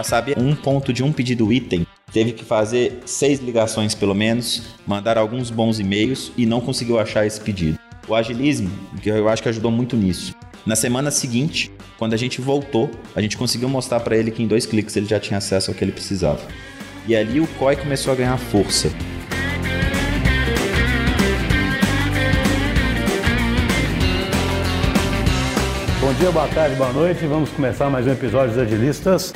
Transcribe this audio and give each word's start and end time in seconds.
Para 0.00 0.08
saber 0.08 0.38
um 0.38 0.54
ponto 0.54 0.94
de 0.94 1.04
um 1.04 1.12
pedido 1.12 1.52
item, 1.52 1.86
teve 2.10 2.32
que 2.32 2.42
fazer 2.42 3.02
seis 3.04 3.38
ligações 3.38 3.94
pelo 3.94 4.14
menos, 4.14 4.62
mandar 4.86 5.18
alguns 5.18 5.50
bons 5.50 5.78
e-mails 5.78 6.32
e 6.38 6.46
não 6.46 6.58
conseguiu 6.58 6.98
achar 6.98 7.26
esse 7.26 7.38
pedido. 7.38 7.78
O 8.08 8.14
agilismo, 8.14 8.70
que 9.02 9.10
eu 9.10 9.28
acho 9.28 9.42
que 9.42 9.50
ajudou 9.50 9.70
muito 9.70 9.98
nisso. 9.98 10.34
Na 10.64 10.74
semana 10.74 11.10
seguinte, 11.10 11.70
quando 11.98 12.14
a 12.14 12.16
gente 12.16 12.40
voltou, 12.40 12.90
a 13.14 13.20
gente 13.20 13.36
conseguiu 13.36 13.68
mostrar 13.68 14.00
para 14.00 14.16
ele 14.16 14.30
que 14.30 14.42
em 14.42 14.46
dois 14.46 14.64
cliques 14.64 14.96
ele 14.96 15.04
já 15.04 15.20
tinha 15.20 15.36
acesso 15.36 15.70
ao 15.70 15.76
que 15.76 15.84
ele 15.84 15.92
precisava. 15.92 16.40
E 17.06 17.14
ali 17.14 17.38
o 17.38 17.46
COI 17.58 17.76
começou 17.76 18.14
a 18.14 18.16
ganhar 18.16 18.38
força. 18.38 18.90
Bom 26.00 26.14
dia, 26.14 26.32
boa 26.32 26.48
tarde, 26.48 26.74
boa 26.76 26.92
noite. 26.94 27.26
Vamos 27.26 27.50
começar 27.50 27.90
mais 27.90 28.06
um 28.06 28.12
episódio 28.12 28.54
dos 28.54 28.62
Agilistas. 28.62 29.34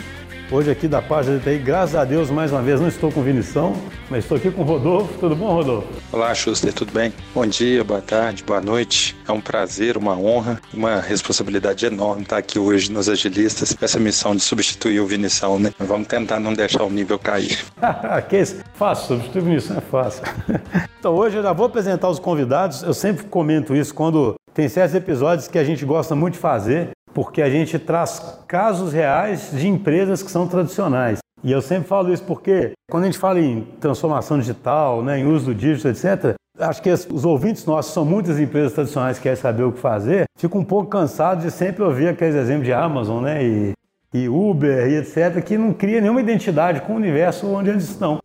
Hoje 0.50 0.70
aqui 0.70 0.86
da 0.86 1.00
página 1.00 1.40
TI, 1.40 1.58
graças 1.58 1.96
a 1.96 2.04
Deus, 2.04 2.30
mais 2.30 2.52
uma 2.52 2.60
vez 2.60 2.78
não 2.78 2.86
estou 2.86 3.10
com 3.10 3.22
Vinição, 3.22 3.72
mas 4.10 4.24
estou 4.24 4.36
aqui 4.36 4.50
com 4.50 4.60
o 4.60 4.64
Rodolfo. 4.64 5.18
Tudo 5.18 5.34
bom, 5.34 5.50
Rodolfo? 5.54 5.88
Olá, 6.12 6.34
Schuster, 6.34 6.70
tudo 6.72 6.92
bem? 6.92 7.14
Bom 7.34 7.46
dia, 7.46 7.82
boa 7.82 8.02
tarde, 8.02 8.44
boa 8.44 8.60
noite. 8.60 9.16
É 9.26 9.32
um 9.32 9.40
prazer, 9.40 9.96
uma 9.96 10.16
honra, 10.16 10.60
uma 10.72 11.00
responsabilidade 11.00 11.86
enorme 11.86 12.24
estar 12.24 12.36
aqui 12.36 12.58
hoje 12.58 12.92
nos 12.92 13.08
Agilistas 13.08 13.72
com 13.72 13.82
essa 13.82 13.98
missão 13.98 14.36
de 14.36 14.42
substituir 14.42 15.00
o 15.00 15.06
Vinição, 15.06 15.58
né? 15.58 15.72
Vamos 15.78 16.08
tentar 16.08 16.38
não 16.38 16.52
deixar 16.52 16.84
o 16.84 16.90
nível 16.90 17.18
cair. 17.18 17.64
que 18.28 18.36
isso? 18.36 18.62
Fácil, 18.74 19.16
substituir 19.16 19.40
o 19.40 19.44
Vinição 19.46 19.78
é 19.78 19.80
fácil. 19.80 20.22
então 21.00 21.14
hoje 21.14 21.38
eu 21.38 21.42
já 21.42 21.54
vou 21.54 21.66
apresentar 21.66 22.10
os 22.10 22.18
convidados. 22.18 22.82
Eu 22.82 22.92
sempre 22.92 23.24
comento 23.24 23.74
isso 23.74 23.94
quando 23.94 24.34
tem 24.52 24.68
certos 24.68 24.94
episódios 24.94 25.48
que 25.48 25.58
a 25.58 25.64
gente 25.64 25.86
gosta 25.86 26.14
muito 26.14 26.34
de 26.34 26.40
fazer 26.40 26.90
porque 27.14 27.40
a 27.40 27.48
gente 27.48 27.78
traz 27.78 28.42
casos 28.48 28.92
reais 28.92 29.50
de 29.52 29.68
empresas 29.68 30.22
que 30.22 30.30
são 30.30 30.48
tradicionais. 30.48 31.18
E 31.42 31.52
eu 31.52 31.62
sempre 31.62 31.86
falo 31.86 32.12
isso 32.12 32.24
porque 32.24 32.72
quando 32.90 33.04
a 33.04 33.06
gente 33.06 33.18
fala 33.18 33.38
em 33.40 33.62
transformação 33.78 34.38
digital, 34.38 35.02
né, 35.02 35.18
em 35.18 35.26
uso 35.26 35.46
do 35.46 35.54
dígito, 35.54 35.88
etc., 35.88 36.34
acho 36.58 36.82
que 36.82 36.90
os 36.90 37.24
ouvintes 37.24 37.66
nossos 37.66 37.92
são 37.92 38.04
muitas 38.04 38.40
empresas 38.40 38.72
tradicionais 38.72 39.18
que 39.18 39.24
querem 39.24 39.36
saber 39.36 39.62
o 39.62 39.72
que 39.72 39.78
fazer, 39.78 40.24
ficam 40.38 40.60
um 40.60 40.64
pouco 40.64 40.88
cansados 40.88 41.44
de 41.44 41.50
sempre 41.50 41.82
ouvir 41.82 42.08
aqueles 42.08 42.34
exemplos 42.34 42.64
de 42.64 42.72
Amazon, 42.72 43.22
né, 43.22 43.44
e, 43.44 43.72
e 44.12 44.28
Uber 44.28 44.88
e 44.88 44.96
etc., 44.96 45.42
que 45.44 45.58
não 45.58 45.72
cria 45.72 46.00
nenhuma 46.00 46.20
identidade 46.20 46.80
com 46.80 46.94
o 46.94 46.96
universo 46.96 47.46
onde 47.46 47.70
eles 47.70 47.84
estão. 47.84 48.18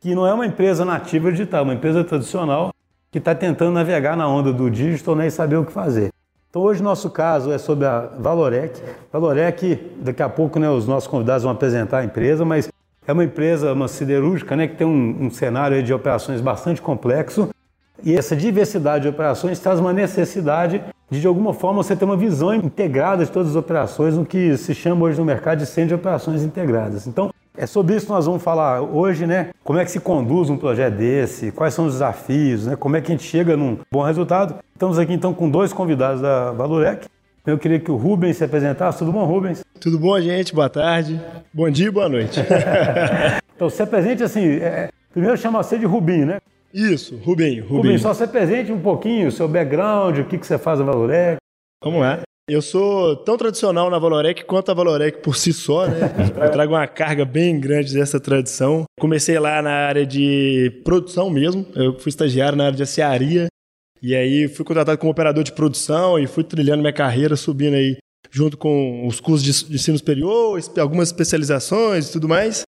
Que 0.00 0.14
não 0.14 0.26
é 0.26 0.32
uma 0.32 0.46
empresa 0.46 0.84
nativa 0.84 1.32
digital, 1.32 1.60
é 1.60 1.64
uma 1.64 1.74
empresa 1.74 2.04
tradicional 2.04 2.70
que 3.10 3.18
está 3.18 3.34
tentando 3.34 3.72
navegar 3.72 4.16
na 4.16 4.28
onda 4.28 4.52
do 4.52 4.70
digital 4.70 5.16
né, 5.16 5.26
e 5.26 5.30
saber 5.30 5.56
o 5.56 5.64
que 5.64 5.72
fazer. 5.72 6.10
Então 6.58 6.66
hoje 6.66 6.82
nosso 6.82 7.08
caso 7.08 7.52
é 7.52 7.56
sobre 7.56 7.86
a 7.86 8.10
Valorec. 8.18 8.82
Valorec, 9.12 9.80
daqui 10.00 10.20
a 10.20 10.28
pouco 10.28 10.58
né, 10.58 10.68
os 10.68 10.88
nossos 10.88 11.06
convidados 11.06 11.44
vão 11.44 11.52
apresentar 11.52 11.98
a 11.98 12.04
empresa, 12.04 12.44
mas 12.44 12.68
é 13.06 13.12
uma 13.12 13.22
empresa, 13.22 13.72
uma 13.72 13.86
siderúrgica, 13.86 14.56
né, 14.56 14.66
que 14.66 14.74
tem 14.74 14.84
um, 14.84 15.26
um 15.26 15.30
cenário 15.30 15.80
de 15.84 15.94
operações 15.94 16.40
bastante 16.40 16.82
complexo 16.82 17.48
e 18.02 18.12
essa 18.12 18.34
diversidade 18.34 19.02
de 19.02 19.08
operações 19.08 19.60
traz 19.60 19.78
uma 19.78 19.92
necessidade 19.92 20.82
de, 21.08 21.20
de 21.20 21.26
alguma 21.28 21.54
forma, 21.54 21.80
você 21.80 21.94
ter 21.94 22.04
uma 22.04 22.16
visão 22.16 22.52
integrada 22.52 23.24
de 23.24 23.30
todas 23.30 23.50
as 23.50 23.56
operações, 23.56 24.16
o 24.16 24.24
que 24.24 24.56
se 24.56 24.74
chama 24.74 25.04
hoje 25.04 25.16
no 25.16 25.24
mercado 25.24 25.60
de 25.60 25.66
centro 25.66 25.90
de 25.90 25.94
operações 25.94 26.42
integradas. 26.42 27.06
Então, 27.06 27.30
é 27.58 27.66
sobre 27.66 27.96
isso 27.96 28.06
que 28.06 28.12
nós 28.12 28.24
vamos 28.24 28.40
falar 28.40 28.80
hoje, 28.80 29.26
né? 29.26 29.50
Como 29.64 29.78
é 29.80 29.84
que 29.84 29.90
se 29.90 29.98
conduz 29.98 30.48
um 30.48 30.56
projeto 30.56 30.94
desse, 30.94 31.50
quais 31.50 31.74
são 31.74 31.86
os 31.86 31.94
desafios, 31.94 32.66
né? 32.66 32.76
Como 32.76 32.96
é 32.96 33.00
que 33.00 33.10
a 33.10 33.16
gente 33.16 33.26
chega 33.26 33.56
num 33.56 33.78
bom 33.90 34.02
resultado. 34.02 34.54
Estamos 34.72 34.96
aqui 34.96 35.12
então 35.12 35.34
com 35.34 35.50
dois 35.50 35.72
convidados 35.72 36.22
da 36.22 36.52
Valorec. 36.52 37.06
Eu 37.44 37.58
queria 37.58 37.80
que 37.80 37.90
o 37.90 37.96
Rubens 37.96 38.36
se 38.36 38.44
apresentasse. 38.44 38.98
Tudo 38.98 39.10
bom, 39.10 39.24
Rubens? 39.24 39.64
Tudo 39.80 39.98
bom, 39.98 40.20
gente? 40.20 40.54
Boa 40.54 40.68
tarde. 40.68 41.20
Bom 41.52 41.68
dia 41.68 41.88
e 41.88 41.90
boa 41.90 42.08
noite. 42.08 42.38
então, 43.56 43.68
se 43.68 43.82
apresente 43.82 44.22
assim. 44.22 44.44
É, 44.44 44.90
primeiro 45.12 45.36
chama 45.36 45.60
você 45.60 45.76
de 45.76 45.84
Rubinho, 45.84 46.26
né? 46.26 46.38
Isso, 46.72 47.16
Rubinho. 47.16 47.62
Rubinho, 47.62 47.76
Rubinho 47.76 47.98
só 47.98 48.14
se 48.14 48.22
apresente 48.22 48.70
um 48.70 48.78
pouquinho 48.78 49.28
o 49.28 49.32
seu 49.32 49.48
background, 49.48 50.18
o 50.18 50.24
que, 50.26 50.38
que 50.38 50.46
você 50.46 50.58
faz 50.58 50.78
na 50.78 50.84
Valorec. 50.84 51.38
Vamos 51.82 52.00
lá. 52.02 52.20
Eu 52.48 52.62
sou 52.62 53.14
tão 53.14 53.36
tradicional 53.36 53.90
na 53.90 53.98
Valorec 53.98 54.46
quanto 54.46 54.70
a 54.70 54.74
Valorec 54.74 55.18
por 55.18 55.36
si 55.36 55.52
só, 55.52 55.86
né? 55.86 55.98
Eu 56.42 56.50
trago 56.50 56.72
uma 56.72 56.86
carga 56.86 57.22
bem 57.26 57.60
grande 57.60 57.92
dessa 57.92 58.18
tradição. 58.18 58.84
Comecei 58.98 59.38
lá 59.38 59.60
na 59.60 59.70
área 59.70 60.06
de 60.06 60.80
produção 60.82 61.28
mesmo. 61.28 61.66
Eu 61.76 61.98
fui 61.98 62.08
estagiário 62.08 62.56
na 62.56 62.64
área 62.64 62.76
de 62.76 62.82
aciaria. 62.82 63.48
E 64.00 64.14
aí 64.14 64.48
fui 64.48 64.64
contratado 64.64 64.96
como 64.96 65.12
operador 65.12 65.44
de 65.44 65.52
produção 65.52 66.18
e 66.18 66.26
fui 66.26 66.42
trilhando 66.42 66.80
minha 66.80 66.92
carreira, 66.92 67.36
subindo 67.36 67.74
aí 67.74 67.98
junto 68.30 68.56
com 68.56 69.06
os 69.06 69.20
cursos 69.20 69.42
de 69.42 69.74
ensino 69.74 69.98
superior, 69.98 70.58
algumas 70.78 71.08
especializações 71.08 72.08
e 72.08 72.12
tudo 72.12 72.28
mais. 72.28 72.62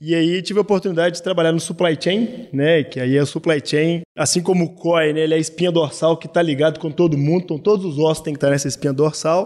E 0.00 0.14
aí 0.14 0.42
tive 0.42 0.58
a 0.58 0.62
oportunidade 0.62 1.16
de 1.16 1.22
trabalhar 1.22 1.52
no 1.52 1.60
supply 1.60 1.96
chain, 1.98 2.48
né? 2.52 2.82
Que 2.82 3.00
aí 3.00 3.16
é 3.16 3.22
o 3.22 3.26
supply 3.26 3.62
chain, 3.64 4.02
assim 4.16 4.42
como 4.42 4.64
o 4.64 4.74
COI, 4.74 5.12
né? 5.12 5.20
Ele 5.20 5.34
é 5.34 5.36
a 5.36 5.40
espinha 5.40 5.70
dorsal 5.70 6.16
que 6.16 6.26
está 6.26 6.42
ligado 6.42 6.80
com 6.80 6.90
todo 6.90 7.16
mundo, 7.16 7.44
então 7.44 7.58
todos 7.58 7.84
os 7.84 7.98
ossos 7.98 8.22
têm 8.22 8.34
que 8.34 8.38
estar 8.38 8.50
nessa 8.50 8.68
espinha 8.68 8.92
dorsal. 8.92 9.44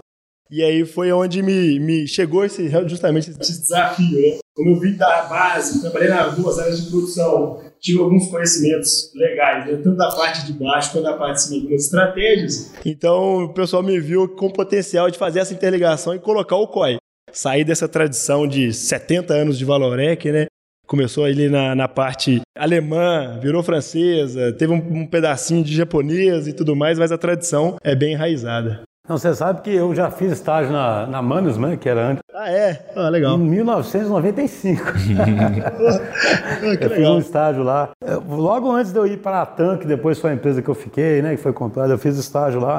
E 0.51 0.63
aí 0.63 0.83
foi 0.83 1.11
onde 1.11 1.43
me, 1.43 1.79
me 1.79 2.07
chegou 2.07 2.43
esse, 2.43 2.67
justamente 2.87 3.29
esse 3.29 3.61
desafio, 3.61 4.19
né? 4.19 4.39
Como 4.55 4.71
eu 4.71 4.79
vim 4.79 4.97
da 4.97 5.21
base, 5.27 5.79
trabalhei 5.79 6.09
nas 6.09 6.35
duas 6.35 6.57
áreas 6.57 6.83
de 6.83 6.89
produção, 6.89 7.61
tive 7.79 7.99
alguns 7.99 8.27
conhecimentos 8.27 9.11
legais, 9.15 9.67
né? 9.67 9.77
tanto 9.77 9.95
da 9.95 10.09
parte 10.09 10.45
de 10.47 10.53
baixo 10.53 10.91
quanto 10.91 11.03
da 11.03 11.13
parte 11.13 11.35
de 11.35 11.41
cima, 11.43 11.61
algumas 11.61 11.85
estratégias. 11.85 12.73
Então 12.83 13.45
o 13.45 13.53
pessoal 13.53 13.83
me 13.83 13.99
viu 13.99 14.27
com 14.27 14.49
potencial 14.49 15.09
de 15.09 15.17
fazer 15.17 15.39
essa 15.39 15.53
interligação 15.53 16.13
e 16.13 16.19
colocar 16.19 16.57
o 16.57 16.67
COI 16.67 16.98
sair 17.31 17.63
dessa 17.63 17.87
tradição 17.87 18.47
de 18.47 18.73
70 18.73 19.33
anos 19.33 19.57
de 19.57 19.65
Valorec, 19.65 20.31
né? 20.31 20.45
Começou 20.87 21.25
ali 21.25 21.49
na, 21.49 21.75
na 21.75 21.87
parte 21.87 22.41
alemã, 22.57 23.39
virou 23.39 23.61
francesa, 23.61 24.51
teve 24.53 24.73
um, 24.73 25.01
um 25.01 25.05
pedacinho 25.05 25.63
de 25.63 25.75
japonês 25.75 26.47
e 26.47 26.53
tudo 26.53 26.75
mais, 26.75 26.97
mas 26.97 27.11
a 27.11 27.17
tradição 27.17 27.77
é 27.83 27.95
bem 27.95 28.13
enraizada. 28.13 28.81
Não, 29.09 29.17
você 29.17 29.33
sabe 29.33 29.61
que 29.61 29.71
eu 29.73 29.95
já 29.95 30.11
fiz 30.11 30.31
estágio 30.31 30.71
na, 30.71 31.07
na 31.07 31.19
Manusman, 31.19 31.75
que 31.77 31.89
era 31.89 32.09
antes. 32.09 32.21
Ah, 32.31 32.51
é? 32.51 32.91
Ah, 32.95 33.09
legal. 33.09 33.37
Em 33.37 33.43
1995. 33.43 34.83
ah, 34.85 36.59
que 36.59 36.63
eu 36.63 36.69
legal. 36.69 36.89
fiz 36.89 37.07
um 37.07 37.17
estágio 37.17 37.63
lá. 37.63 37.89
Logo 38.27 38.71
antes 38.71 38.91
de 38.91 38.99
eu 38.99 39.07
ir 39.07 39.17
para 39.17 39.41
a 39.41 39.45
TAM, 39.47 39.77
que 39.77 39.87
depois 39.87 40.19
foi 40.19 40.29
a 40.29 40.33
empresa 40.35 40.61
que 40.61 40.69
eu 40.69 40.75
fiquei, 40.75 41.23
né, 41.23 41.35
que 41.35 41.41
foi 41.41 41.51
comprada, 41.51 41.91
eu 41.91 41.97
fiz 41.97 42.17
estágio 42.17 42.61
lá. 42.61 42.77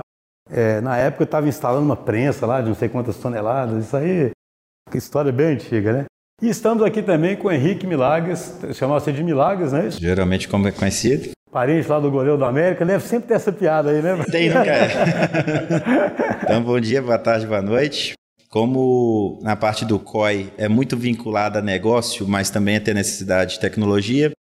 É, 0.48 0.80
na 0.80 0.96
época 0.96 1.24
eu 1.24 1.26
estava 1.26 1.48
instalando 1.48 1.86
uma 1.86 1.96
prensa 1.96 2.46
lá 2.46 2.60
de 2.60 2.68
não 2.68 2.76
sei 2.76 2.88
quantas 2.88 3.16
toneladas. 3.16 3.84
Isso 3.84 3.96
aí 3.96 4.30
que 4.90 4.98
história 4.98 5.30
bem 5.30 5.54
antiga, 5.54 5.92
né? 5.92 6.04
E 6.42 6.48
estamos 6.48 6.82
aqui 6.82 7.02
também 7.02 7.36
com 7.36 7.48
o 7.48 7.52
Henrique 7.52 7.86
Milagres, 7.86 8.58
chamava-se 8.74 9.12
de 9.12 9.22
Milagres, 9.22 9.72
não 9.72 9.80
é 9.80 9.88
isso? 9.88 10.00
Geralmente 10.00 10.48
como 10.48 10.66
é 10.66 10.72
conhecido. 10.72 11.30
Parente 11.52 11.88
lá 11.88 12.00
do 12.00 12.10
goleiro 12.10 12.38
do 12.38 12.44
América, 12.44 12.84
deve 12.84 13.04
sempre 13.04 13.28
ter 13.28 13.34
essa 13.34 13.52
piada 13.52 13.90
aí, 13.90 14.00
né? 14.00 14.24
Tem, 14.30 14.48
não, 14.48 14.64
cara? 14.64 14.88
então, 16.42 16.62
bom 16.62 16.80
dia, 16.80 17.02
boa 17.02 17.18
tarde, 17.18 17.46
boa 17.46 17.60
noite. 17.60 18.14
Como 18.48 19.38
na 19.42 19.54
parte 19.54 19.84
do 19.84 19.98
COI 19.98 20.52
é 20.56 20.68
muito 20.68 20.96
vinculada 20.96 21.58
a 21.58 21.62
negócio, 21.62 22.26
mas 22.26 22.50
também 22.50 22.76
é 22.76 22.80
ter 22.80 22.94
necessidade 22.94 23.54
de 23.54 23.60
tecnologia, 23.60 24.32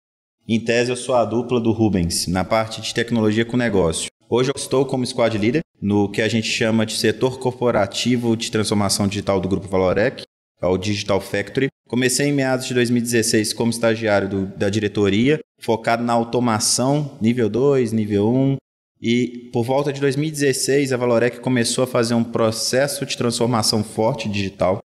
em 0.48 0.58
tese 0.58 0.90
eu 0.90 0.96
sou 0.96 1.14
a 1.14 1.24
dupla 1.24 1.60
do 1.60 1.70
Rubens, 1.70 2.26
na 2.26 2.44
parte 2.44 2.80
de 2.80 2.92
tecnologia 2.92 3.44
com 3.44 3.56
negócio. 3.56 4.08
Hoje 4.28 4.50
eu 4.50 4.54
estou 4.56 4.84
como 4.84 5.06
squad 5.06 5.36
leader 5.38 5.60
no 5.80 6.10
que 6.10 6.20
a 6.20 6.28
gente 6.28 6.48
chama 6.48 6.84
de 6.84 6.96
setor 6.96 7.38
corporativo 7.38 8.36
de 8.36 8.50
transformação 8.50 9.06
digital 9.06 9.40
do 9.40 9.48
Grupo 9.48 9.68
Valorec, 9.68 10.24
ao 10.60 10.76
Digital 10.76 11.20
Factory. 11.20 11.68
Comecei 11.88 12.26
em 12.28 12.32
meados 12.32 12.66
de 12.66 12.74
2016 12.74 13.52
como 13.52 13.70
estagiário 13.70 14.28
do, 14.28 14.46
da 14.46 14.68
diretoria, 14.68 15.40
focado 15.60 16.02
na 16.04 16.12
automação, 16.12 17.18
nível 17.20 17.48
2, 17.48 17.92
nível 17.92 18.28
1. 18.28 18.56
E 19.02 19.48
por 19.52 19.64
volta 19.64 19.92
de 19.92 20.00
2016, 20.00 20.92
a 20.92 20.96
Valorec 20.96 21.40
começou 21.40 21.84
a 21.84 21.86
fazer 21.86 22.14
um 22.14 22.22
processo 22.22 23.06
de 23.06 23.16
transformação 23.16 23.82
forte 23.82 24.28
digital. 24.28 24.78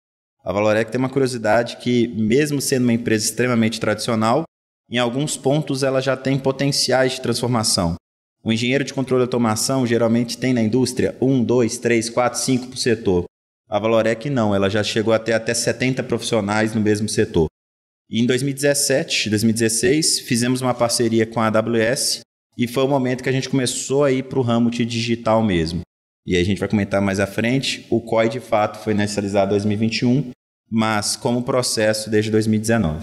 A 0.45 0.53
Valorec 0.53 0.91
tem 0.91 0.99
uma 0.99 1.09
curiosidade 1.09 1.77
que, 1.77 2.07
mesmo 2.09 2.61
sendo 2.61 2.83
uma 2.83 2.93
empresa 2.93 3.25
extremamente 3.25 3.79
tradicional, 3.79 4.43
em 4.89 4.97
alguns 4.97 5.35
pontos 5.35 5.81
ela 5.81 6.01
já 6.01 6.15
tem 6.15 6.37
potenciais 6.37 7.13
de 7.13 7.21
transformação. 7.21 7.95
O 8.43 8.51
engenheiro 8.51 8.83
de 8.83 8.93
controle 8.93 9.21
de 9.21 9.27
automação 9.27 9.87
geralmente 9.87 10.37
tem 10.37 10.53
na 10.53 10.61
indústria 10.61 11.17
1, 11.21 11.43
2, 11.43 11.77
3, 11.77 12.09
4, 12.09 12.39
5 12.39 12.67
por 12.67 12.77
setor. 12.77 13.23
A 13.73 13.79
Valorec 13.79 14.29
não, 14.29 14.53
ela 14.53 14.69
já 14.69 14.83
chegou 14.83 15.15
até 15.15 15.33
até 15.33 15.51
70 15.51 16.03
profissionais 16.03 16.75
no 16.75 16.79
mesmo 16.79 17.09
setor. 17.09 17.47
E 18.07 18.21
em 18.21 18.25
2017, 18.27 19.31
2016, 19.31 20.19
fizemos 20.19 20.61
uma 20.61 20.75
parceria 20.75 21.25
com 21.25 21.39
a 21.39 21.47
AWS 21.47 22.19
e 22.55 22.67
foi 22.67 22.83
o 22.83 22.87
momento 22.87 23.23
que 23.23 23.29
a 23.29 23.31
gente 23.31 23.49
começou 23.49 24.03
a 24.03 24.11
ir 24.11 24.25
para 24.25 24.37
o 24.37 24.43
ramo 24.43 24.69
de 24.69 24.85
digital 24.85 25.41
mesmo. 25.41 25.81
E 26.23 26.37
a 26.37 26.43
gente 26.43 26.59
vai 26.59 26.69
comentar 26.69 27.01
mais 27.01 27.19
à 27.19 27.25
frente. 27.25 27.87
O 27.89 27.99
COI 27.99 28.29
de 28.29 28.39
fato 28.39 28.77
foi 28.77 28.93
inicializado 28.93 29.47
em 29.47 29.57
2021, 29.57 30.29
mas 30.69 31.15
como 31.15 31.41
processo 31.41 32.11
desde 32.11 32.29
2019. 32.29 33.01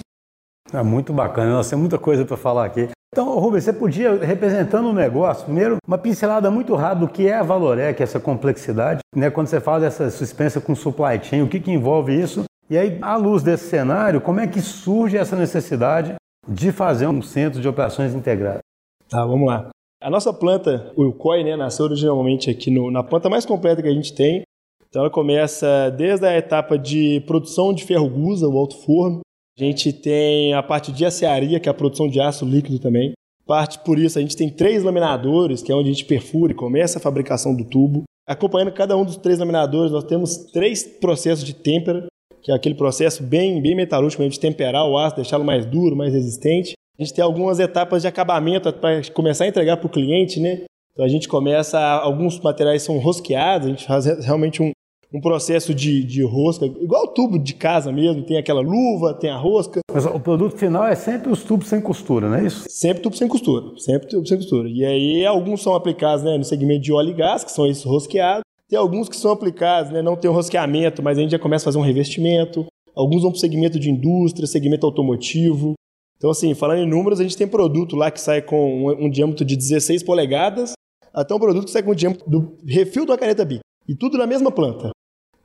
É 0.73 0.83
muito 0.85 1.13
bacana, 1.13 1.51
nós 1.51 1.69
temos 1.69 1.83
muita 1.83 1.99
coisa 1.99 2.25
para 2.25 2.37
falar 2.37 2.67
aqui. 2.67 2.89
Então, 3.13 3.37
Rubens, 3.41 3.65
você 3.65 3.73
podia, 3.73 4.15
representando 4.25 4.89
o 4.89 4.93
negócio, 4.93 5.45
primeiro, 5.45 5.79
uma 5.85 5.99
pincelada 5.99 6.49
muito 6.49 6.77
rápida 6.77 7.07
do 7.07 7.13
que 7.13 7.27
é 7.27 7.35
a 7.35 7.43
Valorec, 7.43 8.01
essa 8.01 8.21
complexidade, 8.21 9.01
né? 9.17 9.29
Quando 9.31 9.49
você 9.49 9.61
fala 9.61 9.81
dessa 9.81 10.09
suspensa 10.11 10.61
com 10.61 10.77
supply 10.77 11.21
chain, 11.21 11.43
o 11.43 11.49
que, 11.49 11.59
que 11.59 11.73
envolve 11.73 12.15
isso? 12.15 12.45
E 12.71 12.79
aí, 12.79 12.99
à 13.03 13.17
luz 13.17 13.43
desse 13.43 13.69
cenário, 13.69 14.21
como 14.21 14.39
é 14.39 14.47
que 14.47 14.61
surge 14.61 15.17
essa 15.17 15.35
necessidade 15.35 16.15
de 16.49 16.71
fazer 16.71 17.09
um 17.09 17.21
centro 17.21 17.61
de 17.61 17.67
operações 17.67 18.15
integrado? 18.15 18.61
Tá, 19.09 19.27
vamos 19.27 19.49
lá. 19.49 19.71
A 20.01 20.09
nossa 20.09 20.33
planta, 20.33 20.93
o 20.97 21.13
COI, 21.13 21.43
né, 21.43 21.57
nasceu 21.57 21.87
originalmente 21.87 22.49
aqui 22.49 22.71
no, 22.71 22.93
na 22.93 23.03
planta 23.03 23.29
mais 23.29 23.45
completa 23.45 23.83
que 23.83 23.89
a 23.89 23.93
gente 23.93 24.15
tem. 24.15 24.43
Então 24.89 25.03
ela 25.03 25.11
começa 25.11 25.91
desde 25.91 26.27
a 26.27 26.37
etapa 26.37 26.79
de 26.79 27.21
produção 27.27 27.73
de 27.73 27.85
ferro 27.85 28.09
gusa, 28.09 28.49
o 28.49 28.57
alto 28.57 28.77
forno. 28.85 29.21
A 29.61 29.65
gente 29.65 29.93
tem 29.93 30.55
a 30.55 30.63
parte 30.63 30.91
de 30.91 31.05
aciaria, 31.05 31.61
que 31.61 31.69
é 31.69 31.73
a 31.73 31.75
produção 31.75 32.09
de 32.09 32.19
aço 32.19 32.47
líquido 32.47 32.79
também. 32.79 33.13
Parte 33.47 33.79
por 33.81 33.99
isso, 33.99 34.19
a 34.19 34.23
gente 34.23 34.35
tem 34.35 34.49
três 34.49 34.83
laminadores, 34.83 35.63
que 35.63 35.71
é 35.71 35.75
onde 35.75 35.91
a 35.91 35.93
gente 35.93 36.07
perfura 36.07 36.53
e 36.53 36.55
começa 36.55 36.99
a 36.99 37.03
fabricação 37.03 37.55
do 37.55 37.65
tubo. 37.65 38.05
Acompanhando 38.27 38.73
cada 38.73 38.97
um 38.97 39.05
dos 39.05 39.17
três 39.17 39.39
laminadores, 39.39 39.93
nós 39.93 40.05
temos 40.05 40.37
três 40.51 40.85
processos 40.85 41.45
de 41.45 41.53
têmpera, 41.53 42.07
que 42.43 42.51
é 42.51 42.55
aquele 42.55 42.75
processo 42.75 43.23
bem, 43.23 43.61
bem 43.61 43.75
metalúrgico, 43.75 44.27
de 44.27 44.41
temperar 44.41 44.89
o 44.89 44.97
aço, 44.97 45.17
deixá-lo 45.17 45.45
mais 45.45 45.67
duro, 45.67 45.95
mais 45.95 46.15
resistente. 46.15 46.73
A 46.99 47.03
gente 47.03 47.13
tem 47.13 47.23
algumas 47.23 47.59
etapas 47.59 48.01
de 48.01 48.09
acabamento 48.09 48.73
para 48.73 49.03
começar 49.13 49.45
a 49.45 49.49
entregar 49.49 49.77
para 49.77 49.87
o 49.87 49.91
cliente, 49.91 50.41
né? 50.41 50.63
Então 50.93 51.05
a 51.05 51.09
gente 51.09 51.29
começa, 51.29 51.79
alguns 51.79 52.41
materiais 52.41 52.83
são 52.83 52.99
rosqueados, 52.99 53.67
a 53.67 53.71
gente 53.71 53.87
faz 53.87 54.07
realmente 54.25 54.63
um, 54.63 54.71
um 55.13 55.21
processo 55.21 55.75
de, 55.75 56.05
de 56.05 56.23
rosca, 56.23 56.67
igual 56.67 57.05
o 57.05 57.09
tubo 57.09 57.39
de 57.39 57.55
casa 57.55 57.91
mesmo, 57.91 58.23
tem 58.23 58.37
aquela 58.37 58.61
luva, 58.61 59.13
tem 59.13 59.29
a 59.29 59.37
rosca. 59.37 59.81
Mas 59.93 60.07
o 60.07 60.21
produto 60.21 60.57
final 60.57 60.87
é 60.87 60.95
sempre 60.95 61.33
os 61.33 61.43
tubos 61.43 61.67
sem 61.67 61.81
costura, 61.81 62.29
não 62.29 62.37
é 62.37 62.47
isso? 62.47 62.65
Sempre 62.69 63.03
tubo 63.03 63.17
sem 63.17 63.27
costura, 63.27 63.77
sempre 63.79 64.09
tubo 64.09 64.27
sem 64.27 64.37
costura. 64.37 64.69
E 64.69 64.85
aí 64.85 65.27
alguns 65.27 65.63
são 65.63 65.75
aplicados 65.75 66.25
né, 66.25 66.39
no 66.39 66.45
segmento 66.45 66.83
de 66.83 66.93
óleo 66.93 67.11
e 67.11 67.15
gás, 67.15 67.43
que 67.43 67.51
são 67.51 67.67
esses 67.67 67.83
rosqueados. 67.83 68.43
Tem 68.69 68.79
alguns 68.79 69.09
que 69.09 69.17
são 69.17 69.33
aplicados, 69.33 69.91
né, 69.91 70.01
não 70.01 70.17
tem 70.17 70.31
o 70.31 70.35
rosqueamento, 70.35 71.03
mas 71.03 71.19
a 71.19 71.23
gente 71.23 71.33
já 71.33 71.39
começa 71.41 71.65
a 71.65 71.67
fazer 71.67 71.79
um 71.79 71.83
revestimento. 71.83 72.67
Alguns 72.95 73.23
vão 73.23 73.33
para 73.33 73.39
o 73.39 73.41
segmento 73.41 73.81
de 73.81 73.91
indústria, 73.91 74.47
segmento 74.47 74.87
automotivo. 74.87 75.75
Então, 76.17 76.31
assim, 76.31 76.55
falando 76.55 76.83
em 76.83 76.89
números, 76.89 77.19
a 77.19 77.23
gente 77.25 77.37
tem 77.37 77.49
produto 77.49 77.97
lá 77.97 78.11
que 78.13 78.21
sai 78.21 78.43
com 78.43 78.87
um, 78.87 79.07
um 79.07 79.11
diâmetro 79.11 79.45
de 79.45 79.57
16 79.57 80.05
polegadas, 80.05 80.75
até 81.13 81.35
um 81.35 81.39
produto 81.39 81.65
que 81.65 81.71
sai 81.71 81.83
com 81.83 81.91
o 81.91 81.95
diâmetro 81.95 82.31
do 82.31 82.57
refil 82.65 83.05
da 83.05 83.19
caneta 83.19 83.45
BIC. 83.45 83.61
E 83.89 83.97
tudo 83.97 84.17
na 84.17 84.27
mesma 84.27 84.53
planta. 84.53 84.91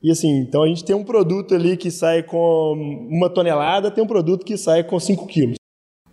E 0.01 0.11
assim, 0.11 0.37
então 0.37 0.63
a 0.63 0.67
gente 0.67 0.83
tem 0.83 0.95
um 0.95 1.03
produto 1.03 1.55
ali 1.55 1.75
que 1.77 1.89
sai 1.89 2.21
com 2.23 2.73
uma 3.09 3.29
tonelada, 3.29 3.89
tem 3.89 4.03
um 4.03 4.07
produto 4.07 4.45
que 4.45 4.57
sai 4.57 4.83
com 4.83 4.99
5 4.99 5.25
quilos. 5.25 5.55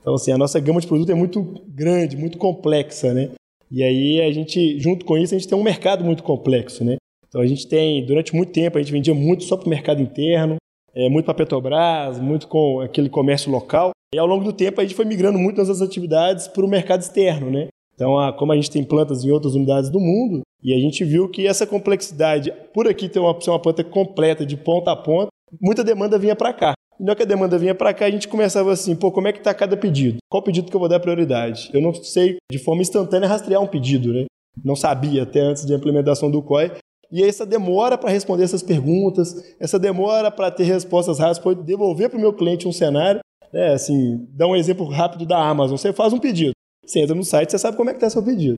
Então, 0.00 0.14
assim, 0.14 0.32
a 0.32 0.38
nossa 0.38 0.58
gama 0.58 0.81
de 0.81 0.87
produto 0.87 1.11
é 1.11 1.14
muito 1.14 1.43
grande, 1.69 2.17
muito 2.17 2.37
complexa, 2.37 3.14
né? 3.14 3.31
E 3.70 3.82
aí 3.82 4.20
a 4.20 4.31
gente, 4.32 4.79
junto 4.79 5.05
com 5.05 5.17
isso, 5.17 5.34
a 5.34 5.38
gente 5.38 5.49
tem 5.49 5.56
um 5.56 5.62
mercado 5.62 6.05
muito 6.05 6.23
complexo, 6.23 6.84
né? 6.84 6.96
Então 7.29 7.40
a 7.40 7.46
gente 7.46 7.67
tem, 7.67 8.05
durante 8.05 8.34
muito 8.34 8.52
tempo, 8.52 8.76
a 8.76 8.82
gente 8.82 8.93
vendia 8.93 9.14
muito 9.14 9.44
só 9.44 9.56
para 9.56 9.67
o 9.67 9.70
mercado 9.70 10.02
interno, 10.02 10.56
é, 10.94 11.08
muito 11.08 11.25
para 11.25 11.35
Petrobras, 11.35 12.20
muito 12.20 12.46
com 12.49 12.81
aquele 12.81 13.08
comércio 13.08 13.50
local. 13.50 13.93
E 14.14 14.19
ao 14.19 14.26
longo 14.26 14.44
do 14.44 14.52
tempo 14.52 14.81
a 14.81 14.85
gente 14.85 14.94
foi 14.94 15.06
migrando 15.06 15.38
muito 15.38 15.56
nossas 15.56 15.81
atividades 15.81 16.46
para 16.46 16.64
o 16.67 16.69
mercado 16.69 17.00
externo, 17.00 17.50
né? 17.50 17.69
Então, 17.94 18.19
a, 18.19 18.33
como 18.33 18.53
a 18.53 18.56
gente 18.56 18.71
tem 18.71 18.85
plantas 18.85 19.25
em 19.25 19.31
outras 19.31 19.55
unidades 19.55 19.91
do 19.91 20.00
mundo, 20.00 20.43
e 20.62 20.73
a 20.73 20.79
gente 20.79 21.05
viu 21.05 21.29
que 21.29 21.47
essa 21.47 21.67
complexidade, 21.67 22.53
por 22.73 22.87
aqui 22.87 23.09
ter 23.09 23.19
uma, 23.19 23.37
uma 23.47 23.59
planta 23.59 23.83
completa 23.83 24.47
de 24.47 24.56
ponta 24.56 24.93
a 24.93 24.97
ponta, 24.97 25.29
muita 25.61 25.83
demanda 25.83 26.19
vinha 26.19 26.37
para 26.37 26.53
cá. 26.53 26.75
E 27.00 27.05
na 27.05 27.17
que 27.17 27.23
a 27.23 27.27
demanda 27.27 27.59
vinha 27.59 27.75
para 27.75 27.93
cá, 27.93 28.06
a 28.06 28.11
gente 28.11 28.29
começava 28.29 28.73
assim, 28.73 28.94
pô, 28.94 29.11
como 29.11 29.27
é 29.27 29.33
que 29.33 29.39
está 29.39 29.53
cada 29.53 29.77
pedido? 29.77 30.19
Qual 30.31 30.43
pedido 30.43 30.71
que 30.71 30.77
eu 30.77 30.81
vou 30.81 30.89
dar 30.89 31.00
prioridade? 31.00 31.69
Eu 31.73 31.81
não 31.81 31.93
sei 31.93 32.37
de 32.50 32.59
forma 32.59 32.83
instantânea 32.83 33.29
rastrear 33.29 33.61
um 33.61 33.67
pedido, 33.67 34.12
né? 34.12 34.27
Não 34.65 34.77
sabia 34.77 35.25
até 35.25 35.41
antes 35.41 35.65
da 35.65 35.75
implementação 35.75 36.31
do 36.31 36.43
COI. 36.43 36.73
E 37.11 37.23
essa 37.23 37.45
demora 37.45 37.99
para 37.99 38.11
responder 38.11 38.45
essas 38.45 38.62
perguntas, 38.62 39.55
essa 39.61 39.79
demora 39.79 40.31
para 40.31 40.50
ter 40.50 40.65
respostas 40.65 41.19
rápidas, 41.19 41.38
para 41.38 41.55
devolver 41.55 42.09
para 42.09 42.19
o 42.19 42.21
meu 42.21 42.33
cliente 42.33 42.69
um 42.69 42.73
cenário. 42.73 43.21
Né? 43.53 43.73
Assim, 43.73 44.27
dá 44.31 44.47
um 44.47 44.56
exemplo 44.56 44.87
rápido 44.87 45.27
da 45.27 45.38
Amazon. 45.38 45.77
Você 45.77 45.93
faz 45.93 46.12
um 46.12 46.19
pedido, 46.19 46.53
você 46.84 47.00
entra 47.00 47.14
no 47.14 47.25
site, 47.25 47.50
você 47.50 47.58
sabe 47.58 47.76
como 47.76 47.90
é 47.90 47.93
que 47.93 47.99
está 47.99 48.11
seu 48.11 48.23
pedido. 48.23 48.55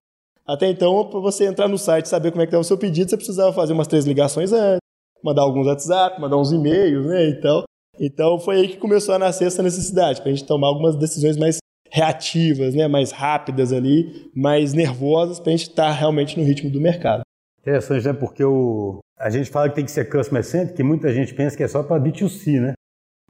Até 0.46 0.68
então, 0.68 1.08
para 1.08 1.20
você 1.20 1.46
entrar 1.46 1.68
no 1.68 1.78
site 1.78 2.06
e 2.06 2.08
saber 2.08 2.30
como 2.30 2.42
é 2.42 2.46
que 2.46 2.50
está 2.50 2.58
o 2.58 2.64
seu 2.64 2.76
pedido, 2.76 3.08
você 3.08 3.16
precisava 3.16 3.52
fazer 3.52 3.72
umas 3.72 3.86
três 3.86 4.04
ligações 4.04 4.52
antes, 4.52 4.78
mandar 5.22 5.42
alguns 5.42 5.66
WhatsApp, 5.66 6.20
mandar 6.20 6.36
uns 6.36 6.52
e-mails, 6.52 7.06
né, 7.06 7.28
e 7.28 7.40
tal. 7.40 7.64
Então 7.98 8.38
foi 8.38 8.56
aí 8.56 8.68
que 8.68 8.76
começou 8.76 9.14
a 9.14 9.18
nascer 9.18 9.46
essa 9.46 9.62
necessidade, 9.62 10.20
para 10.20 10.30
a 10.30 10.34
gente 10.34 10.46
tomar 10.46 10.68
algumas 10.68 10.96
decisões 10.96 11.36
mais 11.36 11.58
reativas, 11.90 12.74
né, 12.74 12.88
mais 12.88 13.12
rápidas 13.12 13.72
ali, 13.72 14.30
mais 14.34 14.74
nervosas, 14.74 15.40
para 15.40 15.52
a 15.52 15.56
gente 15.56 15.70
estar 15.70 15.86
tá 15.86 15.92
realmente 15.92 16.38
no 16.38 16.44
ritmo 16.44 16.70
do 16.70 16.80
mercado. 16.80 17.22
Interessante, 17.60 18.04
né? 18.04 18.12
Porque 18.12 18.44
o... 18.44 18.98
a 19.18 19.30
gente 19.30 19.48
fala 19.48 19.70
que 19.70 19.76
tem 19.76 19.84
que 19.84 19.90
ser 19.90 20.10
customer 20.10 20.44
centric, 20.44 20.76
que 20.76 20.82
muita 20.82 21.14
gente 21.14 21.32
pensa 21.34 21.56
que 21.56 21.62
é 21.62 21.68
só 21.68 21.82
para 21.82 22.02
B2C, 22.02 22.60
né? 22.60 22.74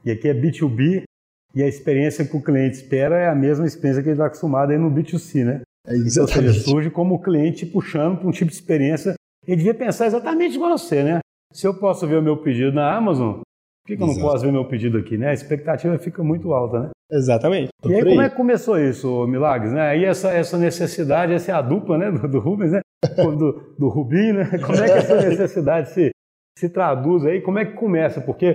E 0.05 0.11
aqui 0.11 0.29
é 0.29 0.35
B2B, 0.35 1.05
e 1.55 1.62
a 1.62 1.69
experiência 1.69 2.25
que 2.25 2.37
o 2.37 2.43
cliente 2.43 2.77
espera 2.77 3.17
é 3.17 3.29
a 3.29 3.35
mesma 3.35 3.67
experiência 3.67 4.03
que 4.03 4.09
ele 4.09 4.15
está 4.15 4.27
acostumado 4.27 4.73
aí 4.73 4.79
no 4.79 4.91
B2C, 4.91 5.45
né? 5.45 5.61
É 5.87 5.97
então, 5.97 6.23
ou 6.23 6.29
seja, 6.29 6.53
surge 6.53 6.91
como 6.91 7.15
o 7.15 7.23
cliente 7.23 7.67
puxando 7.67 8.19
para 8.19 8.29
um 8.29 8.33
tipo 8.33 8.51
de 8.51 8.56
experiência. 8.56 9.15
Ele 9.47 9.59
devia 9.59 9.75
pensar 9.75 10.06
exatamente 10.06 10.56
igual 10.56 10.77
você, 10.77 11.03
né? 11.03 11.19
Se 11.53 11.67
eu 11.67 11.75
posso 11.75 12.06
ver 12.06 12.19
o 12.19 12.23
meu 12.23 12.39
pedido 12.39 12.73
na 12.73 12.97
Amazon, 12.97 13.35
por 13.35 13.87
que, 13.87 13.97
que 13.97 14.03
eu 14.03 14.06
não 14.06 14.17
posso 14.17 14.45
ver 14.45 14.51
meu 14.51 14.65
pedido 14.65 14.99
aqui, 14.99 15.19
né? 15.19 15.29
A 15.29 15.35
expectativa 15.35 15.97
fica 15.99 16.25
muito 16.25 16.53
alta, 16.53 16.81
né? 16.81 16.91
Exatamente. 17.12 17.69
E 17.85 17.95
aí, 17.95 18.03
como 18.03 18.23
é 18.23 18.31
que 18.31 18.37
começou 18.37 18.79
isso, 18.79 19.27
Milagres? 19.27 19.73
Né? 19.73 19.81
Aí 19.83 20.05
essa, 20.05 20.33
essa 20.33 20.57
necessidade, 20.57 21.35
essa 21.35 21.53
é 21.53 21.55
a 21.55 21.61
dupla 21.61 21.99
né, 21.99 22.11
do, 22.11 22.27
do 22.27 22.41
Rubens, 22.41 22.73
né? 22.73 22.81
Do, 23.15 23.75
do 23.79 23.89
Rubinho, 23.89 24.33
né? 24.33 24.59
Como 24.65 24.79
é 24.79 24.87
que 24.87 24.93
essa 24.93 25.29
necessidade 25.29 25.91
se, 25.91 26.11
se 26.59 26.71
traduz 26.71 27.27
aí? 27.27 27.43
Como 27.43 27.59
é 27.59 27.67
que 27.67 27.75
começa? 27.75 28.19
Porque 28.19 28.55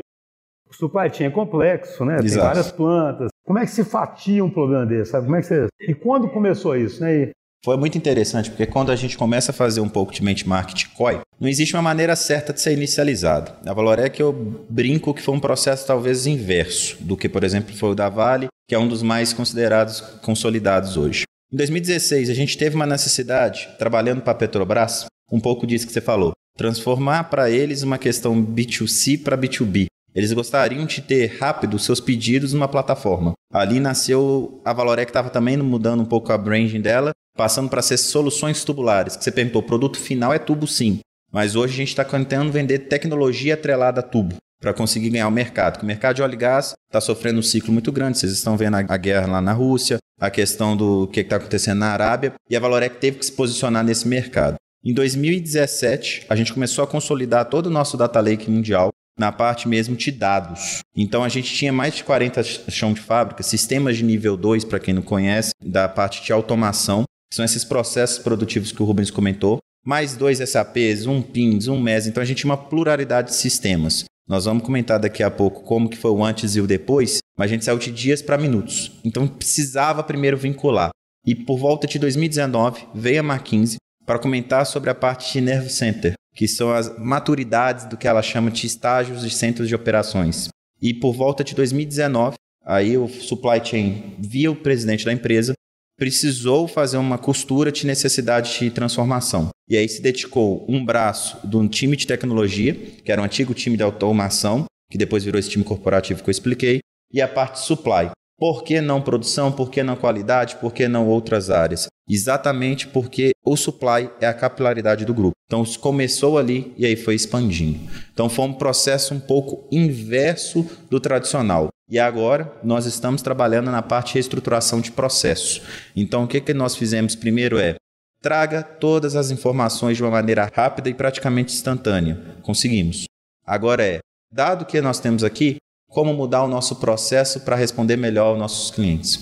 o 0.70 0.74
supply 0.74 1.12
chain 1.12 1.28
é 1.28 1.32
complexo, 1.32 2.06
né? 2.06 2.16
Exato. 2.16 2.30
Tem 2.30 2.40
várias 2.40 2.72
plantas. 2.72 3.30
Como 3.46 3.58
é 3.58 3.66
que 3.66 3.72
se 3.72 3.84
fatia 3.84 4.46
um 4.46 4.50
problema 4.50 4.86
desse? 4.86 5.12
Sabe? 5.12 5.26
Como 5.26 5.36
é 5.36 5.42
que 5.42 5.48
você... 5.48 5.68
E 5.82 5.94
quando 5.94 6.30
começou 6.30 6.78
isso, 6.78 7.02
né? 7.02 7.16
E... 7.16 7.30
Foi 7.66 7.76
muito 7.76 7.98
interessante, 7.98 8.50
porque 8.50 8.66
quando 8.66 8.92
a 8.92 8.96
gente 8.96 9.18
começa 9.18 9.52
a 9.52 9.54
fazer 9.54 9.82
um 9.82 9.90
pouco 9.90 10.14
de 10.14 10.48
marketing 10.48 10.88
COI, 10.96 11.20
não 11.40 11.50
existe 11.50 11.76
uma 11.76 11.82
maneira 11.82 12.16
certa 12.16 12.54
de 12.54 12.62
ser 12.62 12.72
inicializado. 12.72 13.52
A 13.66 13.74
Valorec 13.74 14.18
eu 14.20 14.32
brinco 14.70 15.14
que 15.14 15.22
foi 15.22 15.36
um 15.36 15.40
processo 15.40 15.86
talvez 15.86 16.26
inverso 16.26 16.96
do 17.04 17.18
que, 17.18 17.28
por 17.28 17.44
exemplo, 17.44 17.76
foi 17.76 17.90
o 17.90 17.96
da 17.96 18.08
Vale, 18.08 18.48
que 18.68 18.76
é 18.76 18.80
um 18.80 18.88
dos 18.88 19.04
mais 19.04 19.34
considerados 19.34 20.00
consolidados 20.22 20.96
hoje. 20.96 21.24
Em 21.52 21.58
2016, 21.58 22.30
a 22.30 22.34
gente 22.34 22.58
teve 22.58 22.76
uma 22.76 22.86
necessidade, 22.86 23.68
trabalhando 23.78 24.22
para 24.22 24.32
a 24.32 24.36
Petrobras, 24.36 25.08
um 25.32 25.40
pouco 25.40 25.68
disso 25.68 25.86
que 25.86 25.92
você 25.92 26.00
falou, 26.00 26.32
transformar 26.56 27.26
para 27.26 27.50
eles 27.50 27.84
uma 27.84 27.98
questão 27.98 28.42
B2C 28.42 29.22
para 29.22 29.38
B2B. 29.38 29.88
Eles 30.20 30.34
gostariam 30.34 30.86
de 30.86 31.02
ter 31.02 31.38
rápido 31.40 31.80
seus 31.80 32.02
pedidos 32.02 32.52
numa 32.52 32.68
plataforma. 32.68 33.32
Ali 33.54 33.80
nasceu 33.80 34.62
a 34.66 34.74
Valorec, 34.74 35.06
que 35.06 35.12
estava 35.12 35.30
também 35.30 35.56
mudando 35.56 36.02
um 36.02 36.06
pouco 36.06 36.34
a 36.34 36.38
branding 36.38 36.82
dela, 36.82 37.12
passando 37.38 37.70
para 37.70 37.82
ser 37.82 37.96
soluções 37.96 38.66
tubulares. 38.66 39.16
Que 39.16 39.24
você 39.24 39.32
perguntou, 39.32 39.62
o 39.62 39.66
produto 39.66 39.98
final 39.98 40.34
é 40.34 40.38
tubo 40.38 40.68
sim, 40.68 41.00
mas 41.32 41.56
hoje 41.56 41.74
a 41.74 41.78
gente 41.78 41.88
está 41.88 42.04
tentando 42.04 42.52
vender 42.52 42.80
tecnologia 42.80 43.54
atrelada 43.54 44.02
a 44.02 44.04
tubo 44.04 44.36
para 44.60 44.74
conseguir 44.74 45.10
ganhar 45.10 45.30
o 45.30 45.32
mercado. 45.32 45.76
Porque 45.76 45.86
o 45.86 45.88
mercado 45.88 46.18
de 46.18 46.22
óleo 46.22 46.34
e 46.34 46.36
gás 46.36 46.74
está 46.90 47.00
sofrendo 47.00 47.40
um 47.40 47.42
ciclo 47.42 47.72
muito 47.72 47.90
grande. 47.90 48.18
Vocês 48.18 48.34
estão 48.34 48.58
vendo 48.58 48.76
a 48.76 48.98
guerra 48.98 49.26
lá 49.26 49.42
na 49.42 49.54
Rússia, 49.54 50.00
a 50.20 50.30
questão 50.30 50.76
do 50.76 51.08
que 51.08 51.22
está 51.22 51.38
acontecendo 51.38 51.80
na 51.80 51.94
Arábia, 51.94 52.34
e 52.50 52.58
a 52.58 52.60
Valorec 52.60 52.98
teve 52.98 53.20
que 53.20 53.26
se 53.26 53.32
posicionar 53.32 53.86
nesse 53.86 54.06
mercado. 54.06 54.58
Em 54.84 54.94
2017, 54.94 56.26
a 56.28 56.36
gente 56.36 56.54
começou 56.54 56.84
a 56.84 56.88
consolidar 56.88 57.46
todo 57.46 57.68
o 57.68 57.70
nosso 57.70 57.96
data 57.96 58.20
lake 58.20 58.52
mundial 58.52 58.90
na 59.20 59.32
parte 59.32 59.68
mesmo 59.68 59.96
de 59.96 60.12
dados. 60.12 60.80
Então 60.96 61.24
a 61.24 61.30
gente 61.30 61.54
tinha 61.54 61.74
mais 61.74 61.94
de 61.94 62.04
40 62.04 62.42
chão 62.44 62.94
de 62.94 63.02
fábrica, 63.02 63.44
sistemas 63.44 63.98
de 63.98 64.04
nível 64.04 64.38
2, 64.38 64.64
para 64.64 64.80
quem 64.80 64.94
não 64.94 65.02
conhece, 65.02 65.52
da 65.62 65.90
parte 65.90 66.24
de 66.24 66.32
automação, 66.32 67.04
são 67.32 67.44
esses 67.46 67.66
processos 67.66 68.18
produtivos 68.18 68.72
que 68.72 68.82
o 68.82 68.86
Rubens 68.86 69.12
comentou, 69.12 69.60
mais 69.86 70.16
dois 70.16 70.40
SAPs, 70.40 71.06
um 71.06 71.22
PINS, 71.22 71.68
um 71.68 71.80
MES, 71.80 72.08
então 72.08 72.24
a 72.24 72.26
gente 72.26 72.40
tinha 72.40 72.52
uma 72.52 72.58
pluralidade 72.58 73.30
de 73.30 73.36
sistemas. 73.36 74.06
Nós 74.28 74.46
vamos 74.46 74.64
comentar 74.64 75.00
daqui 75.00 75.24
a 75.24 75.32
pouco 75.32 75.64
como 75.64 75.90
que 75.90 75.98
foi 75.98 76.12
o 76.12 76.24
antes 76.24 76.56
e 76.56 76.62
o 76.62 76.68
depois, 76.68 77.18
mas 77.38 77.50
a 77.50 77.54
gente 77.54 77.66
saiu 77.66 77.80
de 77.80 77.92
dias 77.92 78.22
para 78.22 78.38
minutos. 78.38 78.92
Então 79.04 79.28
precisava 79.28 80.04
primeiro 80.04 80.38
vincular. 80.38 80.92
E 81.26 81.36
por 81.36 81.58
volta 81.58 81.88
de 81.88 82.00
2019 82.00 82.88
veio 82.94 83.22
a 83.22 83.24
McKinsey 83.24 83.78
para 84.10 84.18
comentar 84.18 84.66
sobre 84.66 84.90
a 84.90 84.96
parte 84.96 85.32
de 85.34 85.40
Nerve 85.40 85.70
Center, 85.70 86.14
que 86.34 86.48
são 86.48 86.74
as 86.74 86.98
maturidades 86.98 87.86
do 87.86 87.96
que 87.96 88.08
ela 88.08 88.24
chama 88.24 88.50
de 88.50 88.66
estágios 88.66 89.22
de 89.22 89.30
centros 89.30 89.68
de 89.68 89.76
operações. 89.76 90.48
E 90.82 90.96
por 90.96 91.14
volta 91.14 91.44
de 91.44 91.54
2019, 91.54 92.36
aí 92.66 92.98
o 92.98 93.08
supply 93.08 93.64
chain, 93.64 94.16
via 94.18 94.50
o 94.50 94.56
presidente 94.56 95.06
da 95.06 95.14
empresa, 95.14 95.54
precisou 95.96 96.68
fazer 96.68 96.98
uma 96.98 97.20
costura 97.20 97.72
de 97.72 97.86
necessidade 97.86 98.58
de 98.58 98.72
transformação. 98.72 99.50
E 99.70 99.78
aí 99.78 99.88
se 99.88 100.02
dedicou 100.02 100.66
um 100.68 100.84
braço 100.84 101.48
de 101.48 101.56
um 101.56 101.68
time 101.68 101.96
de 101.96 102.08
tecnologia, 102.08 102.74
que 102.74 103.12
era 103.12 103.22
um 103.22 103.26
antigo 103.26 103.54
time 103.54 103.78
de 103.78 103.84
automação, 103.84 104.66
que 104.90 104.98
depois 104.98 105.24
virou 105.24 105.38
esse 105.38 105.52
time 105.52 105.64
corporativo 105.64 106.24
que 106.24 106.30
eu 106.30 106.32
expliquei, 106.32 106.80
e 107.14 107.22
a 107.22 107.28
parte 107.28 107.60
supply. 107.60 108.10
Por 108.40 108.64
que 108.64 108.80
não 108.80 109.02
produção? 109.02 109.52
Por 109.52 109.70
que 109.70 109.84
não 109.84 109.98
qualidade? 109.98 110.56
Por 110.56 110.74
que 110.74 110.88
não 110.88 111.08
outras 111.08 111.50
áreas? 111.50 111.88
Exatamente 112.10 112.88
porque 112.88 113.32
o 113.46 113.58
supply 113.58 114.10
é 114.22 114.26
a 114.26 114.34
capilaridade 114.34 115.06
do 115.06 115.14
grupo. 115.14 115.34
Então 115.46 115.64
começou 115.80 116.38
ali 116.38 116.74
e 116.78 116.86
aí 116.86 116.96
foi 116.96 117.16
expandindo. 117.16 117.80
Então 118.14 118.30
foi 118.30 118.46
um 118.46 118.54
processo 118.54 119.14
um 119.14 119.20
pouco 119.20 119.68
inverso 119.72 120.66
do 120.90 121.00
tradicional. 121.00 121.68
E 121.90 122.00
agora 122.00 122.54
nós 122.64 122.86
estamos 122.86 123.22
trabalhando 123.22 123.70
na 123.72 123.82
parte 123.82 124.10
de 124.10 124.14
reestruturação 124.16 124.80
de 124.80 124.92
processo. 124.92 125.62
Então 125.96 126.24
o 126.24 126.28
que, 126.28 126.40
que 126.40 126.54
nós 126.54 126.76
fizemos 126.76 127.16
primeiro 127.16 127.60
é 127.60 127.76
traga 128.22 128.64
todas 128.64 129.16
as 129.16 129.32
informações 129.32 129.98
de 129.98 130.04
uma 130.04 130.12
maneira 130.12 130.50
rápida 130.54 130.90
e 130.90 130.94
praticamente 130.94 131.54
instantânea. 131.54 132.20
Conseguimos. 132.42 133.06
Agora 133.46 133.84
é, 133.84 134.00
dado 134.32 134.66
que 134.66 134.80
nós 134.82 135.00
temos 135.00 135.24
aqui, 135.24 135.58
como 135.90 136.14
mudar 136.14 136.44
o 136.44 136.48
nosso 136.48 136.76
processo 136.78 137.42
para 137.42 137.56
responder 137.56 137.98
melhor 137.98 138.28
aos 138.28 138.40
nossos 138.40 138.72
clientes. 138.72 139.20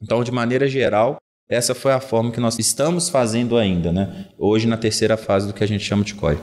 Então, 0.00 0.24
de 0.24 0.32
maneira 0.32 0.66
geral, 0.66 1.16
essa 1.48 1.74
foi 1.74 1.92
a 1.92 2.00
forma 2.00 2.30
que 2.32 2.40
nós 2.40 2.58
estamos 2.58 3.08
fazendo 3.08 3.58
ainda, 3.58 3.92
né? 3.92 4.28
Hoje 4.38 4.66
na 4.66 4.76
terceira 4.76 5.16
fase 5.16 5.46
do 5.46 5.52
que 5.52 5.62
a 5.62 5.68
gente 5.68 5.84
chama 5.84 6.02
de 6.02 6.14
COI. 6.14 6.38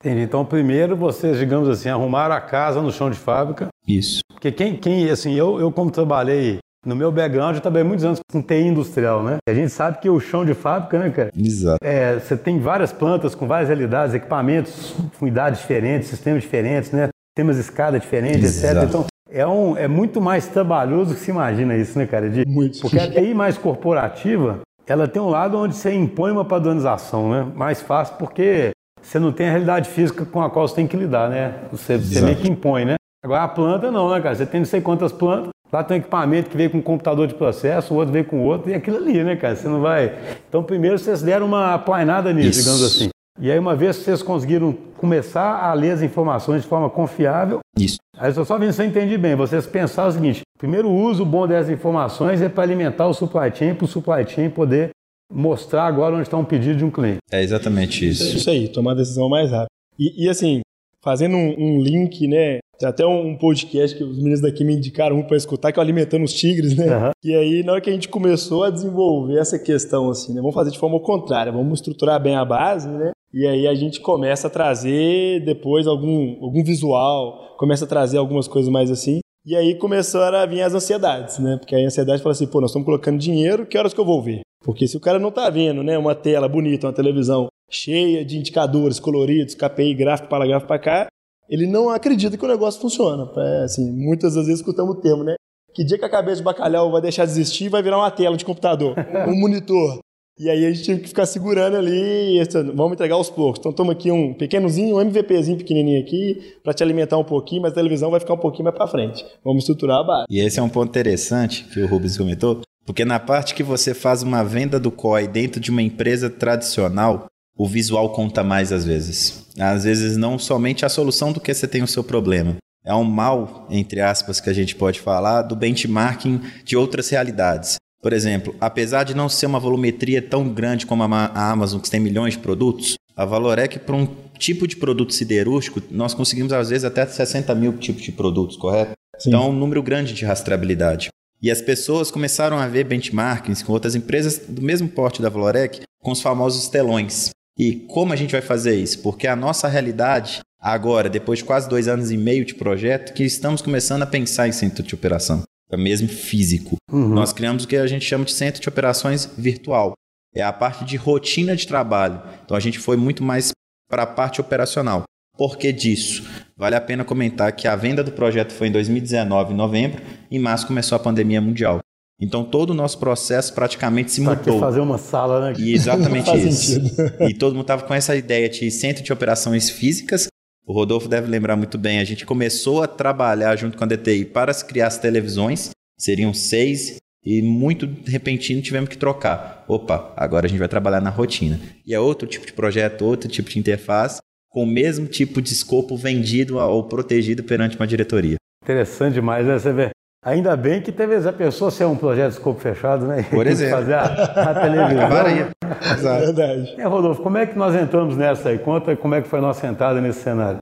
Entendi. 0.00 0.22
Então, 0.22 0.44
primeiro 0.44 0.96
vocês, 0.96 1.38
digamos 1.38 1.68
assim, 1.68 1.88
arrumaram 1.88 2.34
a 2.34 2.40
casa 2.40 2.80
no 2.80 2.92
chão 2.92 3.10
de 3.10 3.18
fábrica. 3.18 3.68
Isso. 3.86 4.20
Porque 4.30 4.52
quem, 4.52 4.76
quem 4.76 5.10
assim, 5.10 5.34
eu, 5.34 5.58
eu 5.58 5.72
como 5.72 5.90
trabalhei 5.90 6.58
no 6.86 6.94
meu 6.94 7.10
background, 7.10 7.56
eu 7.56 7.60
trabalhei 7.60 7.86
muitos 7.86 8.04
anos 8.04 8.20
com 8.30 8.40
TI 8.40 8.62
industrial, 8.62 9.22
né? 9.22 9.38
A 9.48 9.52
gente 9.52 9.70
sabe 9.70 10.00
que 10.00 10.08
o 10.08 10.20
chão 10.20 10.44
de 10.44 10.54
fábrica, 10.54 10.98
né, 10.98 11.10
cara? 11.10 11.30
Exato. 11.36 11.78
É, 11.82 12.18
você 12.18 12.36
tem 12.36 12.60
várias 12.60 12.92
plantas 12.92 13.34
com 13.34 13.46
várias 13.46 13.68
realidades, 13.68 14.14
equipamentos 14.14 14.94
com 15.18 15.26
idades 15.26 15.60
diferentes, 15.60 16.08
sistemas 16.08 16.42
diferentes, 16.42 16.92
né? 16.92 17.08
Tem 17.38 17.44
umas 17.44 17.56
escadas 17.56 18.00
diferentes, 18.00 18.42
Exato. 18.42 18.78
etc. 18.78 18.88
Então, 18.88 19.06
é, 19.30 19.46
um, 19.46 19.76
é 19.76 19.86
muito 19.86 20.20
mais 20.20 20.48
trabalhoso 20.48 21.14
que 21.14 21.20
se 21.20 21.30
imagina 21.30 21.76
isso, 21.76 21.96
né, 21.96 22.04
cara? 22.04 22.28
De, 22.28 22.44
Muito. 22.44 22.80
Porque 22.80 22.98
a 22.98 23.08
TI 23.08 23.32
mais 23.32 23.56
corporativa, 23.56 24.58
ela 24.84 25.06
tem 25.06 25.22
um 25.22 25.28
lado 25.28 25.56
onde 25.56 25.76
você 25.76 25.94
impõe 25.94 26.32
uma 26.32 26.44
padronização, 26.44 27.30
né? 27.30 27.46
Mais 27.54 27.80
fácil 27.80 28.16
porque 28.18 28.72
você 29.00 29.20
não 29.20 29.30
tem 29.30 29.46
a 29.46 29.50
realidade 29.50 29.88
física 29.88 30.24
com 30.24 30.42
a 30.42 30.50
qual 30.50 30.66
você 30.66 30.74
tem 30.74 30.88
que 30.88 30.96
lidar, 30.96 31.30
né? 31.30 31.54
Você, 31.70 31.96
você 31.96 32.20
meio 32.22 32.38
que 32.38 32.50
impõe, 32.50 32.84
né? 32.84 32.96
Agora 33.24 33.44
a 33.44 33.48
planta 33.48 33.88
não, 33.88 34.10
né, 34.10 34.20
cara? 34.20 34.34
Você 34.34 34.44
tem 34.44 34.58
não 34.58 34.66
sei 34.66 34.80
quantas 34.80 35.12
plantas, 35.12 35.50
lá 35.72 35.84
tem 35.84 35.98
um 35.98 36.00
equipamento 36.00 36.50
que 36.50 36.56
veio 36.56 36.70
com 36.70 36.78
um 36.78 36.82
computador 36.82 37.28
de 37.28 37.34
processo, 37.34 37.94
o 37.94 37.98
outro 37.98 38.12
veio 38.12 38.24
com 38.24 38.42
outro, 38.42 38.68
e 38.68 38.74
aquilo 38.74 38.96
ali, 38.96 39.22
né, 39.22 39.36
cara? 39.36 39.54
Você 39.54 39.68
não 39.68 39.80
vai. 39.80 40.12
Então, 40.48 40.60
primeiro 40.64 40.98
vocês 40.98 41.22
deram 41.22 41.46
uma 41.46 41.74
aplainada 41.74 42.32
nisso, 42.32 42.50
Isso. 42.50 42.62
digamos 42.62 42.82
assim. 42.82 43.10
E 43.40 43.50
aí, 43.50 43.58
uma 43.58 43.76
vez 43.76 43.98
que 43.98 44.04
vocês 44.04 44.22
conseguiram 44.22 44.72
começar 44.96 45.62
a 45.62 45.72
ler 45.72 45.92
as 45.92 46.02
informações 46.02 46.62
de 46.62 46.68
forma 46.68 46.90
confiável, 46.90 47.60
Isso. 47.78 47.98
Aí 48.16 48.30
eu 48.30 48.34
só 48.34 48.44
só 48.44 48.58
vendo 48.58 48.72
se 48.72 48.82
eu 48.82 48.86
entendi 48.86 49.16
bem. 49.16 49.36
Vocês 49.36 49.64
pensaram 49.66 50.08
o 50.08 50.12
seguinte: 50.12 50.42
primeiro, 50.58 50.88
o 50.88 51.02
uso 51.04 51.24
bom 51.24 51.46
dessas 51.46 51.70
informações 51.70 52.42
é 52.42 52.48
para 52.48 52.64
alimentar 52.64 53.06
o 53.06 53.14
supply 53.14 53.54
chain, 53.54 53.74
para 53.74 53.84
o 53.84 53.88
supply 53.88 54.28
chain 54.28 54.50
poder 54.50 54.90
mostrar 55.32 55.84
agora 55.84 56.14
onde 56.14 56.22
está 56.22 56.36
um 56.36 56.44
pedido 56.44 56.76
de 56.78 56.84
um 56.84 56.90
cliente. 56.90 57.18
É 57.30 57.42
exatamente 57.42 58.04
É 58.04 58.08
isso. 58.08 58.36
isso 58.36 58.50
aí, 58.50 58.68
tomar 58.68 58.92
a 58.92 58.96
decisão 58.96 59.28
mais 59.28 59.50
rápido. 59.50 59.68
E, 59.98 60.24
e, 60.24 60.28
assim, 60.28 60.60
fazendo 61.02 61.36
um, 61.36 61.54
um 61.58 61.80
link, 61.80 62.26
né? 62.26 62.58
Tem 62.78 62.88
até 62.88 63.04
um 63.04 63.36
podcast 63.36 63.96
que 63.96 64.04
os 64.04 64.16
meninos 64.18 64.40
daqui 64.40 64.64
me 64.64 64.72
indicaram 64.74 65.16
um 65.16 65.22
para 65.24 65.36
escutar, 65.36 65.72
que 65.72 65.78
é 65.78 65.80
o 65.80 65.84
Alimentando 65.84 66.24
os 66.24 66.32
Tigres, 66.32 66.76
né? 66.76 66.88
Aham. 66.88 67.10
E 67.24 67.34
aí, 67.34 67.62
na 67.64 67.72
hora 67.72 67.80
que 67.80 67.90
a 67.90 67.92
gente 67.92 68.08
começou 68.08 68.62
a 68.64 68.70
desenvolver 68.70 69.36
essa 69.38 69.58
questão, 69.58 70.08
assim, 70.10 70.32
né? 70.32 70.40
Vamos 70.40 70.54
fazer 70.54 70.70
de 70.70 70.78
forma 70.78 70.98
contrária, 71.00 71.52
vamos 71.52 71.80
estruturar 71.80 72.20
bem 72.22 72.36
a 72.36 72.44
base, 72.44 72.88
né? 72.88 73.10
E 73.32 73.46
aí 73.46 73.66
a 73.66 73.74
gente 73.74 74.00
começa 74.00 74.46
a 74.46 74.50
trazer 74.50 75.44
depois 75.44 75.86
algum, 75.86 76.42
algum 76.42 76.64
visual, 76.64 77.56
começa 77.58 77.84
a 77.84 77.88
trazer 77.88 78.18
algumas 78.18 78.48
coisas 78.48 78.70
mais 78.70 78.90
assim. 78.90 79.20
E 79.44 79.54
aí 79.54 79.74
começaram 79.76 80.38
a 80.38 80.46
vir 80.46 80.62
as 80.62 80.74
ansiedades, 80.74 81.38
né? 81.38 81.56
Porque 81.58 81.74
a 81.74 81.78
ansiedade 81.78 82.22
fala 82.22 82.32
assim, 82.32 82.46
pô, 82.46 82.60
nós 82.60 82.70
estamos 82.70 82.86
colocando 82.86 83.18
dinheiro, 83.18 83.66
que 83.66 83.78
horas 83.78 83.94
que 83.94 84.00
eu 84.00 84.04
vou 84.04 84.22
ver? 84.22 84.40
Porque 84.62 84.86
se 84.86 84.96
o 84.96 85.00
cara 85.00 85.18
não 85.18 85.30
tá 85.30 85.48
vendo, 85.48 85.82
né, 85.82 85.96
uma 85.96 86.14
tela 86.14 86.48
bonita, 86.48 86.86
uma 86.86 86.92
televisão 86.92 87.48
cheia 87.70 88.24
de 88.24 88.38
indicadores 88.38 88.98
coloridos, 88.98 89.54
KPI, 89.54 89.94
gráfico 89.94 90.28
gráfico 90.28 90.66
para 90.66 90.78
cá, 90.78 91.06
ele 91.48 91.66
não 91.66 91.88
acredita 91.88 92.36
que 92.36 92.44
o 92.44 92.48
negócio 92.48 92.80
funciona. 92.80 93.30
É, 93.36 93.64
assim, 93.64 93.90
muitas 93.90 94.34
das 94.34 94.46
vezes 94.46 94.60
escutamos 94.60 94.96
o 94.96 95.00
termo, 95.00 95.24
né? 95.24 95.34
Que 95.74 95.84
dia 95.84 95.98
que 95.98 96.04
a 96.04 96.10
cabeça 96.10 96.38
de 96.38 96.42
bacalhau 96.42 96.90
vai 96.90 97.00
deixar 97.00 97.24
de 97.24 97.30
existir 97.30 97.68
vai 97.68 97.82
virar 97.82 97.98
uma 97.98 98.10
tela 98.10 98.36
de 98.36 98.44
computador, 98.44 98.94
um 99.28 99.38
monitor. 99.38 99.98
E 100.38 100.48
aí 100.48 100.64
a 100.64 100.70
gente 100.70 100.84
tinha 100.84 100.98
que 100.98 101.08
ficar 101.08 101.26
segurando 101.26 101.76
ali, 101.76 102.40
vamos 102.74 102.92
entregar 102.92 103.16
aos 103.16 103.28
poucos. 103.28 103.58
Então 103.58 103.72
toma 103.72 103.92
aqui 103.92 104.10
um 104.10 104.32
pequenozinho, 104.32 104.96
um 104.96 105.00
MVPzinho 105.00 105.58
pequenininho 105.58 106.00
aqui, 106.00 106.54
para 106.62 106.72
te 106.72 106.82
alimentar 106.82 107.18
um 107.18 107.24
pouquinho, 107.24 107.62
mas 107.62 107.72
a 107.72 107.74
televisão 107.74 108.10
vai 108.10 108.20
ficar 108.20 108.34
um 108.34 108.38
pouquinho 108.38 108.64
mais 108.64 108.76
para 108.76 108.86
frente. 108.86 109.26
Vamos 109.44 109.64
estruturar 109.64 109.98
a 109.98 110.04
base. 110.04 110.26
E 110.30 110.38
esse 110.38 110.60
é 110.60 110.62
um 110.62 110.68
ponto 110.68 110.88
interessante 110.88 111.64
que 111.64 111.80
o 111.80 111.88
Rubens 111.88 112.16
comentou, 112.16 112.60
porque 112.86 113.04
na 113.04 113.18
parte 113.18 113.54
que 113.54 113.64
você 113.64 113.92
faz 113.92 114.22
uma 114.22 114.44
venda 114.44 114.78
do 114.78 114.92
COI 114.92 115.26
dentro 115.26 115.60
de 115.60 115.70
uma 115.72 115.82
empresa 115.82 116.30
tradicional, 116.30 117.26
o 117.56 117.66
visual 117.66 118.12
conta 118.12 118.44
mais 118.44 118.72
às 118.72 118.84
vezes. 118.84 119.44
Às 119.58 119.82
vezes 119.82 120.16
não 120.16 120.38
somente 120.38 120.84
a 120.84 120.88
solução 120.88 121.32
do 121.32 121.40
que 121.40 121.52
você 121.52 121.66
tem 121.66 121.82
o 121.82 121.88
seu 121.88 122.04
problema. 122.04 122.56
É 122.84 122.94
um 122.94 123.02
mal, 123.02 123.66
entre 123.68 124.00
aspas, 124.00 124.40
que 124.40 124.48
a 124.48 124.52
gente 124.52 124.76
pode 124.76 125.00
falar 125.00 125.42
do 125.42 125.56
benchmarking 125.56 126.40
de 126.64 126.76
outras 126.76 127.10
realidades. 127.10 127.76
Por 128.00 128.12
exemplo, 128.12 128.54
apesar 128.60 129.04
de 129.04 129.14
não 129.14 129.28
ser 129.28 129.46
uma 129.46 129.58
volumetria 129.58 130.22
tão 130.22 130.48
grande 130.48 130.86
como 130.86 131.02
a 131.02 131.08
Ma- 131.08 131.32
a 131.34 131.50
Amazon, 131.50 131.80
que 131.80 131.90
tem 131.90 131.98
milhões 131.98 132.34
de 132.34 132.40
produtos, 132.40 132.94
a 133.16 133.24
Valorec, 133.24 133.80
para 133.80 133.96
um 133.96 134.06
tipo 134.38 134.68
de 134.68 134.76
produto 134.76 135.12
siderúrgico, 135.12 135.82
nós 135.90 136.14
conseguimos 136.14 136.52
às 136.52 136.70
vezes 136.70 136.84
até 136.84 137.04
60 137.04 137.52
mil 137.56 137.72
tipos 137.76 138.02
de 138.02 138.12
produtos, 138.12 138.56
correto? 138.56 138.92
Então, 139.26 139.42
é 139.42 139.46
um 139.46 139.52
número 139.52 139.82
grande 139.82 140.14
de 140.14 140.24
rastreabilidade. 140.24 141.08
E 141.42 141.50
as 141.50 141.60
pessoas 141.60 142.10
começaram 142.10 142.56
a 142.58 142.68
ver 142.68 142.84
benchmarkings 142.84 143.62
com 143.64 143.72
outras 143.72 143.96
empresas 143.96 144.38
do 144.48 144.62
mesmo 144.62 144.88
porte 144.88 145.20
da 145.20 145.28
Valorec, 145.28 145.80
com 146.00 146.12
os 146.12 146.20
famosos 146.22 146.68
telões. 146.68 147.30
E 147.58 147.74
como 147.88 148.12
a 148.12 148.16
gente 148.16 148.30
vai 148.30 148.40
fazer 148.40 148.76
isso? 148.76 149.00
Porque 149.02 149.26
a 149.26 149.34
nossa 149.34 149.66
realidade, 149.66 150.38
agora, 150.60 151.08
depois 151.08 151.40
de 151.40 151.44
quase 151.44 151.68
dois 151.68 151.88
anos 151.88 152.12
e 152.12 152.16
meio 152.16 152.44
de 152.44 152.54
projeto, 152.54 153.12
que 153.12 153.24
estamos 153.24 153.60
começando 153.60 154.02
a 154.04 154.06
pensar 154.06 154.46
em 154.46 154.52
centro 154.52 154.84
de 154.84 154.94
operação, 154.94 155.42
mesmo 155.76 156.08
físico. 156.08 156.76
Nós 156.90 157.32
criamos 157.32 157.64
o 157.64 157.68
que 157.68 157.76
a 157.76 157.86
gente 157.86 158.04
chama 158.04 158.24
de 158.24 158.32
centro 158.32 158.60
de 158.60 158.68
operações 158.68 159.30
virtual. 159.36 159.92
É 160.34 160.42
a 160.42 160.52
parte 160.52 160.84
de 160.84 160.96
rotina 160.96 161.54
de 161.56 161.66
trabalho. 161.66 162.22
Então 162.44 162.56
a 162.56 162.60
gente 162.60 162.78
foi 162.78 162.96
muito 162.96 163.22
mais 163.22 163.50
para 163.88 164.02
a 164.02 164.06
parte 164.06 164.40
operacional. 164.40 165.04
Por 165.36 165.56
que 165.56 165.72
disso? 165.72 166.24
Vale 166.56 166.74
a 166.74 166.80
pena 166.80 167.04
comentar 167.04 167.52
que 167.52 167.68
a 167.68 167.76
venda 167.76 168.02
do 168.02 168.10
projeto 168.10 168.52
foi 168.52 168.68
em 168.68 168.72
2019, 168.72 169.52
em 169.52 169.56
novembro, 169.56 170.02
e 170.30 170.36
em 170.36 170.40
março 170.40 170.66
começou 170.66 170.96
a 170.96 170.98
pandemia 170.98 171.40
mundial. 171.40 171.78
Então 172.20 172.42
todo 172.44 172.70
o 172.70 172.74
nosso 172.74 172.98
processo 172.98 173.54
praticamente 173.54 174.10
se 174.10 174.20
que 174.20 174.26
mudou. 174.26 174.58
fazer 174.58 174.80
uma 174.80 174.98
sala, 174.98 175.52
né? 175.52 175.56
E 175.58 175.72
exatamente 175.72 176.28
isso. 176.36 176.72
sentido. 176.72 177.14
E 177.28 177.34
todo 177.34 177.52
mundo 177.52 177.62
estava 177.62 177.84
com 177.84 177.94
essa 177.94 178.16
ideia 178.16 178.48
de 178.48 178.68
centro 178.70 179.04
de 179.04 179.12
operações 179.12 179.70
físicas. 179.70 180.26
O 180.68 180.74
Rodolfo 180.74 181.08
deve 181.08 181.26
lembrar 181.26 181.56
muito 181.56 181.78
bem. 181.78 181.98
A 181.98 182.04
gente 182.04 182.26
começou 182.26 182.82
a 182.82 182.86
trabalhar 182.86 183.56
junto 183.56 183.78
com 183.78 183.84
a 183.84 183.86
DTI 183.86 184.26
para 184.26 184.52
se 184.52 184.62
criar 184.66 184.88
as 184.88 184.98
televisões. 184.98 185.70
Seriam 185.98 186.34
seis. 186.34 186.98
E 187.24 187.40
muito 187.40 187.88
repentino 188.04 188.60
tivemos 188.60 188.90
que 188.90 188.98
trocar. 188.98 189.64
Opa, 189.66 190.12
agora 190.14 190.44
a 190.44 190.48
gente 190.48 190.58
vai 190.58 190.68
trabalhar 190.68 191.00
na 191.00 191.08
rotina. 191.08 191.58
E 191.86 191.94
é 191.94 191.98
outro 191.98 192.28
tipo 192.28 192.44
de 192.44 192.52
projeto, 192.52 193.06
outro 193.06 193.30
tipo 193.30 193.48
de 193.48 193.58
interface, 193.58 194.20
com 194.50 194.62
o 194.64 194.66
mesmo 194.66 195.06
tipo 195.06 195.40
de 195.40 195.54
escopo 195.54 195.96
vendido 195.96 196.58
ou 196.58 196.84
protegido 196.84 197.42
perante 197.42 197.76
uma 197.76 197.86
diretoria. 197.86 198.36
Interessante 198.62 199.14
demais, 199.14 199.46
né? 199.46 199.58
Você 199.58 199.72
vê. 199.72 199.90
Ainda 200.24 200.56
bem 200.56 200.82
que 200.82 200.90
teve 200.90 201.14
essa 201.14 201.32
pessoa 201.32 201.70
ser 201.70 201.84
um 201.84 201.96
projeto 201.96 202.30
de 202.32 202.38
escopo 202.38 202.60
fechado, 202.60 203.06
né? 203.06 203.24
Por 203.30 203.46
exemplo. 203.48 203.76
Fazer 203.76 203.94
a, 203.94 204.02
a 204.02 204.54
televisão. 204.54 204.98
Acabaram 204.98 205.28
aí. 205.30 205.46
Exato. 205.92 206.20
Verdade. 206.26 206.74
É, 206.80 206.84
Rodolfo, 206.84 207.22
como 207.22 207.38
é 207.38 207.46
que 207.46 207.56
nós 207.56 207.74
entramos 207.74 208.16
nessa 208.16 208.48
aí? 208.48 208.58
Conta 208.58 208.96
como 208.96 209.14
é 209.14 209.22
que 209.22 209.28
foi 209.28 209.38
a 209.38 209.42
nossa 209.42 209.66
entrada 209.66 210.00
nesse 210.00 210.20
cenário. 210.20 210.58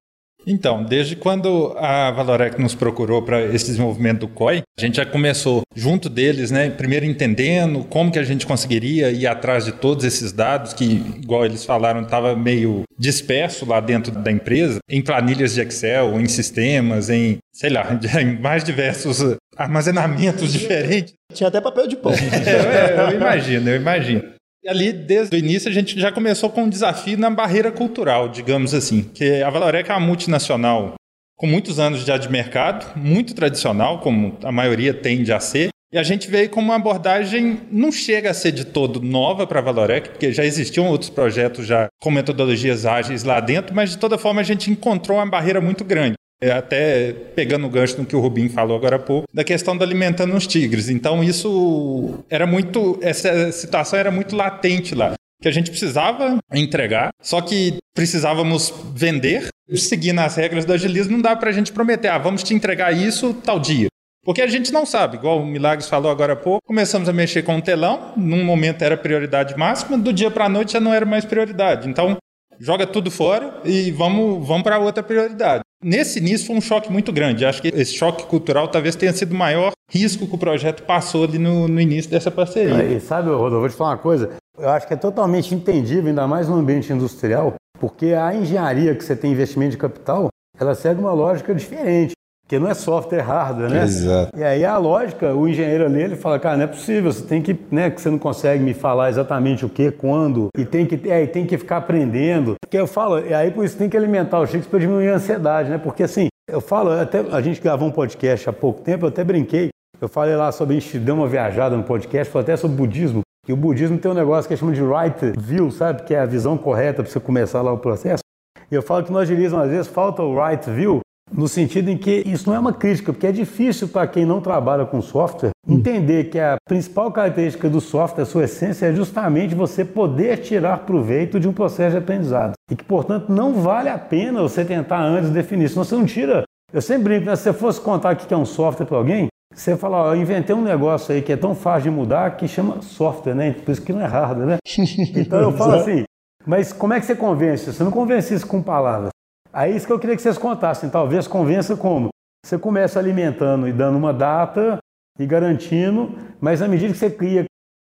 Então, 0.47 0.85
desde 0.85 1.17
quando 1.17 1.75
a 1.76 2.12
Valorec 2.12 2.61
nos 2.61 2.75
procurou 2.75 3.21
para 3.23 3.43
esse 3.43 3.67
desenvolvimento 3.67 4.21
do 4.21 4.29
COI, 4.29 4.62
a 4.79 4.81
gente 4.81 4.97
já 4.97 5.05
começou 5.05 5.62
junto 5.75 6.09
deles, 6.09 6.53
né? 6.53 6.71
Primeiro 6.71 7.05
entendendo 7.05 7.85
como 7.85 8.12
que 8.12 8.19
a 8.19 8.23
gente 8.23 8.47
conseguiria 8.47 9.11
ir 9.11 9.26
atrás 9.26 9.65
de 9.65 9.73
todos 9.73 10.05
esses 10.05 10.31
dados 10.31 10.73
que, 10.73 10.85
igual 10.85 11.45
eles 11.45 11.65
falaram, 11.65 12.03
estava 12.03 12.37
meio 12.37 12.83
disperso 12.97 13.67
lá 13.67 13.81
dentro 13.81 14.12
da 14.12 14.31
empresa, 14.31 14.79
em 14.88 15.03
planilhas 15.03 15.55
de 15.55 15.61
Excel, 15.61 16.21
em 16.21 16.26
sistemas, 16.26 17.11
em, 17.11 17.38
sei 17.53 17.71
lá, 17.71 17.87
em 18.23 18.41
mais 18.41 18.62
diversos 18.62 19.37
armazenamentos 19.57 20.53
diferentes. 20.55 21.15
Tinha 21.33 21.49
até 21.49 21.61
papel 21.61 21.88
de 21.88 21.97
pão. 21.97 22.12
É, 22.47 23.12
eu 23.12 23.17
imagino, 23.17 23.69
eu 23.69 23.76
imagino. 23.76 24.36
Ali, 24.69 24.93
desde 24.93 25.37
o 25.37 25.39
início, 25.39 25.69
a 25.69 25.73
gente 25.73 25.99
já 25.99 26.11
começou 26.11 26.51
com 26.51 26.65
um 26.65 26.69
desafio 26.69 27.17
na 27.17 27.31
barreira 27.31 27.71
cultural, 27.71 28.29
digamos 28.29 28.75
assim. 28.75 29.03
Que 29.03 29.43
a 29.43 29.51
Valorec 29.51 29.91
é 29.91 29.95
uma 29.95 30.01
multinacional 30.01 30.95
com 31.37 31.47
muitos 31.47 31.79
anos 31.79 32.05
já 32.05 32.17
de 32.17 32.31
mercado, 32.31 32.99
muito 32.99 33.35
tradicional, 33.35 34.01
como 34.01 34.39
a 34.43 34.51
maioria 34.51 34.95
tende 34.95 35.33
a 35.33 35.39
ser. 35.39 35.69
E 35.93 35.99
a 35.99 36.03
gente 36.03 36.29
veio 36.29 36.51
com 36.51 36.61
uma 36.61 36.75
abordagem, 36.75 37.61
não 37.71 37.93
chega 37.93 38.31
a 38.31 38.35
ser 38.35 38.51
de 38.51 38.65
todo 38.65 39.01
nova 39.01 39.47
para 39.47 39.61
a 39.61 39.63
Valorec, 39.63 40.09
porque 40.09 40.33
já 40.33 40.45
existiam 40.45 40.89
outros 40.89 41.11
projetos 41.11 41.65
já 41.65 41.87
com 42.03 42.11
metodologias 42.11 42.85
ágeis 42.85 43.23
lá 43.23 43.39
dentro, 43.39 43.75
mas 43.75 43.91
de 43.91 43.99
toda 43.99 44.19
forma 44.19 44.41
a 44.41 44.45
gente 44.45 44.71
encontrou 44.71 45.19
uma 45.19 45.31
barreira 45.31 45.61
muito 45.61 45.85
grande. 45.85 46.16
É 46.40 46.50
até 46.50 47.12
pegando 47.35 47.66
o 47.66 47.71
gancho 47.71 47.99
no 47.99 48.05
que 48.05 48.14
o 48.14 48.21
Rubinho 48.21 48.50
falou 48.50 48.76
agora 48.76 48.97
há 48.97 48.99
pouco, 48.99 49.26
da 49.33 49.43
questão 49.43 49.76
do 49.76 49.83
alimentando 49.83 50.37
os 50.37 50.47
tigres. 50.47 50.88
Então, 50.88 51.25
isso 51.25 52.19
era 52.28 52.47
muito. 52.47 52.99
Essa 53.02 53.50
situação 53.52 53.99
era 53.99 54.11
muito 54.11 54.37
latente 54.37 54.95
lá. 54.95 55.14
Que 55.40 55.49
a 55.49 55.52
gente 55.52 55.71
precisava 55.71 56.38
entregar, 56.52 57.11
só 57.23 57.40
que 57.40 57.76
precisávamos 57.95 58.73
vender, 58.95 59.49
seguindo 59.75 60.19
as 60.21 60.37
regras 60.37 60.64
do 60.64 60.73
agilismo, 60.73 61.12
não 61.12 61.23
dá 61.23 61.37
para 61.37 61.50
a 61.50 61.52
gente 61.52 61.73
prometer, 61.73 62.09
ah, 62.09 62.19
vamos 62.19 62.43
te 62.43 62.55
entregar 62.55 62.93
isso 62.93 63.35
tal 63.35 63.61
dia. 63.61 63.88
Porque 64.25 64.43
a 64.43 64.47
gente 64.47 64.73
não 64.73 64.85
sabe, 64.85 65.19
igual 65.19 65.40
o 65.40 65.47
Milagres 65.47 65.88
falou 65.88 66.11
agora 66.11 66.33
há 66.33 66.37
pouco, 66.37 66.66
começamos 66.66 67.09
a 67.09 67.12
mexer 67.12 67.43
com 67.43 67.57
o 67.57 67.62
telão, 67.62 68.12
num 68.16 68.45
momento 68.45 68.83
era 68.83 68.97
prioridade 68.97 69.57
máxima, 69.57 69.97
do 69.97 70.12
dia 70.12 70.31
para 70.31 70.47
a 70.47 70.49
noite 70.49 70.73
já 70.73 70.81
não 70.81 70.93
era 70.93 71.07
mais 71.07 71.25
prioridade. 71.25 71.88
Então, 71.88 72.16
joga 72.59 72.87
tudo 72.87 73.11
fora 73.11 73.61
e 73.65 73.91
vamos, 73.91 74.47
vamos 74.47 74.63
para 74.63 74.79
outra 74.79 75.03
prioridade. 75.03 75.63
Nesse 75.83 76.19
início 76.19 76.47
foi 76.47 76.57
um 76.57 76.61
choque 76.61 76.91
muito 76.91 77.13
grande. 77.13 77.45
Acho 77.45 77.61
que 77.61 77.69
esse 77.69 77.95
choque 77.95 78.25
cultural 78.27 78.69
talvez 78.69 78.97
tenha 78.97 79.13
sido 79.13 79.33
o 79.33 79.37
maior 79.37 79.73
risco 79.91 80.27
que 80.27 80.35
o 80.35 80.39
projeto 80.39 80.83
passou 80.83 81.25
ali 81.25 81.39
no, 81.39 81.69
no 81.69 81.81
início 81.81 82.11
dessa 82.11 82.31
parceria. 82.31 82.83
E 82.85 83.01
sabe, 83.01 83.29
Rodolfo, 83.29 83.61
vou 83.61 83.69
te 83.69 83.77
falar 83.77 83.91
uma 83.91 83.99
coisa. 83.99 84.31
Eu 84.59 84.71
acho 84.71 84.87
que 84.87 84.95
é 84.95 84.97
totalmente 84.97 85.55
entendível, 85.55 86.09
ainda 86.09 86.27
mais 86.27 86.49
no 86.49 86.57
ambiente 86.57 86.93
industrial, 86.93 87.55
porque 87.79 88.07
a 88.07 88.35
engenharia 88.35 88.95
que 88.95 89.05
você 89.05 89.15
tem 89.15 89.33
investimento 89.33 89.73
de 89.73 89.77
capital, 89.77 90.29
ela 90.59 90.75
segue 90.75 90.99
uma 90.99 91.13
lógica 91.13 91.55
diferente. 91.55 92.15
Porque 92.47 92.61
não 92.61 92.71
é 92.71 92.75
software, 92.75 93.19
é 93.19 93.23
hardware, 93.23 93.69
né? 93.69 93.83
Exato. 93.83 94.38
E 94.38 94.45
aí 94.45 94.65
a 94.65 94.79
lógica, 94.79 95.35
o 95.35 95.49
engenheiro 95.49 95.85
ali, 95.85 96.00
ele 96.00 96.15
fala, 96.15 96.38
cara, 96.38 96.57
não 96.57 96.62
é 96.62 96.69
possível, 96.69 97.12
você 97.12 97.25
tem 97.25 97.43
que, 97.43 97.59
né, 97.73 97.91
que 97.91 98.00
você 98.00 98.09
não 98.09 98.21
consegue 98.21 98.62
me 98.62 98.73
falar 98.73 99.09
exatamente 99.09 99.67
o 99.67 99.69
que, 99.69 99.91
quando, 99.91 100.49
e 100.57 100.65
tem 100.65 100.87
que, 100.87 101.11
é, 101.11 101.26
tem 101.26 101.45
que 101.45 101.59
ficar 101.59 101.79
aprendendo. 101.79 102.55
Porque 102.65 102.79
eu 102.79 102.87
falo, 102.87 103.19
e 103.19 103.35
aí 103.35 103.50
por 103.50 103.65
isso 103.65 103.76
tem 103.76 103.88
que 103.88 103.97
alimentar 103.97 104.38
o 104.38 104.47
Chico 104.47 104.69
para 104.69 104.79
diminuir 104.79 105.09
a 105.09 105.17
ansiedade, 105.17 105.69
né? 105.69 105.76
Porque 105.76 106.05
assim, 106.05 106.29
eu 106.49 106.61
falo, 106.61 106.93
até 106.93 107.19
a 107.19 107.41
gente 107.41 107.61
gravou 107.61 107.88
um 107.88 107.91
podcast 107.91 108.49
há 108.49 108.53
pouco 108.53 108.81
tempo, 108.81 109.07
eu 109.07 109.09
até 109.09 109.25
brinquei, 109.25 109.71
eu 110.00 110.09
falei 110.09 110.37
lá 110.37 110.53
sobre, 110.53 110.76
a 110.76 110.79
gente 110.79 111.00
deu 111.00 111.17
uma 111.17 111.26
viajada 111.26 111.76
no 111.76 111.83
podcast, 111.83 112.33
falei 112.33 112.45
até 112.45 112.57
sobre 112.57 112.76
budismo, 112.76 113.23
e 113.49 113.53
o 113.53 113.57
budismo 113.57 113.99
tem 113.99 114.09
um 114.09 114.15
negócio 114.15 114.47
que 114.47 114.55
é 114.55 114.57
chama 114.57 114.73
de 114.73 114.83
right 114.83 115.33
view, 115.37 115.73
sabe? 115.73 116.03
Que 116.03 116.15
é 116.15 116.21
a 116.21 116.26
visão 116.26 116.57
correta 116.57 117.03
para 117.03 117.11
você 117.11 117.19
começar 117.19 117.61
lá 117.61 117.73
o 117.73 117.79
processo. 117.79 118.23
E 118.71 118.75
eu 118.75 118.83
falo 118.83 119.05
que 119.05 119.12
no 119.12 119.19
agilismo, 119.19 119.59
às 119.59 119.71
vezes, 119.71 119.87
falta 119.87 120.23
o 120.23 120.35
right 120.35 120.69
view, 120.69 121.00
no 121.33 121.49
sentido 121.49 121.90
em 121.90 121.97
que 121.97 122.23
isso 122.26 122.49
não 122.49 122.56
é 122.56 122.59
uma 122.59 122.73
crítica, 122.73 123.12
porque 123.12 123.26
é 123.26 123.33
difícil 123.33 123.88
para 123.88 124.06
quem 124.06 124.25
não 124.25 124.40
trabalha 124.40 124.87
com 124.87 125.00
software 125.02 125.50
entender 125.68 126.25
que 126.25 126.38
a 126.38 126.56
principal 126.66 127.11
característica 127.11 127.68
do 127.68 127.80
software, 127.80 128.23
a 128.23 128.26
sua 128.26 128.45
essência, 128.45 128.87
é 128.87 128.95
justamente 128.95 129.54
você 129.54 129.85
poder 129.85 130.38
tirar 130.38 130.78
proveito 130.78 131.40
de 131.40 131.49
um 131.49 131.52
processo 131.52 131.92
de 131.92 131.99
aprendizado. 131.99 132.52
E 132.71 132.76
que, 132.76 132.85
portanto, 132.85 133.30
não 133.30 133.54
vale 133.54 133.88
a 133.88 133.99
pena 133.99 134.42
você 134.42 134.64
tentar 134.64 135.00
antes 135.02 135.30
definir, 135.30 135.68
senão 135.68 135.85
você 135.85 135.97
não 135.97 136.06
tira. 136.06 136.45
Eu 136.73 136.80
sempre 136.80 137.04
brinco, 137.04 137.26
né? 137.26 137.37
se 137.37 137.42
você 137.42 137.52
fosse 137.52 137.80
contar 137.80 138.14
o 138.14 138.16
que 138.16 138.33
é 138.33 138.37
um 138.37 138.45
software 138.45 138.87
para 138.87 138.97
alguém, 138.97 139.26
você 139.52 139.76
fala, 139.76 139.97
ó, 139.97 140.14
eu 140.14 140.21
inventei 140.21 140.54
um 140.54 140.62
negócio 140.62 141.14
aí 141.14 141.23
que 141.23 141.33
é 141.33 141.37
tão 141.37 141.54
fácil 141.54 141.90
de 141.90 141.97
mudar 141.97 142.37
que 142.37 142.47
chama 142.47 142.83
software, 142.83 143.35
né? 143.35 143.52
Por 143.52 143.73
isso 143.73 143.83
que 143.83 143.92
não 143.92 144.00
é 144.00 144.06
hardware, 144.06 144.47
né? 144.47 144.56
Então 145.16 145.40
eu 145.40 145.52
falo 145.52 145.75
assim, 145.75 146.04
mas 146.47 146.73
como 146.73 146.92
é 146.92 147.00
que 147.00 147.06
você 147.06 147.16
convence? 147.16 147.73
Você 147.73 147.83
não 147.83 147.90
convence 147.90 148.35
isso 148.35 148.47
com 148.47 148.62
palavras. 148.62 149.11
Aí 149.57 149.75
isso 149.75 149.87
que 149.87 149.93
eu 149.93 149.99
queria 149.99 150.15
que 150.15 150.21
vocês 150.21 150.37
contassem, 150.37 150.91
talvez 150.91 151.27
convença 151.27 151.75
como. 151.75 152.09
Você 152.45 152.59
começa 152.59 152.99
alimentando 152.99 153.67
e 153.67 153.73
dando 153.73 153.97
uma 153.97 154.13
data 154.13 154.77
e 155.19 155.25
garantindo, 155.25 156.15
mas 156.39 156.61
à 156.61 156.69
medida 156.69 156.93
que 156.93 156.99
você 156.99 157.09
cria, 157.09 157.47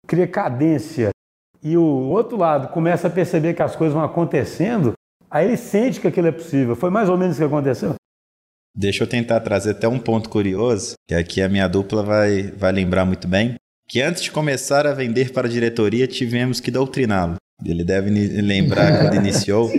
cria 0.07 0.25
cadência 0.25 1.09
e 1.61 1.75
o 1.75 1.83
outro 1.83 2.37
lado 2.37 2.69
começa 2.69 3.07
a 3.07 3.11
perceber 3.11 3.55
que 3.55 3.61
as 3.61 3.75
coisas 3.75 3.93
vão 3.93 4.05
acontecendo, 4.05 4.93
aí 5.29 5.47
ele 5.47 5.57
sente 5.57 5.99
que 5.99 6.07
aquilo 6.07 6.27
é 6.27 6.31
possível. 6.31 6.77
Foi 6.77 6.89
mais 6.89 7.09
ou 7.09 7.17
menos 7.17 7.35
o 7.35 7.39
que 7.39 7.45
aconteceu? 7.45 7.95
Deixa 8.73 9.03
eu 9.03 9.07
tentar 9.07 9.41
trazer 9.41 9.71
até 9.71 9.87
um 9.89 9.99
ponto 9.99 10.29
curioso, 10.29 10.93
que 11.09 11.13
aqui 11.13 11.41
a 11.41 11.49
minha 11.49 11.67
dupla 11.67 12.01
vai, 12.01 12.43
vai 12.43 12.71
lembrar 12.71 13.03
muito 13.03 13.27
bem, 13.27 13.55
que 13.85 14.01
antes 14.01 14.23
de 14.23 14.31
começar 14.31 14.87
a 14.87 14.93
vender 14.93 15.33
para 15.33 15.45
a 15.45 15.51
diretoria, 15.51 16.07
tivemos 16.07 16.61
que 16.61 16.71
doutriná-lo. 16.71 17.35
Ele 17.65 17.83
deve 17.83 18.09
lembrar 18.41 18.95
quando 19.03 19.15
iniciou 19.15 19.69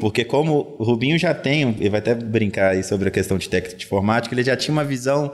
porque 0.00 0.24
como 0.24 0.76
o 0.78 0.84
Rubinho 0.84 1.18
já 1.18 1.34
tem, 1.34 1.76
ele 1.78 1.90
vai 1.90 2.00
até 2.00 2.14
brincar 2.14 2.72
aí 2.72 2.82
sobre 2.82 3.08
a 3.08 3.10
questão 3.12 3.38
de 3.38 3.48
técnica 3.48 3.76
de 3.76 3.84
informática, 3.84 4.34
ele 4.34 4.42
já 4.42 4.56
tinha 4.56 4.72
uma 4.72 4.84
visão 4.84 5.32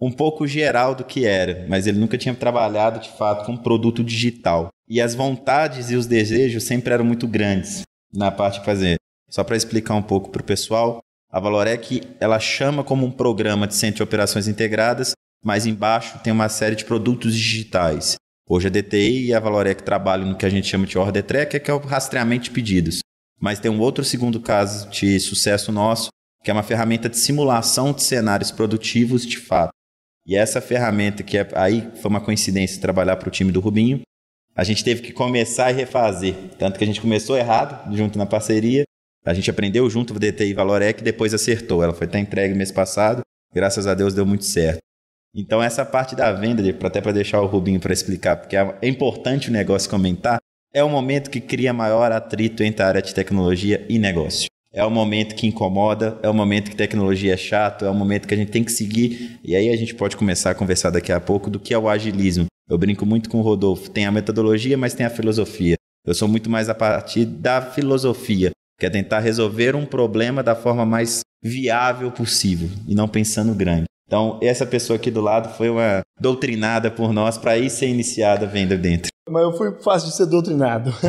um 0.00 0.10
pouco 0.10 0.46
geral 0.46 0.94
do 0.94 1.04
que 1.04 1.24
era, 1.24 1.64
mas 1.68 1.86
ele 1.86 1.98
nunca 1.98 2.18
tinha 2.18 2.34
trabalhado 2.34 3.00
de 3.00 3.08
fato 3.10 3.46
com 3.46 3.56
produto 3.56 4.02
digital. 4.02 4.68
E 4.88 5.00
as 5.00 5.14
vontades 5.14 5.90
e 5.90 5.96
os 5.96 6.06
desejos 6.06 6.64
sempre 6.64 6.92
eram 6.92 7.04
muito 7.04 7.26
grandes 7.28 7.82
na 8.12 8.30
parte 8.30 8.58
de 8.58 8.64
fazer. 8.64 8.96
Só 9.30 9.44
para 9.44 9.56
explicar 9.56 9.94
um 9.94 10.02
pouco 10.02 10.28
para 10.30 10.42
o 10.42 10.44
pessoal, 10.44 11.00
a 11.30 11.40
Valorec 11.40 12.02
ela 12.20 12.38
chama 12.38 12.84
como 12.84 13.06
um 13.06 13.10
programa 13.10 13.66
de 13.66 13.74
centro 13.74 13.96
de 13.96 14.02
operações 14.02 14.48
integradas, 14.48 15.12
mas 15.42 15.66
embaixo 15.66 16.18
tem 16.22 16.32
uma 16.32 16.48
série 16.48 16.76
de 16.76 16.84
produtos 16.84 17.34
digitais. 17.34 18.16
Hoje 18.48 18.66
a 18.66 18.70
DTI 18.70 19.28
e 19.28 19.34
a 19.34 19.40
Valorec 19.40 19.82
trabalham 19.82 20.26
no 20.26 20.36
que 20.36 20.44
a 20.44 20.50
gente 20.50 20.66
chama 20.66 20.84
de 20.84 20.98
order 20.98 21.22
tracker, 21.22 21.62
que 21.62 21.70
é 21.70 21.74
o 21.74 21.78
rastreamento 21.78 22.44
de 22.44 22.50
pedidos. 22.50 23.00
Mas 23.42 23.58
tem 23.58 23.68
um 23.68 23.80
outro 23.80 24.04
segundo 24.04 24.40
caso 24.40 24.88
de 24.88 25.18
sucesso 25.18 25.72
nosso, 25.72 26.10
que 26.44 26.50
é 26.50 26.54
uma 26.54 26.62
ferramenta 26.62 27.08
de 27.08 27.18
simulação 27.18 27.92
de 27.92 28.04
cenários 28.04 28.52
produtivos 28.52 29.26
de 29.26 29.36
fato. 29.36 29.72
E 30.24 30.36
essa 30.36 30.60
ferramenta, 30.60 31.24
que 31.24 31.36
é, 31.36 31.48
aí 31.54 31.90
foi 32.00 32.08
uma 32.08 32.20
coincidência 32.20 32.80
trabalhar 32.80 33.16
para 33.16 33.28
o 33.28 33.32
time 33.32 33.50
do 33.50 33.58
Rubinho, 33.58 34.02
a 34.54 34.62
gente 34.62 34.84
teve 34.84 35.02
que 35.02 35.12
começar 35.12 35.72
e 35.72 35.74
refazer. 35.74 36.36
Tanto 36.56 36.78
que 36.78 36.84
a 36.84 36.86
gente 36.86 37.00
começou 37.00 37.36
errado, 37.36 37.92
junto 37.96 38.16
na 38.16 38.26
parceria, 38.26 38.84
a 39.24 39.34
gente 39.34 39.50
aprendeu 39.50 39.90
junto 39.90 40.14
o 40.14 40.18
DTI 40.20 40.54
Valorec 40.54 41.02
depois 41.02 41.34
acertou. 41.34 41.82
Ela 41.82 41.94
foi 41.94 42.06
até 42.06 42.20
entregue 42.20 42.54
mês 42.54 42.70
passado, 42.70 43.22
graças 43.52 43.88
a 43.88 43.94
Deus 43.94 44.14
deu 44.14 44.24
muito 44.24 44.44
certo. 44.44 44.78
Então 45.34 45.60
essa 45.60 45.84
parte 45.84 46.14
da 46.14 46.32
venda, 46.32 46.62
até 46.86 47.00
para 47.00 47.10
deixar 47.10 47.40
o 47.40 47.46
Rubinho 47.46 47.80
para 47.80 47.92
explicar, 47.92 48.36
porque 48.36 48.54
é 48.54 48.88
importante 48.88 49.48
o 49.48 49.52
negócio 49.52 49.90
comentar, 49.90 50.38
é 50.74 50.82
o 50.82 50.88
momento 50.88 51.30
que 51.30 51.40
cria 51.40 51.72
maior 51.72 52.10
atrito 52.12 52.62
entre 52.62 52.82
a 52.82 52.88
área 52.88 53.02
de 53.02 53.14
tecnologia 53.14 53.84
e 53.88 53.98
negócio. 53.98 54.46
É 54.72 54.82
o 54.84 54.90
momento 54.90 55.34
que 55.34 55.46
incomoda, 55.46 56.18
é 56.22 56.30
o 56.30 56.34
momento 56.34 56.70
que 56.70 56.76
tecnologia 56.76 57.34
é 57.34 57.36
chato, 57.36 57.84
é 57.84 57.90
o 57.90 57.94
momento 57.94 58.26
que 58.26 58.32
a 58.32 58.36
gente 58.36 58.50
tem 58.50 58.64
que 58.64 58.72
seguir. 58.72 59.38
E 59.44 59.54
aí 59.54 59.68
a 59.68 59.76
gente 59.76 59.94
pode 59.94 60.16
começar 60.16 60.50
a 60.50 60.54
conversar 60.54 60.88
daqui 60.88 61.12
a 61.12 61.20
pouco 61.20 61.50
do 61.50 61.60
que 61.60 61.74
é 61.74 61.78
o 61.78 61.90
agilismo. 61.90 62.46
Eu 62.70 62.78
brinco 62.78 63.04
muito 63.04 63.28
com 63.28 63.38
o 63.38 63.42
Rodolfo. 63.42 63.90
Tem 63.90 64.06
a 64.06 64.10
metodologia, 64.10 64.78
mas 64.78 64.94
tem 64.94 65.04
a 65.04 65.10
filosofia. 65.10 65.76
Eu 66.06 66.14
sou 66.14 66.26
muito 66.26 66.48
mais 66.48 66.70
a 66.70 66.74
partir 66.74 67.26
da 67.26 67.60
filosofia, 67.60 68.50
que 68.80 68.86
é 68.86 68.90
tentar 68.90 69.20
resolver 69.20 69.76
um 69.76 69.84
problema 69.84 70.42
da 70.42 70.56
forma 70.56 70.86
mais 70.86 71.20
viável 71.44 72.10
possível 72.10 72.70
e 72.88 72.94
não 72.94 73.06
pensando 73.06 73.54
grande. 73.54 73.84
Então, 74.06 74.40
essa 74.42 74.64
pessoa 74.64 74.96
aqui 74.96 75.10
do 75.10 75.20
lado 75.20 75.54
foi 75.54 75.68
uma 75.68 76.00
doutrinada 76.18 76.90
por 76.90 77.12
nós 77.12 77.36
para 77.36 77.58
ir 77.58 77.68
ser 77.68 77.88
iniciada 77.88 78.46
a 78.46 78.48
venda 78.48 78.76
dentro. 78.76 79.11
Mas 79.28 79.42
eu 79.42 79.52
fui 79.52 79.70
fácil 79.82 80.08
de 80.08 80.16
ser 80.16 80.26
doutrinado. 80.26 80.90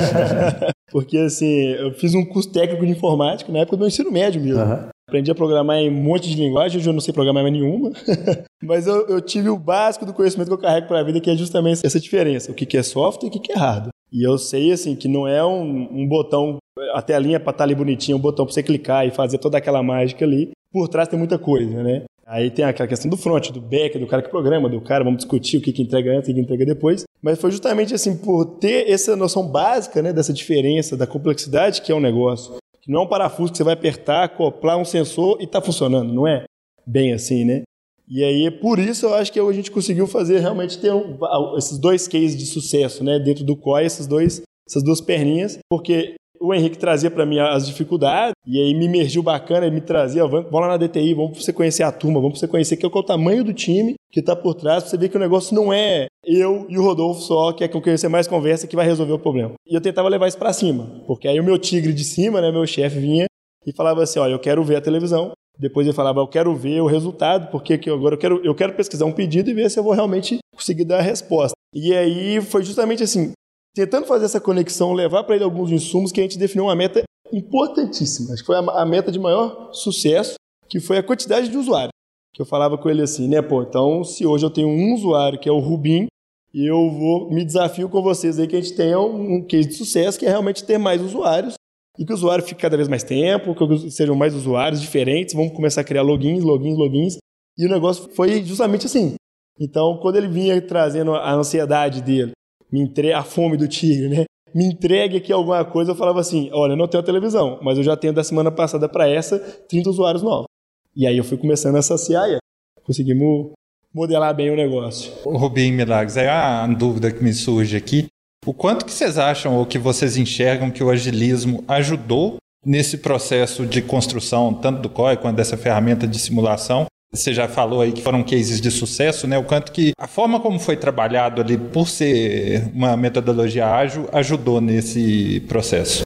Porque, 0.92 1.18
assim, 1.18 1.70
eu 1.70 1.92
fiz 1.94 2.14
um 2.14 2.24
curso 2.24 2.52
técnico 2.52 2.86
de 2.86 2.92
informática 2.92 3.52
na 3.52 3.60
época 3.60 3.78
do 3.78 3.88
ensino 3.88 4.12
médio 4.12 4.40
mesmo. 4.40 4.62
Uhum. 4.62 4.90
Aprendi 5.08 5.32
a 5.32 5.36
programar 5.36 5.78
em 5.78 5.90
um 5.90 6.04
monte 6.04 6.30
de 6.30 6.36
linguagem, 6.42 6.78
hoje 6.78 6.88
eu 6.88 6.94
não 6.94 7.02
sei 7.02 7.14
programar 7.14 7.44
mais 7.44 7.54
nenhuma. 7.54 7.92
Mas 8.64 8.88
eu, 8.88 9.08
eu, 9.08 9.20
tive 9.20 9.50
o 9.50 9.58
básico 9.58 10.06
do 10.06 10.14
conhecimento 10.14 10.48
que 10.48 10.54
eu 10.54 10.60
carrego 10.60 10.88
para 10.88 11.00
a 11.00 11.04
vida, 11.04 11.20
que 11.20 11.30
é 11.30 11.36
justamente 11.36 11.86
essa 11.86 12.00
diferença. 12.00 12.52
O 12.52 12.56
que 12.56 12.78
é 12.78 12.84
software 12.84 13.28
e 13.28 13.38
o 13.38 13.42
que 13.42 13.52
é 13.52 13.56
hardware. 13.56 13.92
E 14.12 14.24
eu 14.24 14.38
sei, 14.38 14.72
assim, 14.72 14.96
que 14.96 15.08
não 15.08 15.28
é 15.28 15.44
um, 15.44 15.90
um 15.92 16.08
botão, 16.08 16.58
a 16.94 17.02
telinha 17.02 17.40
para 17.40 17.50
estar 17.50 17.58
tá 17.58 17.64
ali 17.64 17.74
bonitinho, 17.74 18.18
um 18.18 18.22
botão 18.22 18.46
para 18.46 18.54
você 18.54 18.62
clicar 18.62 19.08
e 19.08 19.12
fazer 19.12 19.40
toda 19.40 19.58
aquela 19.58 19.82
mágica 19.82 20.24
ali. 20.24 20.52
Por 20.72 20.88
trás 20.88 21.08
tem 21.08 21.18
muita 21.18 21.40
coisa, 21.40 21.82
né? 21.82 22.04
Aí 22.34 22.50
tem 22.50 22.66
aquela 22.66 22.90
questão 22.90 23.12
do 23.12 23.16
front, 23.16 23.52
do 23.52 23.62
back, 23.62 23.96
do 24.00 24.08
cara 24.08 24.24
que 24.24 24.30
programa, 24.30 24.68
do 24.68 24.82
cara, 24.82 25.04
vamos 25.04 25.20
discutir 25.20 25.58
o 25.58 25.62
que, 25.62 25.72
que 25.72 25.84
entrega 25.84 26.18
antes 26.18 26.32
o 26.32 26.34
que 26.34 26.40
entrega 26.40 26.66
depois. 26.66 27.04
Mas 27.22 27.40
foi 27.40 27.52
justamente 27.52 27.94
assim, 27.94 28.18
por 28.18 28.58
ter 28.58 28.90
essa 28.90 29.16
noção 29.16 29.48
básica, 29.48 30.02
né, 30.02 30.12
dessa 30.12 30.34
diferença, 30.34 30.98
da 30.98 31.06
complexidade 31.06 31.84
que 31.84 31.92
é 31.92 31.96
um 31.96 32.00
negócio. 32.00 32.56
Que 32.82 32.92
não 32.92 33.02
é 33.02 33.04
um 33.04 33.08
parafuso 33.08 33.52
que 33.52 33.58
você 33.60 33.64
vai 33.64 33.76
apertar, 33.76 34.24
acoplar 34.24 34.80
um 34.80 34.84
sensor 34.84 35.38
e 35.40 35.44
está 35.44 35.62
funcionando, 35.62 36.12
não 36.12 36.28
é 36.28 36.46
bem 36.88 37.14
assim, 37.14 37.46
né? 37.46 37.62
E 38.10 38.24
aí, 38.24 38.50
por 38.50 38.80
isso, 38.80 39.06
eu 39.06 39.14
acho 39.14 39.32
que 39.32 39.40
a 39.40 39.54
gente 39.54 39.70
conseguiu 39.70 40.08
fazer 40.08 40.40
realmente 40.40 40.80
ter 40.80 40.92
um, 40.92 41.16
esses 41.56 41.78
dois 41.78 42.08
cases 42.08 42.36
de 42.36 42.48
sucesso, 42.48 43.04
né? 43.04 43.20
Dentro 43.20 43.44
do 43.44 43.56
COI, 43.56 43.86
esses 43.86 44.08
dois, 44.08 44.42
essas 44.68 44.82
duas 44.82 45.00
perninhas, 45.00 45.60
porque 45.70 46.16
o 46.44 46.54
Henrique 46.54 46.78
trazia 46.78 47.10
para 47.10 47.26
mim 47.26 47.40
as 47.40 47.66
dificuldades, 47.66 48.34
e 48.46 48.60
aí 48.60 48.76
me 48.76 48.84
emergiu 48.84 49.24
bacana, 49.24 49.66
ele 49.66 49.76
me 49.76 49.82
trazia, 49.82 50.28
vamos 50.28 50.52
lá 50.52 50.68
na 50.68 50.78
DTI, 50.78 51.14
vamos 51.14 51.32
pra 51.32 51.42
você 51.42 51.54
conhecer 51.54 51.84
a 51.84 51.92
turma, 51.92 52.20
vamos 52.20 52.34
pra 52.34 52.40
você 52.42 52.52
conhecer 52.52 52.76
que 52.76 52.86
é 52.86 52.90
o 52.90 53.04
tamanho 53.04 53.46
do 53.46 53.54
time 53.54 53.94
que 54.12 54.22
tá 54.22 54.36
por 54.36 54.54
trás, 54.54 54.84
pra 54.84 54.90
você 54.90 54.98
ver 54.98 55.08
que 55.08 55.16
o 55.16 55.20
negócio 55.20 55.56
não 55.56 55.72
é 55.72 56.08
eu 56.26 56.66
e 56.68 56.78
o 56.78 56.84
Rodolfo 56.84 57.22
só, 57.22 57.54
que 57.54 57.64
é 57.64 57.68
com 57.70 57.82
quem 57.82 57.96
você 57.96 58.10
mais 58.10 58.28
conversa, 58.28 58.68
que 58.68 58.76
vai 58.76 58.86
resolver 58.86 59.14
o 59.14 59.20
problema. 59.20 59.54
E 59.66 59.74
eu 59.74 59.80
tentava 59.80 60.10
levar 60.10 60.28
isso 60.28 60.38
para 60.38 60.52
cima, 60.52 61.02
porque 61.08 61.30
aí 61.30 61.40
o 61.40 61.44
meu 61.44 61.58
tigre 61.58 61.94
de 61.94 62.04
cima, 62.04 62.42
né, 62.42 62.52
meu 62.52 62.68
chefe 62.68 63.00
vinha 63.00 63.26
e 63.66 63.72
falava 63.72 64.04
assim, 64.04 64.20
olha, 64.20 64.34
eu 64.34 64.40
quero 64.40 64.62
ver 64.66 64.76
a 64.76 64.82
televisão, 64.82 65.32
depois 65.58 65.88
ele 65.88 65.96
falava, 65.96 66.20
eu 66.20 66.28
quero 66.28 66.54
ver 66.54 66.82
o 66.82 66.88
resultado, 66.88 67.50
porque 67.52 67.80
agora 67.90 68.16
eu 68.16 68.20
quero, 68.20 68.42
eu 68.44 68.54
quero 68.54 68.74
pesquisar 68.74 69.06
um 69.06 69.14
pedido 69.14 69.50
e 69.50 69.54
ver 69.54 69.72
se 69.72 69.80
eu 69.80 69.84
vou 69.84 69.94
realmente 69.94 70.40
conseguir 70.54 70.84
dar 70.84 71.00
a 71.00 71.02
resposta. 71.02 71.54
E 71.74 71.94
aí 71.96 72.42
foi 72.42 72.64
justamente 72.64 73.02
assim, 73.02 73.32
tentando 73.74 74.06
fazer 74.06 74.26
essa 74.26 74.40
conexão, 74.40 74.94
levar 74.94 75.24
para 75.24 75.36
ele 75.36 75.44
alguns 75.44 75.72
insumos 75.72 76.12
que 76.12 76.20
a 76.20 76.24
gente 76.24 76.38
definiu 76.38 76.66
uma 76.66 76.76
meta 76.76 77.04
importantíssima. 77.32 78.34
Acho 78.34 78.44
que 78.44 78.48
foi 78.48 78.58
a 78.58 78.86
meta 78.86 79.12
de 79.12 79.20
maior 79.20 79.74
sucesso, 79.74 80.36
que 80.70 80.80
foi 80.80 80.98
a 80.98 81.04
quantidade 81.04 81.50
de 81.50 81.58
usuários. 81.58 81.92
Que 82.34 82.42
eu 82.42 82.46
falava 82.46 82.78
com 82.78 82.90
ele 82.90 83.02
assim, 83.02 83.28
né, 83.28 83.42
pô, 83.42 83.62
então 83.62 84.04
se 84.04 84.26
hoje 84.26 84.46
eu 84.46 84.50
tenho 84.50 84.68
um 84.68 84.94
usuário 84.94 85.40
que 85.40 85.48
é 85.48 85.52
o 85.52 85.60
Rubim, 85.60 86.08
e 86.54 86.70
eu 86.70 86.90
vou 86.92 87.32
me 87.32 87.44
desafio 87.44 87.90
com 87.90 88.02
vocês 88.02 88.38
aí 88.40 88.48
que 88.48 88.56
a 88.56 88.62
gente 88.62 88.76
tenha 88.76 89.00
um 89.00 89.44
case 89.44 89.70
de 89.70 89.74
sucesso 89.74 90.20
que 90.20 90.26
é 90.26 90.30
realmente 90.30 90.64
ter 90.64 90.78
mais 90.78 91.02
usuários 91.02 91.56
e 91.98 92.06
que 92.06 92.12
o 92.12 92.16
usuário 92.16 92.44
fique 92.44 92.62
cada 92.62 92.78
vez 92.78 92.88
mais 92.88 93.04
tempo, 93.04 93.56
que 93.56 93.92
sejam 93.92 94.16
mais 94.16 94.36
usuários 94.36 94.82
diferentes, 94.82 95.34
vamos 95.34 95.54
começar 95.54 95.82
a 95.82 95.84
criar 95.84 96.04
logins, 96.04 96.44
logins, 96.44 96.78
logins. 96.78 97.18
E 97.58 97.66
o 97.66 97.70
negócio 97.70 98.10
foi 98.16 98.44
justamente 98.44 98.86
assim. 98.86 99.16
Então, 99.60 100.00
quando 100.02 100.16
ele 100.16 100.28
vinha 100.28 100.60
trazendo 100.62 101.14
a 101.14 101.34
ansiedade 101.34 102.02
dele, 102.02 102.33
me 102.74 102.82
entre... 102.82 103.14
a 103.14 103.24
fome 103.24 103.56
do 103.56 103.68
tigre, 103.68 104.10
né? 104.10 104.24
Me 104.54 104.66
entregue 104.66 105.18
aqui 105.18 105.32
alguma 105.32 105.64
coisa, 105.64 105.92
eu 105.92 105.96
falava 105.96 106.20
assim: 106.20 106.50
olha, 106.52 106.74
eu 106.74 106.78
não 106.78 106.88
tenho 106.88 107.04
televisão, 107.04 107.60
mas 107.62 107.78
eu 107.78 107.84
já 107.84 107.96
tenho 107.96 108.14
da 108.14 108.24
semana 108.24 108.52
passada 108.52 108.90
para 108.90 109.08
essa 109.08 109.38
30 109.40 109.90
usuários 109.90 110.24
novos. 110.24 110.48
E 110.96 111.08
aí 111.08 111.18
eu 111.18 111.24
fui 111.24 111.38
começando 111.38 111.76
a 111.76 111.82
saciar 111.82 112.28
e 112.30 112.38
conseguimos 112.84 113.52
modelar 113.94 114.36
bem 114.36 114.52
o 114.52 114.56
negócio. 114.56 115.12
O 115.24 115.38
Rubim 115.38 115.72
Milagres, 115.72 116.18
é 116.18 116.30
a 116.30 116.66
dúvida 116.68 117.12
que 117.12 117.24
me 117.24 117.34
surge 117.34 117.78
aqui. 117.78 118.08
O 118.46 118.54
quanto 118.54 118.86
que 118.86 118.92
vocês 118.92 119.18
acham 119.18 119.56
ou 119.56 119.66
que 119.66 119.80
vocês 119.80 120.18
enxergam 120.18 120.70
que 120.70 120.84
o 120.84 120.90
agilismo 120.90 121.64
ajudou 121.68 122.38
nesse 122.66 122.98
processo 122.98 123.66
de 123.66 123.82
construção, 123.82 124.54
tanto 124.54 124.82
do 124.82 124.90
COI 124.90 125.18
quanto 125.18 125.38
dessa 125.38 125.58
ferramenta 125.58 126.08
de 126.08 126.20
simulação? 126.20 126.86
Você 127.14 127.32
já 127.32 127.48
falou 127.48 127.82
aí 127.82 127.92
que 127.92 128.02
foram 128.02 128.24
cases 128.24 128.60
de 128.60 128.72
sucesso, 128.72 129.28
né? 129.28 129.38
O 129.38 129.44
quanto 129.44 129.72
que 129.72 129.92
a 130.00 130.08
forma 130.08 130.40
como 130.40 130.60
foi 130.60 130.76
trabalhado 130.76 131.42
ali, 131.42 131.60
por 131.60 131.88
ser 131.88 132.72
uma 132.74 132.98
metodologia 132.98 133.68
ágil, 133.68 134.10
ajudou 134.12 134.60
nesse 134.60 135.42
processo. 135.42 136.02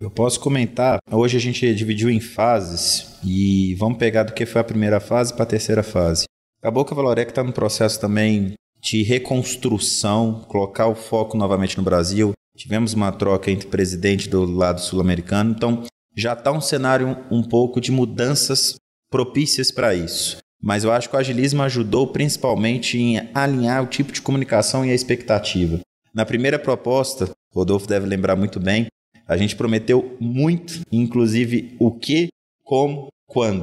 Eu 0.00 0.08
posso 0.08 0.38
comentar. 0.38 1.00
Hoje 1.10 1.36
a 1.36 1.40
gente 1.40 1.74
dividiu 1.74 2.08
em 2.08 2.20
fases 2.20 3.18
e 3.24 3.74
vamos 3.74 3.98
pegar 3.98 4.22
do 4.22 4.32
que 4.32 4.46
foi 4.46 4.60
a 4.60 4.64
primeira 4.64 5.00
fase 5.00 5.34
para 5.34 5.42
a 5.42 5.46
terceira 5.46 5.82
fase. 5.82 6.26
Acabou 6.62 6.84
que 6.84 6.92
a 6.92 6.96
Valorec 6.96 7.32
está 7.32 7.42
no 7.42 7.52
processo 7.52 8.00
também 8.00 8.54
de 8.80 9.02
reconstrução, 9.02 10.44
colocar 10.46 10.86
o 10.86 10.94
foco 10.94 11.36
novamente 11.36 11.76
no 11.76 11.82
Brasil. 11.82 12.32
Tivemos 12.56 12.94
uma 12.94 13.10
troca 13.10 13.50
entre 13.50 13.66
presidente 13.66 14.28
do 14.28 14.44
lado 14.44 14.80
sul-americano, 14.80 15.50
então 15.50 15.82
já 16.16 16.34
está 16.34 16.52
um 16.52 16.60
cenário 16.60 17.16
um 17.30 17.42
pouco 17.42 17.80
de 17.80 17.90
mudanças 17.90 18.76
propícias 19.10 19.70
para 19.70 19.94
isso. 19.94 20.38
Mas 20.62 20.84
eu 20.84 20.92
acho 20.92 21.08
que 21.08 21.16
o 21.16 21.18
agilismo 21.18 21.62
ajudou 21.62 22.06
principalmente 22.06 22.98
em 22.98 23.28
alinhar 23.34 23.82
o 23.82 23.86
tipo 23.86 24.12
de 24.12 24.22
comunicação 24.22 24.84
e 24.84 24.90
a 24.90 24.94
expectativa. 24.94 25.80
Na 26.14 26.24
primeira 26.24 26.58
proposta, 26.58 27.30
Rodolfo 27.52 27.86
deve 27.86 28.06
lembrar 28.06 28.36
muito 28.36 28.60
bem, 28.60 28.86
a 29.26 29.36
gente 29.36 29.56
prometeu 29.56 30.16
muito, 30.20 30.80
inclusive 30.90 31.76
o 31.78 31.90
que, 31.92 32.28
como, 32.64 33.08
quando, 33.26 33.62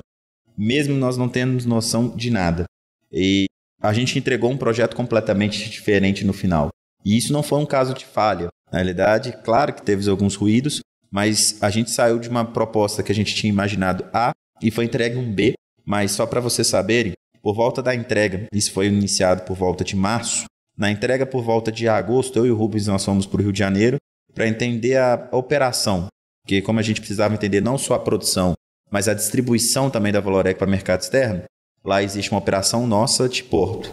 mesmo 0.58 0.96
nós 0.96 1.18
não 1.18 1.30
tendo 1.30 1.68
noção 1.68 2.16
de 2.16 2.32
nada. 2.32 2.66
E 3.12 3.46
a 3.82 3.94
gente 3.94 4.18
entregou 4.18 4.50
um 4.50 4.58
projeto 4.58 4.96
completamente 4.96 5.70
diferente 5.70 6.26
no 6.26 6.34
final. 6.34 6.70
E 7.06 7.18
isso 7.18 7.32
não 7.32 7.44
foi 7.44 7.60
um 7.60 7.66
caso 7.66 7.94
de 7.94 8.06
falha. 8.06 8.48
Na 8.72 8.80
realidade, 8.80 9.38
claro 9.44 9.74
que 9.74 9.82
teve 9.82 10.10
alguns 10.10 10.36
ruídos, 10.36 10.82
mas 11.12 11.62
a 11.62 11.70
gente 11.70 11.92
saiu 11.92 12.18
de 12.20 12.28
uma 12.28 12.44
proposta 12.44 13.04
que 13.04 13.12
a 13.12 13.16
gente 13.16 13.36
tinha 13.36 13.52
imaginado 13.52 14.06
A 14.12 14.34
e 14.62 14.72
foi 14.72 14.86
entregue 14.86 15.18
um 15.18 15.32
B. 15.32 15.54
Mas 15.86 16.12
só 16.12 16.26
para 16.26 16.42
vocês 16.42 16.68
saberem, 16.68 17.14
por 17.42 17.56
volta 17.56 17.82
da 17.82 17.96
entrega, 17.96 18.48
isso 18.52 18.72
foi 18.72 18.88
iniciado 18.88 19.44
por 19.44 19.56
volta 19.56 19.84
de 19.84 19.96
março. 19.96 20.46
Na 20.78 20.92
entrega 20.92 21.26
por 21.26 21.44
volta 21.44 21.72
de 21.72 21.88
agosto, 21.88 22.38
eu 22.38 22.46
e 22.46 22.52
o 22.52 22.56
Rubens 22.56 22.88
nós 22.88 23.06
fomos 23.06 23.26
para 23.26 23.40
o 23.40 23.44
Rio 23.44 23.54
de 23.54 23.60
Janeiro 23.60 23.98
para 24.34 24.48
entender 24.48 24.98
a 24.98 25.30
operação. 25.32 26.08
Porque 26.44 26.62
como 26.62 26.80
a 26.80 26.84
gente 26.84 27.00
precisava 27.00 27.34
entender 27.34 27.62
não 27.62 27.78
só 27.78 27.96
a 27.96 28.00
produção, 28.00 28.54
mas 28.92 29.08
a 29.08 29.14
distribuição 29.14 29.90
também 29.90 30.12
da 30.12 30.20
Valorec 30.20 30.58
para 30.58 30.68
o 30.68 30.72
mercado 30.72 31.02
externo, 31.02 31.44
Lá 31.88 32.04
existe 32.04 32.32
uma 32.32 32.40
operação 32.40 32.86
nossa 32.86 33.30
de 33.30 33.42
porto. 33.46 33.90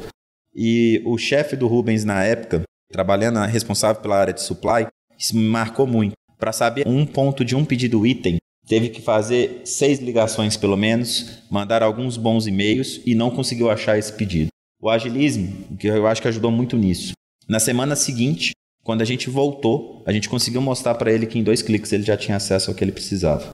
E 0.53 1.01
o 1.07 1.17
chefe 1.17 1.55
do 1.55 1.69
Rubens 1.69 2.05
na 2.05 2.25
época, 2.25 2.63
trabalhando 2.91 3.39
responsável 3.47 4.03
pela 4.03 4.19
área 4.19 4.35
de 4.35 4.43
supply, 4.43 4.89
isso 5.17 5.37
me 5.37 5.47
marcou 5.47 5.87
muito. 5.87 6.15
Para 6.37 6.53
saber 6.53 6.89
um 6.89 7.07
ponto 7.07 7.45
de 7.45 7.55
um 7.55 7.65
pedido 7.65 8.05
item, 8.05 8.39
teve 8.67 8.89
que 8.89 9.01
fazer 9.01 9.63
seis 9.65 9.99
ligações 9.99 10.57
pelo 10.57 10.77
menos, 10.77 11.43
mandar 11.51 11.83
alguns 11.83 12.17
bons 12.17 12.47
e-mails 12.47 13.01
e 13.05 13.15
não 13.15 13.31
conseguiu 13.31 13.71
achar 13.71 13.99
esse 13.99 14.13
pedido. 14.13 14.49
O 14.81 14.91
agilismo, 14.91 15.77
que 15.77 15.87
eu 15.87 16.07
acho 16.07 16.21
que 16.21 16.29
ajudou 16.29 16.51
muito 16.51 16.77
nisso. 16.77 17.13
Na 17.49 17.59
semana 17.59 17.97
seguinte, 17.97 18.53
quando 18.83 19.03
a 19.03 19.05
gente 19.05 19.31
voltou, 19.31 20.03
a 20.07 20.13
gente 20.13 20.29
conseguiu 20.29 20.61
mostrar 20.61 20.95
para 20.95 21.11
ele 21.11 21.27
que 21.27 21.39
em 21.39 21.43
dois 21.43 21.63
cliques 21.63 21.93
ele 21.93 22.03
já 22.03 22.17
tinha 22.17 22.37
acesso 22.37 22.71
ao 22.71 22.77
que 22.77 22.85
ele 22.85 22.93
precisava. 22.93 23.51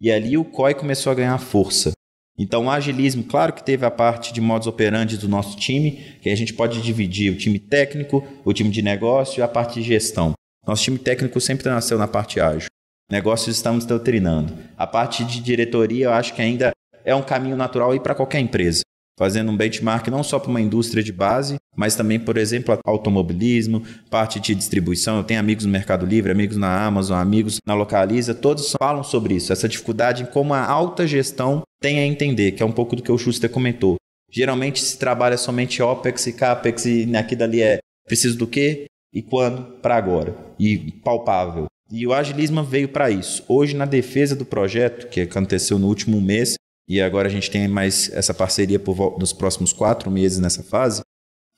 E 0.00 0.10
ali 0.10 0.36
o 0.36 0.44
COI 0.44 0.74
começou 0.74 1.10
a 1.10 1.14
ganhar 1.14 1.38
força. 1.38 1.92
Então, 2.38 2.66
o 2.66 2.70
agilismo, 2.70 3.24
claro 3.24 3.54
que 3.54 3.64
teve 3.64 3.86
a 3.86 3.90
parte 3.90 4.34
de 4.34 4.42
modus 4.42 4.66
operandi 4.66 5.16
do 5.16 5.26
nosso 5.26 5.56
time, 5.56 5.92
que 6.20 6.28
a 6.28 6.36
gente 6.36 6.52
pode 6.52 6.82
dividir 6.82 7.32
o 7.32 7.38
time 7.38 7.58
técnico, 7.58 8.22
o 8.44 8.52
time 8.52 8.68
de 8.68 8.82
negócio 8.82 9.40
e 9.40 9.42
a 9.42 9.48
parte 9.48 9.80
de 9.80 9.86
gestão. 9.86 10.34
Nosso 10.66 10.82
time 10.82 10.98
técnico 10.98 11.40
sempre 11.40 11.66
nasceu 11.70 11.96
na 11.96 12.06
parte 12.06 12.38
ágil. 12.38 12.68
Negócios 13.10 13.56
estamos 13.56 13.84
doutrinando. 13.84 14.52
A 14.76 14.86
parte 14.86 15.24
de 15.24 15.40
diretoria, 15.40 16.06
eu 16.06 16.12
acho 16.12 16.34
que 16.34 16.42
ainda 16.42 16.72
é 17.04 17.14
um 17.14 17.22
caminho 17.22 17.56
natural 17.56 17.94
ir 17.94 18.00
para 18.00 18.14
qualquer 18.14 18.40
empresa 18.40 18.82
fazendo 19.18 19.50
um 19.50 19.56
benchmark 19.56 20.08
não 20.08 20.22
só 20.22 20.38
para 20.38 20.50
uma 20.50 20.60
indústria 20.60 21.02
de 21.02 21.12
base, 21.12 21.56
mas 21.74 21.96
também, 21.96 22.20
por 22.20 22.36
exemplo, 22.36 22.78
automobilismo, 22.84 23.82
parte 24.10 24.38
de 24.38 24.54
distribuição. 24.54 25.16
Eu 25.16 25.24
tenho 25.24 25.40
amigos 25.40 25.64
no 25.64 25.72
Mercado 25.72 26.04
Livre, 26.04 26.30
amigos 26.30 26.56
na 26.56 26.84
Amazon, 26.84 27.18
amigos 27.18 27.58
na 27.66 27.74
Localiza, 27.74 28.34
todos 28.34 28.74
falam 28.78 29.02
sobre 29.02 29.34
isso, 29.34 29.52
essa 29.52 29.68
dificuldade 29.68 30.22
em 30.22 30.26
como 30.26 30.54
a 30.54 30.64
alta 30.64 31.06
gestão 31.06 31.62
tem 31.80 31.98
a 31.98 32.06
entender, 32.06 32.52
que 32.52 32.62
é 32.62 32.66
um 32.66 32.72
pouco 32.72 32.94
do 32.94 33.02
que 33.02 33.12
o 33.12 33.18
Schuster 33.18 33.50
comentou. 33.50 33.96
Geralmente 34.30 34.80
se 34.80 34.98
trabalha 34.98 35.38
somente 35.38 35.82
OPEX 35.82 36.26
e 36.26 36.32
CAPEX 36.32 36.84
e 36.84 37.16
aqui 37.16 37.34
dali 37.34 37.62
é 37.62 37.78
preciso 38.06 38.36
do 38.36 38.46
quê 38.46 38.86
e 39.14 39.22
quando 39.22 39.62
para 39.80 39.96
agora 39.96 40.36
e 40.58 40.92
palpável. 41.02 41.66
E 41.90 42.06
o 42.06 42.12
agilismo 42.12 42.64
veio 42.64 42.88
para 42.88 43.10
isso. 43.10 43.44
Hoje, 43.48 43.76
na 43.76 43.84
defesa 43.84 44.34
do 44.34 44.44
projeto, 44.44 45.08
que 45.08 45.20
aconteceu 45.20 45.78
no 45.78 45.86
último 45.86 46.20
mês, 46.20 46.54
e 46.88 47.00
agora 47.00 47.28
a 47.28 47.30
gente 47.30 47.50
tem 47.50 47.68
mais 47.68 48.10
essa 48.12 48.34
parceria 48.34 48.78
por 48.78 49.18
nos 49.18 49.32
próximos 49.32 49.72
quatro 49.72 50.10
meses 50.10 50.38
nessa 50.38 50.62
fase, 50.62 51.02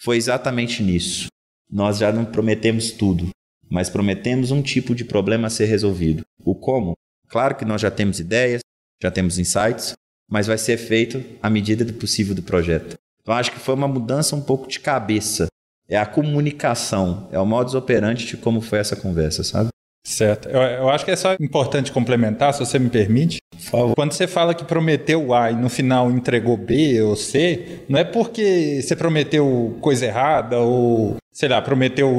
foi 0.01 0.17
exatamente 0.17 0.83
nisso. 0.83 1.29
Nós 1.71 1.99
já 1.99 2.13
não 2.13 2.25
prometemos 2.25 2.91
tudo, 2.91 3.29
mas 3.71 3.91
prometemos 3.91 4.51
um 4.51 4.63
tipo 4.63 4.95
de 4.95 5.05
problema 5.05 5.47
a 5.47 5.51
ser 5.51 5.67
resolvido. 5.67 6.23
O 6.45 6.55
como? 6.55 6.93
Claro 7.29 7.57
que 7.57 7.65
nós 7.65 7.81
já 7.81 7.91
temos 7.91 8.21
ideias, 8.21 8.61
já 9.03 9.11
temos 9.11 9.39
insights, 9.39 9.93
mas 10.31 10.47
vai 10.47 10.59
ser 10.59 10.77
feito 10.77 11.23
à 11.43 11.49
medida 11.51 11.85
do 11.85 11.95
possível 11.95 12.35
do 12.35 12.43
projeto. 12.43 12.97
Então 13.21 13.35
acho 13.35 13.53
que 13.53 13.59
foi 13.59 13.75
uma 13.75 13.89
mudança 13.89 14.37
um 14.37 14.41
pouco 14.41 14.69
de 14.69 14.81
cabeça. 14.81 15.47
É 15.89 15.97
a 15.97 16.07
comunicação, 16.07 17.29
é 17.33 17.39
o 17.39 17.47
modus 17.47 17.75
operandi 17.75 18.27
de 18.27 18.37
como 18.37 18.61
foi 18.61 18.79
essa 18.79 18.97
conversa, 18.97 19.43
sabe? 19.43 19.71
Certo. 20.05 20.49
Eu, 20.49 20.61
eu, 20.61 20.89
acho 20.89 21.05
que 21.05 21.11
é 21.11 21.17
só 21.17 21.35
importante 21.39 21.93
complementar, 21.93 22.55
se 22.55 22.61
você 22.61 22.79
me 22.79 22.89
permite. 22.89 23.39
Quando 23.95 24.13
você 24.13 24.27
fala 24.27 24.55
que 24.55 24.65
prometeu 24.65 25.35
A 25.35 25.51
e 25.51 25.57
no 25.57 25.69
final 25.69 26.11
entregou 26.11 26.57
B 26.57 27.03
ou 27.03 27.15
C, 27.15 27.81
não 27.89 27.99
é 27.99 28.05
porque 28.05 28.81
você 28.83 28.97
prometeu 28.97 29.77
coisa 29.81 30.07
errada 30.07 30.59
ou, 30.59 31.17
sei 31.31 31.49
lá, 31.49 31.61
prometeu 31.61 32.11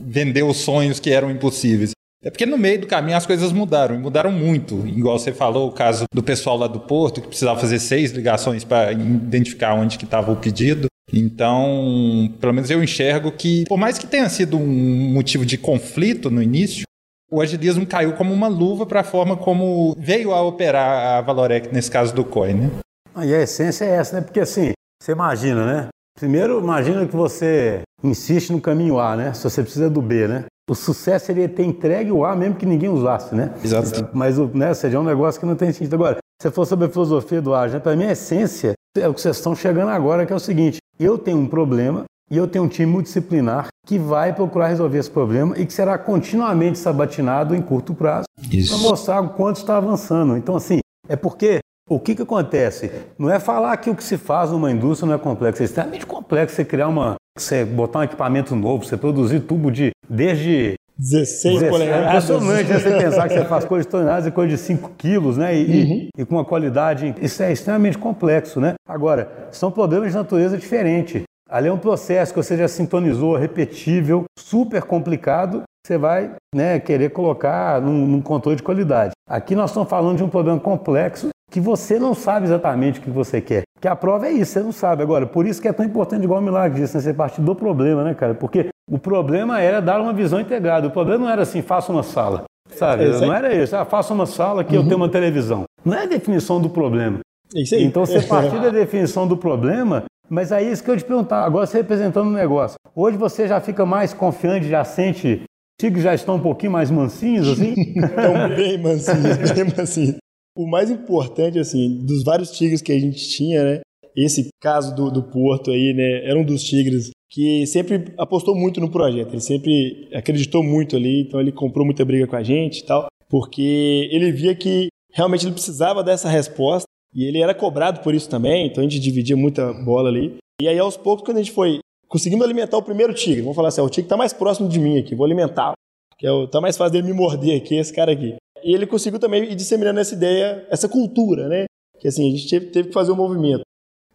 vender 0.00 0.42
os 0.42 0.58
sonhos 0.58 0.98
que 0.98 1.10
eram 1.10 1.30
impossíveis. 1.30 1.90
É 2.22 2.30
porque 2.30 2.46
no 2.46 2.56
meio 2.56 2.80
do 2.80 2.86
caminho 2.86 3.16
as 3.16 3.26
coisas 3.26 3.52
mudaram, 3.52 3.94
e 3.94 3.98
mudaram 3.98 4.32
muito. 4.32 4.86
Igual 4.86 5.18
você 5.18 5.32
falou, 5.32 5.68
o 5.68 5.72
caso 5.72 6.06
do 6.12 6.22
pessoal 6.22 6.56
lá 6.56 6.66
do 6.66 6.80
Porto, 6.80 7.20
que 7.20 7.28
precisava 7.28 7.60
fazer 7.60 7.78
seis 7.78 8.10
ligações 8.10 8.64
para 8.64 8.92
identificar 8.92 9.74
onde 9.74 9.98
que 9.98 10.04
estava 10.04 10.32
o 10.32 10.36
pedido. 10.36 10.88
Então, 11.12 12.32
pelo 12.40 12.52
menos 12.52 12.70
eu 12.70 12.82
enxergo 12.82 13.30
que, 13.30 13.64
por 13.68 13.78
mais 13.78 13.98
que 13.98 14.06
tenha 14.06 14.28
sido 14.28 14.56
um 14.56 15.12
motivo 15.12 15.46
de 15.46 15.56
conflito 15.56 16.30
no 16.30 16.42
início, 16.42 16.84
o 17.30 17.40
agilismo 17.40 17.86
caiu 17.86 18.12
como 18.14 18.32
uma 18.32 18.48
luva 18.48 18.86
para 18.86 19.00
a 19.00 19.04
forma 19.04 19.36
como 19.36 19.96
veio 19.98 20.32
a 20.32 20.42
operar 20.42 21.18
a 21.18 21.20
Valorec 21.20 21.72
nesse 21.72 21.90
caso 21.90 22.14
do 22.14 22.24
COI, 22.24 22.54
né? 22.54 22.70
E 23.18 23.34
a 23.34 23.42
essência 23.42 23.84
é 23.84 23.96
essa, 23.96 24.16
né? 24.16 24.22
Porque 24.22 24.40
assim, 24.40 24.72
você 25.02 25.12
imagina, 25.12 25.66
né? 25.66 25.88
Primeiro, 26.18 26.58
imagina 26.60 27.06
que 27.06 27.16
você 27.16 27.82
insiste 28.02 28.50
no 28.50 28.60
caminho 28.60 28.98
A, 28.98 29.16
né? 29.16 29.32
Se 29.32 29.44
você 29.44 29.62
precisa 29.62 29.90
do 29.90 30.02
B, 30.02 30.26
né? 30.28 30.44
O 30.68 30.74
sucesso 30.74 31.26
seria 31.26 31.48
ter 31.48 31.64
entregue 31.64 32.10
o 32.10 32.24
A 32.24 32.34
mesmo 32.34 32.56
que 32.56 32.66
ninguém 32.66 32.88
usasse, 32.88 33.34
né? 33.34 33.54
Exato. 33.62 34.08
Mas, 34.12 34.36
né, 34.38 34.74
seja 34.74 34.98
um 34.98 35.04
negócio 35.04 35.40
que 35.40 35.46
não 35.46 35.54
tem 35.54 35.72
sentido. 35.72 35.94
Agora, 35.94 36.18
se 36.42 36.50
for 36.50 36.66
sobre 36.66 36.86
a 36.86 36.90
filosofia 36.90 37.40
do 37.40 37.54
A, 37.54 37.66
né? 37.68 37.78
para 37.78 37.94
mim 37.94 38.04
a 38.04 38.12
essência 38.12 38.72
é 38.96 39.08
o 39.08 39.14
que 39.14 39.20
vocês 39.20 39.36
estão 39.36 39.54
chegando 39.54 39.90
agora, 39.90 40.26
que 40.26 40.32
é 40.32 40.36
o 40.36 40.40
seguinte: 40.40 40.78
eu 40.98 41.18
tenho 41.18 41.38
um 41.38 41.46
problema 41.46 42.04
e 42.30 42.36
eu 42.36 42.48
tenho 42.48 42.64
um 42.64 42.68
time 42.68 42.90
multidisciplinar 42.90 43.68
que 43.86 43.98
vai 43.98 44.32
procurar 44.32 44.68
resolver 44.68 44.98
esse 44.98 45.10
problema 45.10 45.56
e 45.58 45.64
que 45.64 45.72
será 45.72 45.96
continuamente 45.96 46.78
sabatinado 46.78 47.54
em 47.54 47.62
curto 47.62 47.94
prazo 47.94 48.26
para 48.36 48.78
mostrar 48.78 49.20
o 49.20 49.30
quanto 49.30 49.58
está 49.58 49.76
avançando. 49.76 50.36
Então, 50.36 50.56
assim, 50.56 50.80
é 51.08 51.14
porque 51.14 51.60
o 51.88 52.00
que, 52.00 52.16
que 52.16 52.22
acontece? 52.22 52.90
Não 53.16 53.30
é 53.30 53.38
falar 53.38 53.76
que 53.76 53.88
o 53.88 53.94
que 53.94 54.02
se 54.02 54.18
faz 54.18 54.50
numa 54.50 54.72
indústria 54.72 55.06
não 55.06 55.14
é 55.14 55.18
complexo, 55.18 55.62
é 55.62 55.66
extremamente 55.66 56.04
complexo 56.04 56.56
você 56.56 56.64
criar 56.64 56.88
uma. 56.88 57.14
Você 57.38 57.64
botar 57.64 57.98
um 58.00 58.02
equipamento 58.02 58.56
novo, 58.56 58.84
você 58.84 58.96
produzir 58.96 59.40
tubo 59.40 59.70
de. 59.70 59.90
desde 60.08 60.74
16, 60.98 61.60
16 61.60 61.70
polegadas. 61.70 62.04
É 62.04 62.08
impressionante 62.08 62.72
né, 62.72 62.78
você 62.78 62.90
pensar 62.90 63.28
que 63.28 63.34
você 63.34 63.44
faz 63.44 63.64
coisas 63.64 63.86
toneladas 63.86 64.26
e 64.26 64.30
coisa 64.30 64.50
de 64.50 64.58
5 64.58 64.90
quilos, 64.96 65.36
né? 65.36 65.56
E, 65.56 65.82
uhum. 65.82 66.08
e, 66.16 66.24
com 66.24 66.36
uma 66.36 66.44
qualidade. 66.44 67.14
Isso 67.20 67.42
é 67.42 67.52
extremamente 67.52 67.98
complexo, 67.98 68.60
né? 68.60 68.74
Agora, 68.88 69.48
são 69.50 69.70
problemas 69.70 70.10
de 70.10 70.16
natureza 70.16 70.56
diferente. 70.56 71.24
Ali 71.48 71.68
é 71.68 71.72
um 71.72 71.78
processo 71.78 72.34
que 72.34 72.42
você 72.42 72.56
já 72.56 72.66
sintonizou, 72.66 73.36
repetível, 73.36 74.24
super 74.36 74.82
complicado, 74.82 75.62
você 75.86 75.96
vai 75.96 76.34
né, 76.52 76.80
querer 76.80 77.10
colocar 77.10 77.80
num, 77.80 78.04
num, 78.04 78.20
controle 78.20 78.56
de 78.56 78.62
qualidade. 78.64 79.12
Aqui 79.28 79.54
nós 79.54 79.70
estamos 79.70 79.88
falando 79.88 80.16
de 80.16 80.24
um 80.24 80.28
problema 80.28 80.58
complexo 80.58 81.28
que 81.48 81.60
você 81.60 82.00
não 82.00 82.12
sabe 82.12 82.46
exatamente 82.46 82.98
o 82.98 83.02
que 83.02 83.10
você 83.10 83.40
quer. 83.40 83.62
Que 83.80 83.86
a 83.86 83.94
prova 83.94 84.26
é 84.26 84.32
isso, 84.32 84.52
você 84.52 84.60
não 84.60 84.72
sabe. 84.72 85.04
Agora, 85.04 85.26
por 85.26 85.46
isso 85.46 85.62
que 85.62 85.68
é 85.68 85.72
tão 85.72 85.86
importante, 85.86 86.24
igual 86.24 86.40
o 86.40 86.42
Milagre 86.42 86.80
disse, 86.80 86.96
né, 86.96 87.00
você 87.00 87.14
partir 87.14 87.40
do 87.40 87.54
problema, 87.54 88.02
né, 88.02 88.14
cara? 88.14 88.34
Porque 88.34 88.68
o 88.88 88.98
problema 88.98 89.60
era 89.60 89.80
dar 89.80 90.00
uma 90.00 90.12
visão 90.12 90.40
integrada. 90.40 90.86
O 90.86 90.90
problema 90.90 91.24
não 91.24 91.30
era 91.30 91.42
assim, 91.42 91.62
faça 91.62 91.90
uma 91.90 92.02
sala. 92.02 92.44
Sabe? 92.70 93.04
É 93.04 93.20
não 93.20 93.32
era 93.32 93.54
isso. 93.54 93.74
Ah, 93.74 93.84
faça 93.84 94.12
uma 94.14 94.26
sala 94.26 94.64
que 94.64 94.76
uhum. 94.76 94.82
eu 94.82 94.84
tenho 94.84 94.96
uma 94.96 95.08
televisão. 95.08 95.64
Não 95.84 95.94
é 95.94 96.02
a 96.02 96.06
definição 96.06 96.60
do 96.60 96.70
problema. 96.70 97.20
É 97.54 97.62
isso 97.62 97.74
aí. 97.74 97.84
Então, 97.84 98.04
você 98.04 98.20
partir 98.26 98.60
da 98.60 98.70
definição 98.70 99.26
do 99.26 99.36
problema, 99.36 100.04
mas 100.28 100.52
aí 100.52 100.66
é 100.66 100.72
isso 100.72 100.82
que 100.82 100.90
eu 100.90 100.96
te 100.96 101.04
perguntar. 101.04 101.44
Agora, 101.44 101.66
você 101.66 101.78
representando 101.78 102.28
o 102.28 102.32
negócio. 102.32 102.76
Hoje 102.94 103.16
você 103.16 103.48
já 103.48 103.60
fica 103.60 103.84
mais 103.84 104.12
confiante, 104.12 104.68
já 104.68 104.84
sente. 104.84 105.42
Tigres 105.80 106.04
já 106.04 106.14
estão 106.14 106.36
um 106.36 106.40
pouquinho 106.40 106.72
mais 106.72 106.90
mansinhos, 106.90 107.48
assim? 107.48 107.74
Estão 107.76 108.48
bem 108.56 108.78
mansinhos, 108.78 109.52
bem 109.52 109.64
mansinhos. 109.76 110.16
O 110.56 110.66
mais 110.66 110.90
importante, 110.90 111.58
assim, 111.58 111.98
dos 112.02 112.24
vários 112.24 112.50
tigres 112.50 112.80
que 112.80 112.92
a 112.92 112.98
gente 112.98 113.28
tinha, 113.28 113.62
né? 113.62 113.80
Esse 114.16 114.48
caso 114.62 114.94
do, 114.94 115.10
do 115.10 115.22
Porto 115.22 115.70
aí, 115.70 115.92
né? 115.94 116.30
Era 116.30 116.38
um 116.38 116.44
dos 116.44 116.64
tigres 116.64 117.10
que 117.30 117.66
sempre 117.66 118.12
apostou 118.18 118.54
muito 118.54 118.80
no 118.80 118.90
projeto. 118.90 119.32
Ele 119.32 119.40
sempre 119.40 120.08
acreditou 120.12 120.62
muito 120.62 120.96
ali, 120.96 121.22
então 121.22 121.40
ele 121.40 121.52
comprou 121.52 121.84
muita 121.84 122.04
briga 122.04 122.26
com 122.26 122.36
a 122.36 122.42
gente 122.42 122.80
e 122.80 122.84
tal, 122.84 123.06
porque 123.28 124.08
ele 124.10 124.30
via 124.32 124.54
que 124.54 124.88
realmente 125.12 125.46
ele 125.46 125.54
precisava 125.54 126.02
dessa 126.04 126.28
resposta 126.28 126.86
e 127.14 127.24
ele 127.24 127.40
era 127.40 127.54
cobrado 127.54 128.00
por 128.00 128.14
isso 128.14 128.28
também, 128.28 128.66
então 128.66 128.82
a 128.84 128.86
gente 128.86 129.00
dividia 129.00 129.36
muita 129.36 129.72
bola 129.72 130.08
ali. 130.08 130.36
E 130.60 130.68
aí, 130.68 130.78
aos 130.78 130.96
poucos, 130.96 131.24
quando 131.24 131.38
a 131.38 131.42
gente 131.42 131.52
foi 131.52 131.78
conseguindo 132.08 132.44
alimentar 132.44 132.76
o 132.76 132.82
primeiro 132.82 133.12
tigre, 133.12 133.40
vamos 133.40 133.56
falar 133.56 133.68
assim, 133.68 133.80
o 133.80 133.88
tigre 133.88 134.06
está 134.06 134.16
mais 134.16 134.32
próximo 134.32 134.68
de 134.68 134.78
mim 134.78 134.98
aqui, 134.98 135.14
vou 135.14 135.24
alimentar, 135.24 135.72
que 136.18 136.26
é 136.26 136.46
tá 136.46 136.60
mais 136.60 136.76
fácil 136.76 136.92
dele 136.92 137.08
me 137.08 137.12
morder 137.12 137.60
aqui, 137.60 137.76
esse 137.76 137.92
cara 137.92 138.12
aqui. 138.12 138.36
E 138.62 138.74
ele 138.74 138.86
conseguiu 138.86 139.18
também 139.18 139.44
ir 139.44 139.54
disseminando 139.54 140.00
essa 140.00 140.14
ideia, 140.14 140.66
essa 140.70 140.88
cultura, 140.88 141.48
né? 141.48 141.64
Que 142.00 142.08
assim, 142.08 142.28
a 142.28 142.36
gente 142.36 142.48
teve, 142.48 142.66
teve 142.66 142.88
que 142.88 142.94
fazer 142.94 143.12
um 143.12 143.16
movimento. 143.16 143.62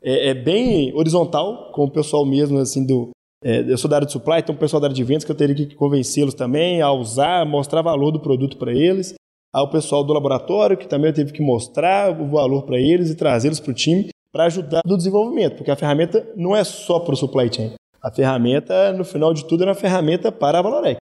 É, 0.03 0.29
é, 0.29 0.33
bem 0.33 0.93
horizontal, 0.95 1.71
com 1.71 1.83
o 1.83 1.91
pessoal 1.91 2.25
mesmo, 2.25 2.57
assim, 2.57 2.85
do... 2.85 3.09
É, 3.43 3.61
eu 3.61 3.77
sou 3.77 3.89
da 3.89 3.97
área 3.97 4.05
de 4.05 4.11
supply, 4.13 4.39
então 4.39 4.55
o 4.55 4.57
pessoal 4.57 4.79
da 4.79 4.87
área 4.87 4.95
de 4.95 5.03
vendas 5.03 5.23
que 5.23 5.31
eu 5.31 5.35
teria 5.35 5.55
que 5.55 5.75
convencê-los 5.75 6.33
também 6.33 6.81
a 6.81 6.91
usar, 6.91 7.45
mostrar 7.45 7.81
valor 7.81 8.11
do 8.11 8.19
produto 8.19 8.57
para 8.57 8.71
eles. 8.71 9.13
Ao 9.53 9.69
pessoal 9.69 10.03
do 10.03 10.13
laboratório, 10.13 10.77
que 10.77 10.87
também 10.87 11.09
eu 11.09 11.13
tive 11.13 11.33
que 11.33 11.43
mostrar 11.43 12.19
o 12.19 12.29
valor 12.29 12.63
para 12.63 12.79
eles 12.79 13.09
e 13.09 13.15
trazê-los 13.15 13.59
para 13.59 13.71
o 13.71 13.73
time 13.73 14.09
para 14.31 14.45
ajudar 14.45 14.81
no 14.85 14.95
desenvolvimento, 14.95 15.57
porque 15.57 15.71
a 15.71 15.75
ferramenta 15.75 16.25
não 16.37 16.55
é 16.55 16.63
só 16.63 16.99
para 16.99 17.13
o 17.13 17.17
supply 17.17 17.51
chain. 17.53 17.73
A 18.01 18.09
ferramenta, 18.11 18.93
no 18.93 19.03
final 19.03 19.33
de 19.33 19.45
tudo, 19.45 19.63
é 19.63 19.67
uma 19.67 19.75
ferramenta 19.75 20.31
para 20.31 20.59
a 20.59 20.61
Valorec. 20.61 20.97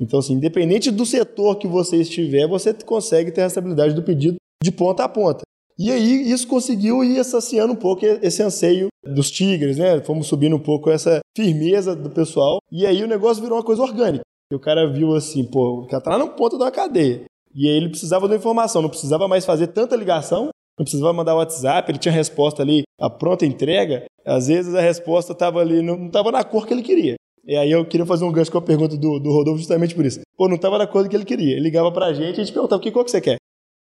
Então, 0.00 0.18
assim, 0.18 0.34
independente 0.34 0.90
do 0.90 1.04
setor 1.04 1.56
que 1.56 1.68
você 1.68 1.98
estiver, 1.98 2.48
você 2.48 2.72
consegue 2.72 3.30
ter 3.30 3.42
a 3.42 3.46
estabilidade 3.46 3.94
do 3.94 4.02
pedido 4.02 4.36
de 4.62 4.72
ponta 4.72 5.04
a 5.04 5.08
ponta. 5.08 5.42
E 5.82 5.90
aí, 5.90 6.30
isso 6.30 6.46
conseguiu 6.46 7.02
ir 7.02 7.24
saciando 7.24 7.72
um 7.72 7.76
pouco 7.76 8.06
esse 8.06 8.40
anseio 8.40 8.86
dos 9.04 9.32
tigres, 9.32 9.76
né? 9.76 10.00
Fomos 10.04 10.28
subindo 10.28 10.54
um 10.54 10.60
pouco 10.60 10.88
essa 10.88 11.18
firmeza 11.36 11.96
do 11.96 12.08
pessoal. 12.08 12.58
E 12.70 12.86
aí 12.86 13.02
o 13.02 13.08
negócio 13.08 13.42
virou 13.42 13.58
uma 13.58 13.64
coisa 13.64 13.82
orgânica. 13.82 14.22
E 14.52 14.54
o 14.54 14.60
cara 14.60 14.86
viu 14.86 15.12
assim, 15.16 15.42
pô, 15.44 15.80
o 15.80 15.86
cara 15.88 16.00
tá 16.00 16.12
lá 16.12 16.18
no 16.18 16.28
ponto 16.28 16.56
da 16.56 16.70
cadeia. 16.70 17.24
E 17.52 17.68
aí 17.68 17.76
ele 17.76 17.88
precisava 17.88 18.28
da 18.28 18.36
informação, 18.36 18.80
não 18.80 18.88
precisava 18.88 19.26
mais 19.26 19.44
fazer 19.44 19.66
tanta 19.66 19.96
ligação, 19.96 20.50
não 20.78 20.84
precisava 20.84 21.12
mandar 21.12 21.34
WhatsApp, 21.34 21.90
ele 21.90 21.98
tinha 21.98 22.14
resposta 22.14 22.62
ali, 22.62 22.82
a 23.00 23.10
pronta 23.10 23.44
entrega. 23.44 24.04
Às 24.24 24.46
vezes 24.46 24.76
a 24.76 24.80
resposta 24.80 25.32
estava 25.32 25.58
ali, 25.58 25.82
não 25.82 26.06
estava 26.06 26.30
na 26.30 26.44
cor 26.44 26.64
que 26.64 26.72
ele 26.72 26.82
queria. 26.82 27.16
E 27.44 27.56
aí 27.56 27.72
eu 27.72 27.84
queria 27.84 28.06
fazer 28.06 28.24
um 28.24 28.30
gancho 28.30 28.52
com 28.52 28.58
a 28.58 28.62
pergunta 28.62 28.96
do, 28.96 29.18
do 29.18 29.32
Rodolfo 29.32 29.58
justamente 29.58 29.96
por 29.96 30.06
isso. 30.06 30.20
Pô, 30.36 30.46
não 30.46 30.54
estava 30.54 30.78
na 30.78 30.86
cor 30.86 31.08
que 31.08 31.16
ele 31.16 31.24
queria. 31.24 31.56
Ele 31.56 31.64
ligava 31.64 31.90
pra 31.90 32.12
gente 32.12 32.38
e 32.38 32.40
a 32.40 32.44
gente 32.44 32.52
perguntava, 32.52 32.80
que 32.80 32.92
cor 32.92 33.04
que 33.04 33.10
você 33.10 33.20
quer? 33.20 33.38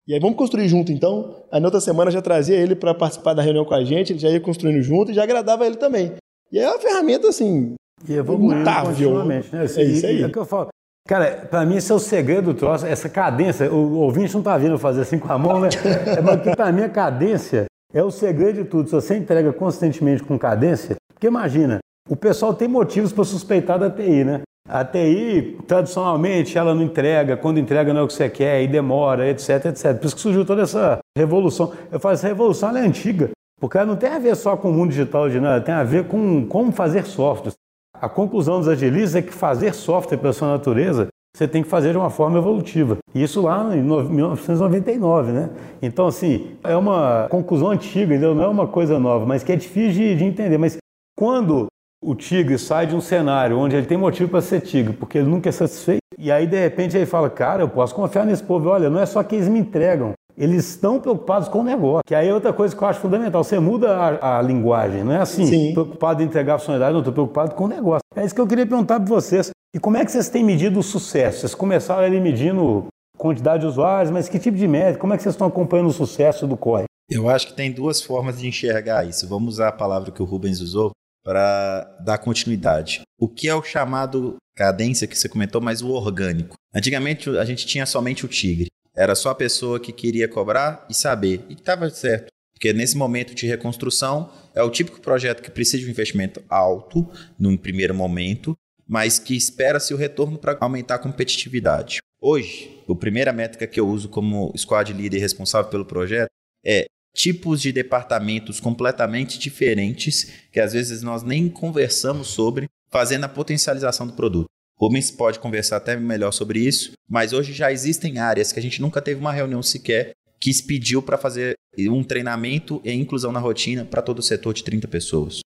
E 0.08 0.14
aí 0.14 0.20
vamos 0.20 0.38
construir 0.38 0.68
junto 0.68 0.92
então. 0.92 1.36
Aí 1.52 1.60
na 1.60 1.68
outra 1.68 1.82
semana 1.82 2.10
já 2.10 2.22
trazia 2.22 2.56
ele 2.56 2.76
para 2.76 2.94
participar 2.94 3.34
da 3.34 3.42
reunião 3.42 3.66
com 3.66 3.74
a 3.74 3.84
gente, 3.84 4.14
ele 4.14 4.20
já 4.20 4.30
ia 4.30 4.40
construindo 4.40 4.82
junto 4.82 5.12
e 5.12 5.14
já 5.14 5.24
agradava 5.24 5.66
ele 5.66 5.76
também. 5.76 6.14
E 6.52 6.58
aí 6.58 6.66
é 6.66 6.70
uma 6.70 6.80
ferramenta 6.80 7.28
assim, 7.28 7.76
e 8.08 8.14
evoluindo 8.14 8.70
continuamente, 8.86 9.54
né? 9.54 9.64
Assim, 9.64 9.82
é 9.82 9.84
isso 9.86 10.06
aí. 10.06 10.22
É 10.22 10.28
o 10.28 10.32
que 10.32 10.38
eu 10.38 10.46
falo. 10.46 10.70
Cara, 11.08 11.48
para 11.50 11.66
mim 11.66 11.78
esse 11.78 11.92
é 11.92 11.96
o 11.96 12.00
segredo 12.00 12.54
do 12.54 12.54
troço, 12.54 12.86
essa 12.86 13.08
cadência. 13.10 13.72
O 13.72 14.00
ouvinte 14.00 14.34
não 14.34 14.44
tá 14.44 14.58
vindo 14.58 14.78
fazer 14.78 15.02
assim 15.02 15.18
com 15.18 15.32
a 15.32 15.38
mão, 15.38 15.60
né? 15.62 15.70
É, 16.06 16.22
mas 16.22 16.56
para 16.56 16.72
mim 16.72 16.82
a 16.82 16.90
cadência 16.90 17.66
é 17.94 18.04
o 18.04 18.12
segredo 18.12 18.64
de 18.64 18.70
tudo. 18.70 18.90
Se 18.90 18.96
você 18.96 19.16
entrega 19.16 19.54
constantemente 19.54 20.22
com 20.24 20.38
cadência, 20.38 20.98
porque 21.14 21.28
imagina, 21.28 21.80
o 22.10 22.16
pessoal 22.16 22.54
tem 22.54 22.68
motivos 22.68 23.14
para 23.14 23.24
suspeitar 23.24 23.80
da 23.80 23.90
TI, 23.90 24.24
né? 24.26 24.42
A 24.70 24.84
TI, 24.84 25.58
tradicionalmente, 25.66 26.58
ela 26.58 26.76
não 26.76 26.84
entrega, 26.84 27.38
quando 27.38 27.60
entrega 27.60 27.94
não 27.94 28.02
é 28.02 28.04
o 28.04 28.08
que 28.08 28.14
você 28.14 28.30
quer, 28.30 28.62
e 28.62 28.68
demora, 28.68 29.30
etc, 29.30 29.66
etc. 29.66 29.98
Por 29.98 30.08
isso 30.08 30.16
que 30.16 30.22
surgiu 30.22 30.46
toda 30.46 30.64
essa 30.64 31.00
revolução. 31.18 31.72
Eu 31.90 32.00
falo, 32.00 32.14
essa 32.14 32.28
revolução 32.28 32.76
é 32.76 32.82
antiga, 32.82 33.30
porque 33.62 33.78
ela 33.78 33.88
não 33.88 33.96
tem 33.96 34.10
a 34.10 34.20
ver 34.20 34.36
só 34.36 34.58
com 34.58 34.70
o 34.70 34.74
mundo 34.74 34.90
digital 34.90 35.30
de 35.30 35.40
nada, 35.40 35.64
tem 35.64 35.74
a 35.74 35.84
ver 35.84 36.06
com 36.08 36.46
como 36.48 36.72
fazer 36.72 37.06
softwares. 37.06 37.56
A 37.94 38.10
conclusão 38.10 38.60
dos 38.60 38.68
agilistas 38.68 39.16
é 39.16 39.22
que 39.22 39.34
fazer 39.34 39.74
software 39.74 40.18
pela 40.18 40.34
sua 40.34 40.50
natureza, 40.50 41.08
você 41.36 41.48
tem 41.48 41.64
que 41.64 41.70
fazer 41.70 41.92
de 41.92 41.98
uma 41.98 42.10
forma 42.10 42.38
evolutiva. 42.38 42.98
Isso 43.14 43.42
lá 43.42 43.76
em 43.76 43.82
1999, 43.82 45.32
né? 45.32 45.50
Então, 45.82 46.08
assim, 46.08 46.58
é 46.64 46.76
uma 46.76 47.28
conclusão 47.30 47.70
antiga, 47.70 48.14
entendeu? 48.14 48.34
não 48.36 48.44
é 48.44 48.48
uma 48.48 48.68
coisa 48.68 49.00
nova, 49.00 49.26
mas 49.26 49.44
que 49.44 49.52
é 49.52 49.56
difícil 49.56 49.94
de, 49.94 50.16
de 50.16 50.24
entender. 50.24 50.58
Mas 50.58 50.78
quando 51.16 51.68
o 52.02 52.16
tigre 52.16 52.58
sai 52.58 52.88
de 52.88 52.96
um 52.96 53.02
cenário 53.02 53.58
onde 53.58 53.76
ele 53.76 53.86
tem 53.86 53.98
motivo 53.98 54.30
para 54.30 54.42
ser 54.42 54.62
tigre, 54.62 54.94
porque 54.94 55.18
ele 55.18 55.28
nunca 55.28 55.50
é 55.50 55.52
satisfeito, 55.52 56.02
e 56.18 56.32
aí 56.32 56.48
de 56.48 56.60
repente 56.60 56.96
ele 56.96 57.06
fala, 57.06 57.30
cara, 57.30 57.64
eu 57.64 57.70
posso 57.70 57.94
confiar 57.96 58.26
nesse 58.26 58.44
povo, 58.44 58.70
olha, 58.70 58.90
não 58.90 59.00
é 59.00 59.06
só 59.06 59.24
que 59.24 59.36
eles 59.36 59.48
me 59.48 59.60
entregam, 59.60 60.14
eles 60.38 60.70
estão 60.70 61.00
preocupados 61.00 61.50
com 61.50 61.60
o 61.60 61.64
negócio. 61.64 62.04
Que 62.06 62.14
aí 62.14 62.30
é 62.30 62.34
outra 62.34 62.54
coisa 62.54 62.76
que 62.76 62.82
eu 62.82 62.88
acho 62.88 63.00
fundamental. 63.00 63.44
Você 63.44 63.60
muda 63.60 63.98
a, 63.98 64.38
a 64.38 64.42
linguagem, 64.42 65.04
não 65.04 65.12
é 65.12 65.18
assim, 65.18 65.48
Sim. 65.48 65.74
preocupado 65.74 66.22
em 66.22 66.26
entregar 66.26 66.56
a 66.56 66.60
funcionalidade, 66.60 66.94
não 66.94 67.00
estou 67.00 67.14
preocupado 67.14 67.56
com 67.56 67.64
o 67.64 67.68
negócio. 67.68 68.02
É 68.16 68.24
isso 68.24 68.36
que 68.36 68.42
eu 68.42 68.48
queria 68.48 68.68
perguntar 68.68 69.00
para 69.00 69.10
vocês. 69.10 69.50
E 69.76 69.80
como 69.80 69.98
é 69.98 70.06
que 70.06 70.12
vocês 70.12 70.30
têm 70.30 70.44
medido 70.44 70.80
o 70.80 70.84
sucesso? 70.84 71.40
Vocês 71.40 71.56
começaram 71.56 72.04
ali 72.04 72.20
medindo 72.20 72.86
quantidade 73.18 73.62
de 73.62 73.68
usuários, 73.68 74.12
mas 74.12 74.30
que 74.30 74.38
tipo 74.38 74.56
de 74.56 74.68
média? 74.68 75.00
Como 75.00 75.12
é 75.12 75.18
que 75.18 75.24
vocês 75.24 75.34
estão 75.34 75.48
acompanhando 75.48 75.88
o 75.88 75.94
sucesso 75.94 76.46
do 76.46 76.56
COI? 76.56 76.84
Eu 77.10 77.30
acho 77.30 77.48
que 77.48 77.54
tem 77.54 77.72
duas 77.72 78.02
formas 78.02 78.38
de 78.40 78.48
enxergar 78.48 79.08
isso. 79.08 79.28
Vamos 79.28 79.56
usar 79.56 79.70
a 79.70 79.72
palavra 79.72 80.12
que 80.12 80.22
o 80.22 80.26
Rubens 80.26 80.62
usou 80.62 80.92
para 81.28 81.84
dar 82.00 82.18
continuidade. 82.20 83.02
O 83.20 83.28
que 83.28 83.50
é 83.50 83.54
o 83.54 83.62
chamado 83.62 84.38
cadência 84.56 85.06
que 85.06 85.20
você 85.20 85.28
comentou, 85.28 85.60
mas 85.60 85.82
o 85.82 85.90
orgânico? 85.90 86.56
Antigamente 86.74 87.30
a 87.38 87.44
gente 87.44 87.68
tinha 87.68 87.86
somente 87.86 88.24
o 88.24 88.30
tigre. 88.30 88.68
Era 88.96 89.14
só 89.14 89.32
a 89.32 89.36
pessoa 89.36 89.78
que 89.78 89.92
queria 89.92 90.26
cobrar 90.30 90.86
e 90.90 90.94
saber. 90.94 91.44
E 91.50 91.54
estava 91.54 91.90
certo. 91.90 92.28
Porque 92.54 92.72
nesse 92.72 92.96
momento 92.96 93.36
de 93.36 93.46
reconstrução 93.46 94.32
é 94.56 94.64
o 94.64 94.70
típico 94.70 95.02
projeto 95.02 95.44
que 95.44 95.52
precisa 95.52 95.80
de 95.80 95.88
um 95.90 95.92
investimento 95.92 96.42
alto 96.48 97.06
num 97.38 97.58
primeiro 97.58 97.94
momento, 97.94 98.56
mas 98.88 99.20
que 99.20 99.36
espera-se 99.36 99.94
o 99.94 99.98
retorno 99.98 100.38
para 100.38 100.58
aumentar 100.62 100.96
a 100.96 101.00
competitividade. 101.00 101.98
Hoje, 102.22 102.82
a 102.90 102.96
primeira 102.96 103.34
métrica 103.34 103.68
que 103.68 103.82
eu 103.82 103.88
uso 103.90 104.08
como 104.08 104.54
squad 104.58 104.94
leader 104.94 105.20
responsável 105.20 105.70
pelo 105.70 105.86
projeto 105.86 106.30
é 106.66 106.86
tipos 107.18 107.60
de 107.60 107.72
departamentos 107.72 108.60
completamente 108.60 109.40
diferentes 109.40 110.32
que 110.52 110.60
às 110.60 110.74
vezes 110.74 111.02
nós 111.02 111.24
nem 111.24 111.50
conversamos 111.50 112.28
sobre, 112.28 112.70
fazendo 112.92 113.24
a 113.24 113.30
potencialização 113.30 114.06
do 114.06 114.14
produto. 114.14 114.46
Rubens 114.80 115.10
pode 115.10 115.40
conversar 115.40 115.78
até 115.78 115.98
melhor 115.98 116.32
sobre 116.32 116.60
isso, 116.60 116.92
mas 117.10 117.34
hoje 117.34 117.52
já 117.52 117.72
existem 117.72 118.20
áreas 118.20 118.52
que 118.52 118.60
a 118.60 118.62
gente 118.62 118.80
nunca 118.80 119.02
teve 119.02 119.20
uma 119.20 119.34
reunião 119.34 119.64
sequer 119.64 120.12
que 120.40 120.52
pediu 120.64 121.02
para 121.02 121.18
fazer 121.18 121.56
um 121.90 122.04
treinamento 122.04 122.80
e 122.86 122.94
inclusão 122.94 123.32
na 123.32 123.40
rotina 123.40 123.84
para 123.84 124.04
todo 124.04 124.20
o 124.20 124.24
setor 124.24 124.54
de 124.54 124.64
30 124.64 124.88
pessoas. 124.88 125.40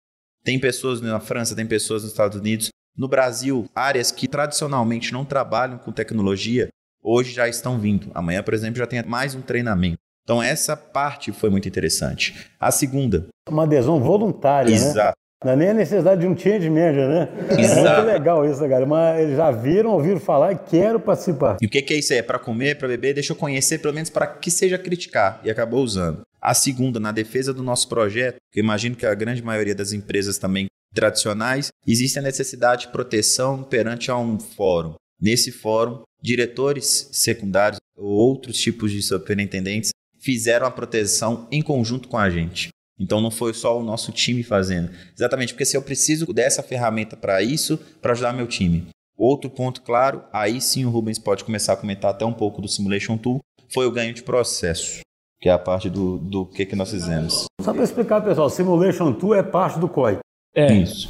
Tem 0.44 0.60
pessoas 0.60 1.00
na 1.00 1.22
França, 1.22 1.56
tem 1.56 1.66
pessoas 1.66 2.04
nos 2.04 2.12
Estados 2.12 2.38
Unidos. 2.38 2.68
No 2.98 3.08
Brasil, 3.08 3.70
áreas 3.74 4.12
que 4.12 4.28
tradicionalmente 4.28 5.14
não 5.14 5.24
trabalham 5.24 5.78
com 5.78 5.94
tecnologia, 5.94 6.68
hoje 7.02 7.32
já 7.32 7.48
estão 7.48 7.80
vindo. 7.80 8.12
Amanhã, 8.14 8.44
por 8.44 8.54
exemplo, 8.54 8.80
já 8.80 8.88
tem 8.88 9.02
mais 9.04 9.34
um 9.34 9.42
treinamento. 9.42 10.00
Então, 10.24 10.42
essa 10.42 10.78
parte 10.78 11.32
foi 11.32 11.50
muito 11.50 11.68
interessante. 11.68 12.52
A 12.60 12.72
segunda. 12.72 13.28
Uma 13.50 13.64
adesão 13.64 14.00
voluntária, 14.00 14.70
né? 14.70 14.76
Exato. 14.76 15.08
né? 15.08 15.14
Não 15.44 15.54
é 15.54 15.56
nem 15.56 15.70
a 15.70 15.74
necessidade 15.74 16.22
de 16.22 16.28
um 16.28 16.38
change 16.38 16.70
manager, 16.70 17.08
né? 17.08 17.30
Exato. 17.58 17.80
É 17.80 17.96
muito 17.96 18.06
legal 18.06 18.46
isso, 18.46 18.60
cara. 18.60 18.86
Mas 18.86 19.22
eles 19.22 19.38
já 19.38 19.50
viram, 19.50 19.90
ouviram 19.92 20.20
falar 20.20 20.52
e 20.52 20.58
quero 20.58 21.00
participar. 21.00 21.58
E 21.60 21.66
o 21.66 21.70
que, 21.70 21.82
que 21.82 21.96
é 21.96 21.98
isso 21.98 22.14
aí? 22.14 22.20
É 22.20 22.24
para 22.24 22.38
comer, 22.38 22.78
para 22.78 22.88
beber? 22.88 23.16
Deixa 23.16 23.34
eu 23.34 23.36
conhecer, 23.36 23.80
pelo 23.80 23.94
menos 23.94 24.12
para 24.12 24.28
que 24.28 24.52
seja 24.52 24.78
criticar. 24.78 25.42
E 25.44 25.50
acabou 25.50 25.84
usando. 25.84 26.22
A 26.40 26.54
segunda, 26.54 27.00
na 27.00 27.12
defesa 27.12 27.52
do 27.52 27.64
nosso 27.64 27.90
projeto, 27.90 28.36
que 28.52 28.60
eu 28.60 28.64
imagino 28.64 28.96
que 28.96 29.06
a 29.06 29.16
grande 29.16 29.42
maioria 29.42 29.74
das 29.74 29.94
empresas 29.94 30.38
também 30.38 30.68
tradicionais, 30.94 31.70
existe 31.88 32.20
a 32.20 32.22
necessidade 32.22 32.86
de 32.86 32.92
proteção 32.92 33.64
perante 33.64 34.12
a 34.12 34.18
um 34.18 34.40
fórum. 34.40 34.94
Nesse 35.20 35.52
fórum, 35.52 36.02
diretores 36.22 37.10
secundários 37.12 37.80
ou 37.98 38.10
outros 38.10 38.58
tipos 38.58 38.92
de 38.92 39.02
superintendentes 39.02 39.92
fizeram 40.22 40.66
a 40.66 40.72
proteção 40.72 41.48
em 41.52 41.62
conjunto 41.62 42.08
com 42.08 42.18
a 42.18 42.30
gente. 42.30 42.70
Então 43.00 43.20
não 43.20 43.32
foi 43.32 43.54
só 43.54 43.80
o 43.80 43.84
nosso 43.84 44.12
time 44.12 44.44
fazendo. 44.44 44.92
Exatamente, 45.16 45.54
porque 45.54 45.66
se 45.66 45.76
eu 45.76 45.82
preciso 45.82 46.32
dessa 46.32 46.62
ferramenta 46.62 47.18
para 47.18 47.42
isso, 47.42 47.78
para 48.00 48.12
ajudar 48.12 48.32
meu 48.32 48.48
time. 48.48 48.88
Outro 49.18 49.50
ponto 49.50 49.82
claro, 49.82 50.24
aí 50.32 50.62
sim 50.62 50.86
o 50.86 50.90
Rubens 50.90 51.18
pode 51.18 51.44
começar 51.44 51.74
a 51.74 51.78
comentar 51.78 52.12
até 52.12 52.26
um 52.26 52.34
pouco 52.34 52.62
do 52.62 52.68
Simulation 52.68 53.18
Tool, 53.18 53.40
foi 53.74 53.88
o 53.88 53.92
ganho 53.92 54.14
de 54.14 54.24
processo, 54.24 55.02
que 55.40 55.50
é 55.50 55.52
a 55.52 55.60
parte 55.60 55.90
do, 55.90 56.18
do 56.18 56.46
que, 56.46 56.66
que 56.66 56.76
nós 56.76 56.92
fizemos. 56.92 57.46
Só 57.62 57.74
para 57.74 57.84
explicar, 57.84 58.22
pessoal, 58.22 58.50
Simulation 58.50 59.14
Tool 59.14 59.36
é 59.36 59.44
parte 59.44 59.80
do 59.80 59.90
COI. 59.90 60.20
É. 60.56 60.74
Isso. 60.74 61.10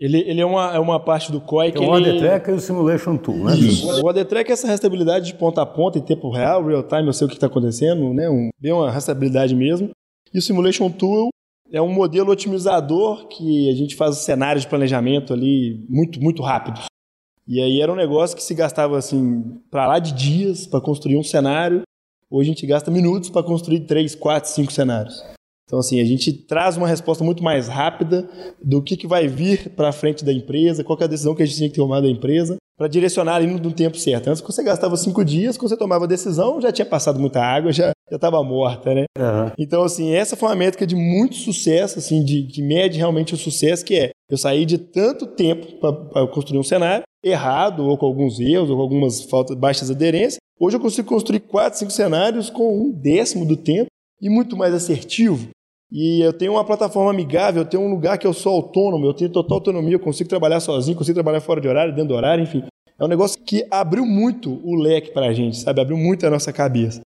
Ele, 0.00 0.18
ele 0.20 0.40
é, 0.40 0.46
uma, 0.46 0.74
é 0.74 0.78
uma 0.78 0.98
parte 0.98 1.30
do 1.30 1.42
COI 1.42 1.72
que 1.72 1.78
o 1.78 1.96
ele... 1.98 2.18
Track 2.18 2.48
e 2.48 2.54
o 2.54 2.58
Simulation 2.58 3.18
Tool, 3.18 3.44
né? 3.44 3.54
Isso. 3.54 3.86
O 3.86 4.24
Track 4.24 4.50
é 4.50 4.54
essa 4.54 4.66
rastreabilidade 4.66 5.26
de 5.26 5.34
ponta 5.34 5.60
a 5.60 5.66
ponta 5.66 5.98
em 5.98 6.02
tempo 6.02 6.30
real, 6.30 6.64
real 6.64 6.82
time, 6.82 7.06
eu 7.06 7.12
sei 7.12 7.26
o 7.26 7.28
que 7.28 7.34
está 7.34 7.48
acontecendo, 7.48 8.14
né? 8.14 8.30
Um, 8.30 8.48
bem 8.58 8.72
uma 8.72 8.90
rastreabilidade 8.90 9.54
mesmo. 9.54 9.90
E 10.32 10.38
o 10.38 10.42
Simulation 10.42 10.90
Tool 10.90 11.28
é 11.70 11.82
um 11.82 11.92
modelo 11.92 12.30
otimizador 12.30 13.28
que 13.28 13.68
a 13.68 13.74
gente 13.74 13.94
faz 13.94 14.16
cenários 14.18 14.62
de 14.62 14.70
planejamento 14.70 15.34
ali 15.34 15.84
muito, 15.86 16.18
muito 16.18 16.42
rápidos. 16.42 16.86
E 17.46 17.60
aí 17.60 17.82
era 17.82 17.92
um 17.92 17.96
negócio 17.96 18.34
que 18.34 18.42
se 18.42 18.54
gastava 18.54 18.96
assim 18.96 19.60
para 19.70 19.86
lá 19.86 19.98
de 19.98 20.12
dias 20.12 20.66
para 20.66 20.80
construir 20.80 21.18
um 21.18 21.22
cenário. 21.22 21.82
Hoje 22.30 22.48
a 22.48 22.54
gente 22.54 22.66
gasta 22.66 22.90
minutos 22.90 23.28
para 23.28 23.42
construir 23.42 23.80
três, 23.80 24.14
quatro, 24.14 24.48
cinco 24.48 24.72
cenários. 24.72 25.22
Então, 25.70 25.78
assim, 25.78 26.00
a 26.00 26.04
gente 26.04 26.32
traz 26.32 26.76
uma 26.76 26.88
resposta 26.88 27.22
muito 27.22 27.44
mais 27.44 27.68
rápida 27.68 28.28
do 28.60 28.82
que, 28.82 28.96
que 28.96 29.06
vai 29.06 29.28
vir 29.28 29.70
para 29.70 29.92
frente 29.92 30.24
da 30.24 30.32
empresa, 30.32 30.82
qual 30.82 30.98
é 31.00 31.04
a 31.04 31.06
decisão 31.06 31.32
que 31.32 31.44
a 31.44 31.46
gente 31.46 31.58
tinha 31.58 31.70
que 31.70 31.76
tomar 31.76 32.00
da 32.00 32.10
empresa, 32.10 32.56
para 32.76 32.88
direcionar 32.88 33.36
ali 33.36 33.46
no, 33.46 33.70
tempo 33.70 33.96
certo. 33.96 34.26
Antes, 34.26 34.42
você 34.42 34.64
gastava 34.64 34.96
cinco 34.96 35.24
dias, 35.24 35.56
quando 35.56 35.68
você 35.68 35.76
tomava 35.76 36.06
a 36.06 36.08
decisão, 36.08 36.60
já 36.60 36.72
tinha 36.72 36.84
passado 36.84 37.20
muita 37.20 37.40
água, 37.40 37.72
já 37.72 37.92
estava 38.10 38.42
morta, 38.42 38.92
né? 38.92 39.04
Uhum. 39.16 39.52
Então, 39.56 39.84
assim, 39.84 40.12
essa 40.12 40.34
foi 40.34 40.48
uma 40.48 40.56
métrica 40.56 40.84
de 40.84 40.96
muito 40.96 41.36
sucesso, 41.36 42.00
assim, 42.00 42.24
de, 42.24 42.48
que 42.48 42.60
mede 42.62 42.98
realmente 42.98 43.32
o 43.32 43.36
sucesso, 43.36 43.84
que 43.84 43.94
é 43.94 44.10
eu 44.28 44.36
saí 44.36 44.66
de 44.66 44.76
tanto 44.76 45.24
tempo 45.24 45.78
para 45.78 46.26
construir 46.26 46.58
um 46.58 46.64
cenário, 46.64 47.04
errado, 47.22 47.86
ou 47.86 47.96
com 47.96 48.06
alguns 48.06 48.40
erros, 48.40 48.70
ou 48.70 48.76
com 48.76 48.82
algumas 48.82 49.22
faltas, 49.22 49.56
baixas 49.56 49.88
aderências. 49.88 50.38
Hoje 50.58 50.76
eu 50.76 50.80
consigo 50.80 51.06
construir 51.06 51.40
quatro, 51.40 51.78
cinco 51.78 51.92
cenários 51.92 52.50
com 52.50 52.76
um 52.76 52.90
décimo 52.90 53.46
do 53.46 53.56
tempo 53.56 53.86
e 54.20 54.28
muito 54.28 54.56
mais 54.56 54.74
assertivo. 54.74 55.48
E 55.92 56.20
eu 56.20 56.32
tenho 56.32 56.52
uma 56.52 56.64
plataforma 56.64 57.10
amigável, 57.10 57.62
eu 57.62 57.68
tenho 57.68 57.82
um 57.82 57.90
lugar 57.90 58.16
que 58.16 58.26
eu 58.26 58.32
sou 58.32 58.52
autônomo, 58.52 59.06
eu 59.06 59.14
tenho 59.14 59.30
total 59.30 59.56
autonomia, 59.56 59.94
eu 59.94 60.00
consigo 60.00 60.28
trabalhar 60.28 60.60
sozinho, 60.60 60.96
consigo 60.96 61.14
trabalhar 61.14 61.40
fora 61.40 61.60
de 61.60 61.66
horário, 61.66 61.94
dentro 61.94 62.10
do 62.10 62.14
horário, 62.14 62.44
enfim. 62.44 62.62
É 62.98 63.04
um 63.04 63.08
negócio 63.08 63.42
que 63.42 63.66
abriu 63.70 64.06
muito 64.06 64.60
o 64.62 64.76
leque 64.76 65.10
para 65.10 65.26
a 65.26 65.32
gente, 65.32 65.56
sabe? 65.56 65.80
Abriu 65.80 65.96
muito 65.96 66.24
a 66.26 66.30
nossa 66.30 66.52
cabeça. 66.52 67.00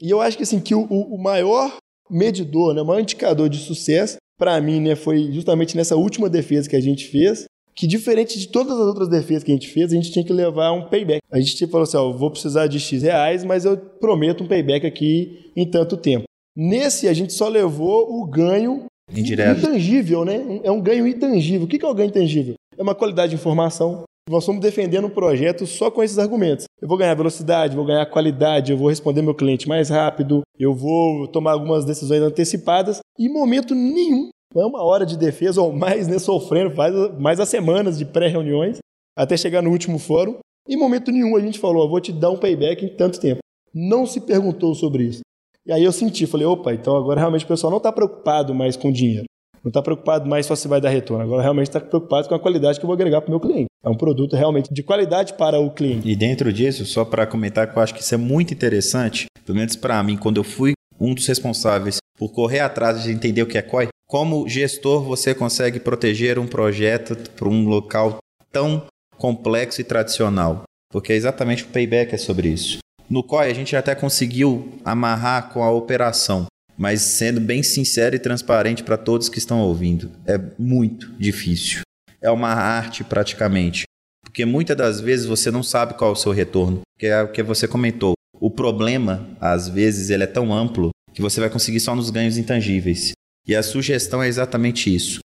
E 0.00 0.10
eu 0.10 0.20
acho 0.20 0.36
que 0.36 0.42
assim 0.42 0.60
que 0.60 0.74
o, 0.74 0.82
o 0.82 1.16
maior 1.20 1.76
medidor, 2.10 2.74
né, 2.74 2.82
o 2.82 2.84
maior 2.84 3.00
indicador 3.00 3.48
de 3.48 3.58
sucesso 3.58 4.16
para 4.38 4.60
mim, 4.60 4.80
né, 4.80 4.94
foi 4.94 5.32
justamente 5.32 5.76
nessa 5.76 5.96
última 5.96 6.28
defesa 6.28 6.68
que 6.68 6.76
a 6.76 6.80
gente 6.80 7.06
fez, 7.06 7.46
que 7.74 7.86
diferente 7.86 8.38
de 8.38 8.48
todas 8.48 8.72
as 8.72 8.86
outras 8.86 9.08
defesas 9.08 9.42
que 9.42 9.52
a 9.52 9.54
gente 9.54 9.68
fez, 9.68 9.92
a 9.92 9.96
gente 9.96 10.10
tinha 10.10 10.24
que 10.24 10.32
levar 10.32 10.72
um 10.72 10.88
payback. 10.88 11.20
A 11.30 11.40
gente 11.40 11.66
falou 11.68 11.84
assim, 11.84 11.96
ó, 11.96 12.12
vou 12.12 12.30
precisar 12.30 12.66
de 12.66 12.78
X 12.78 13.02
reais, 13.02 13.44
mas 13.44 13.64
eu 13.64 13.76
prometo 13.76 14.42
um 14.42 14.48
payback 14.48 14.86
aqui 14.86 15.50
em 15.56 15.68
tanto 15.68 15.96
tempo. 15.96 16.27
Nesse, 16.60 17.06
a 17.06 17.12
gente 17.12 17.32
só 17.32 17.46
levou 17.46 18.20
o 18.20 18.26
ganho 18.26 18.86
Indireto. 19.14 19.60
intangível, 19.60 20.24
né? 20.24 20.60
É 20.64 20.72
um 20.72 20.80
ganho 20.80 21.06
intangível. 21.06 21.66
O 21.66 21.68
que 21.68 21.84
é 21.84 21.88
o 21.88 21.94
ganho 21.94 22.08
intangível? 22.08 22.54
É 22.76 22.82
uma 22.82 22.96
qualidade 22.96 23.30
de 23.30 23.36
informação. 23.36 24.02
Nós 24.28 24.42
estamos 24.42 24.60
defendendo 24.60 25.06
um 25.06 25.10
projeto 25.10 25.68
só 25.68 25.88
com 25.88 26.02
esses 26.02 26.18
argumentos. 26.18 26.64
Eu 26.82 26.88
vou 26.88 26.98
ganhar 26.98 27.14
velocidade, 27.14 27.76
vou 27.76 27.84
ganhar 27.84 28.04
qualidade, 28.06 28.72
eu 28.72 28.76
vou 28.76 28.88
responder 28.88 29.22
meu 29.22 29.36
cliente 29.36 29.68
mais 29.68 29.88
rápido, 29.88 30.42
eu 30.58 30.74
vou 30.74 31.28
tomar 31.28 31.52
algumas 31.52 31.84
decisões 31.84 32.22
antecipadas. 32.22 32.98
E 33.16 33.26
em 33.26 33.32
momento 33.32 33.72
nenhum, 33.72 34.30
não 34.52 34.62
é 34.62 34.66
uma 34.66 34.82
hora 34.82 35.06
de 35.06 35.16
defesa 35.16 35.62
ou 35.62 35.72
mais, 35.72 36.08
né? 36.08 36.18
Sofrendo, 36.18 36.74
faz 36.74 36.92
mais 37.20 37.38
as 37.38 37.48
semanas 37.48 37.96
de 37.96 38.04
pré-reuniões, 38.04 38.78
até 39.16 39.36
chegar 39.36 39.62
no 39.62 39.70
último 39.70 39.96
fórum. 40.00 40.38
Em 40.68 40.76
momento 40.76 41.12
nenhum 41.12 41.36
a 41.36 41.40
gente 41.40 41.60
falou, 41.60 41.88
vou 41.88 42.00
te 42.00 42.12
dar 42.12 42.32
um 42.32 42.36
payback 42.36 42.84
em 42.84 42.88
tanto 42.96 43.20
tempo. 43.20 43.38
Não 43.72 44.04
se 44.04 44.20
perguntou 44.20 44.74
sobre 44.74 45.04
isso. 45.04 45.20
E 45.68 45.72
aí 45.72 45.84
eu 45.84 45.92
senti, 45.92 46.26
falei, 46.26 46.46
opa, 46.46 46.72
então 46.72 46.96
agora 46.96 47.20
realmente 47.20 47.44
o 47.44 47.48
pessoal 47.48 47.70
não 47.70 47.76
está 47.76 47.92
preocupado 47.92 48.54
mais 48.54 48.74
com 48.74 48.90
dinheiro. 48.90 49.26
Não 49.62 49.68
está 49.68 49.82
preocupado 49.82 50.26
mais 50.26 50.46
só 50.46 50.56
se 50.56 50.66
vai 50.66 50.80
dar 50.80 50.88
retorno. 50.88 51.22
Agora 51.22 51.42
realmente 51.42 51.66
está 51.66 51.78
preocupado 51.78 52.26
com 52.26 52.34
a 52.34 52.40
qualidade 52.40 52.78
que 52.78 52.86
eu 52.86 52.86
vou 52.86 52.94
agregar 52.94 53.20
para 53.20 53.28
o 53.28 53.32
meu 53.32 53.40
cliente. 53.40 53.66
É 53.84 53.88
um 53.90 53.94
produto 53.94 54.34
realmente 54.34 54.72
de 54.72 54.82
qualidade 54.82 55.34
para 55.34 55.60
o 55.60 55.70
cliente. 55.70 56.08
E 56.08 56.16
dentro 56.16 56.50
disso, 56.50 56.86
só 56.86 57.04
para 57.04 57.26
comentar 57.26 57.70
que 57.70 57.78
eu 57.78 57.82
acho 57.82 57.92
que 57.92 58.00
isso 58.00 58.14
é 58.14 58.16
muito 58.16 58.54
interessante, 58.54 59.26
pelo 59.44 59.58
menos 59.58 59.76
para 59.76 60.02
mim, 60.02 60.16
quando 60.16 60.38
eu 60.38 60.44
fui 60.44 60.72
um 60.98 61.12
dos 61.12 61.26
responsáveis 61.26 61.98
por 62.16 62.32
correr 62.32 62.60
atrás 62.60 63.02
de 63.02 63.12
entender 63.12 63.42
o 63.42 63.46
que 63.46 63.58
é 63.58 63.62
COI, 63.62 63.88
como 64.08 64.48
gestor 64.48 65.02
você 65.02 65.34
consegue 65.34 65.78
proteger 65.78 66.38
um 66.38 66.46
projeto 66.46 67.14
para 67.32 67.46
um 67.46 67.68
local 67.68 68.16
tão 68.50 68.86
complexo 69.18 69.82
e 69.82 69.84
tradicional? 69.84 70.62
Porque 70.90 71.12
é 71.12 71.16
exatamente 71.16 71.64
o 71.64 71.68
payback 71.68 72.14
é 72.14 72.18
sobre 72.18 72.48
isso. 72.48 72.78
No 73.10 73.22
COI 73.22 73.50
a 73.50 73.54
gente 73.54 73.74
até 73.74 73.94
conseguiu 73.94 74.78
amarrar 74.84 75.48
com 75.48 75.62
a 75.62 75.70
operação, 75.70 76.46
mas 76.76 77.00
sendo 77.00 77.40
bem 77.40 77.62
sincero 77.62 78.14
e 78.14 78.18
transparente 78.18 78.82
para 78.82 78.98
todos 78.98 79.30
que 79.30 79.38
estão 79.38 79.60
ouvindo, 79.60 80.10
é 80.26 80.38
muito 80.58 81.10
difícil. 81.14 81.80
É 82.20 82.30
uma 82.30 82.50
arte 82.50 83.02
praticamente, 83.02 83.84
porque 84.22 84.44
muitas 84.44 84.76
das 84.76 85.00
vezes 85.00 85.24
você 85.24 85.50
não 85.50 85.62
sabe 85.62 85.94
qual 85.94 86.10
é 86.10 86.12
o 86.12 86.16
seu 86.16 86.32
retorno, 86.32 86.82
que 86.98 87.06
é 87.06 87.22
o 87.22 87.32
que 87.32 87.42
você 87.42 87.66
comentou. 87.66 88.12
O 88.38 88.50
problema, 88.50 89.26
às 89.40 89.70
vezes, 89.70 90.10
ele 90.10 90.24
é 90.24 90.26
tão 90.26 90.52
amplo 90.52 90.90
que 91.14 91.22
você 91.22 91.40
vai 91.40 91.48
conseguir 91.48 91.80
só 91.80 91.96
nos 91.96 92.10
ganhos 92.10 92.36
intangíveis. 92.36 93.12
E 93.46 93.56
a 93.56 93.62
sugestão 93.62 94.22
é 94.22 94.28
exatamente 94.28 94.94
isso. 94.94 95.20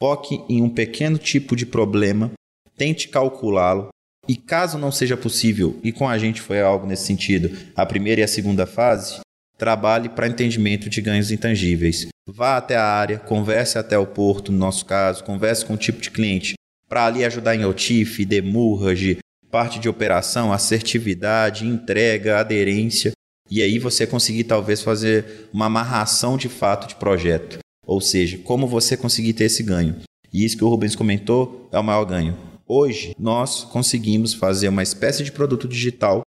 Foque 0.00 0.40
em 0.48 0.62
um 0.62 0.70
pequeno 0.70 1.18
tipo 1.18 1.56
de 1.56 1.66
problema, 1.66 2.30
tente 2.76 3.08
calculá-lo, 3.08 3.88
e 4.26 4.36
caso 4.36 4.78
não 4.78 4.90
seja 4.90 5.16
possível, 5.16 5.78
e 5.82 5.92
com 5.92 6.08
a 6.08 6.16
gente 6.18 6.40
foi 6.40 6.60
algo 6.60 6.86
nesse 6.86 7.06
sentido, 7.06 7.50
a 7.76 7.84
primeira 7.84 8.20
e 8.20 8.24
a 8.24 8.28
segunda 8.28 8.66
fase, 8.66 9.20
trabalhe 9.58 10.08
para 10.08 10.26
entendimento 10.26 10.88
de 10.88 11.00
ganhos 11.00 11.30
intangíveis. 11.30 12.08
Vá 12.26 12.56
até 12.56 12.76
a 12.76 12.84
área, 12.84 13.18
converse 13.18 13.78
até 13.78 13.98
o 13.98 14.06
porto, 14.06 14.50
no 14.50 14.58
nosso 14.58 14.86
caso, 14.86 15.24
converse 15.24 15.64
com 15.64 15.74
o 15.74 15.78
tipo 15.78 16.00
de 16.00 16.10
cliente, 16.10 16.54
para 16.88 17.06
ali 17.06 17.24
ajudar 17.24 17.54
em 17.54 17.64
OTIF, 17.64 18.24
demurrage, 18.24 19.18
parte 19.50 19.78
de 19.78 19.88
operação, 19.88 20.52
assertividade, 20.52 21.66
entrega, 21.66 22.38
aderência, 22.38 23.12
e 23.50 23.62
aí 23.62 23.78
você 23.78 24.06
conseguir 24.06 24.44
talvez 24.44 24.80
fazer 24.82 25.48
uma 25.52 25.66
amarração 25.66 26.36
de 26.36 26.48
fato 26.48 26.88
de 26.88 26.94
projeto. 26.96 27.58
Ou 27.86 28.00
seja, 28.00 28.38
como 28.38 28.66
você 28.66 28.96
conseguir 28.96 29.34
ter 29.34 29.44
esse 29.44 29.62
ganho. 29.62 29.96
E 30.32 30.44
isso 30.44 30.56
que 30.56 30.64
o 30.64 30.68
Rubens 30.68 30.96
comentou 30.96 31.68
é 31.70 31.78
o 31.78 31.84
maior 31.84 32.04
ganho 32.04 32.53
Hoje, 32.66 33.14
nós 33.18 33.62
conseguimos 33.62 34.32
fazer 34.32 34.68
uma 34.68 34.82
espécie 34.82 35.22
de 35.22 35.30
produto 35.30 35.68
digital 35.68 36.22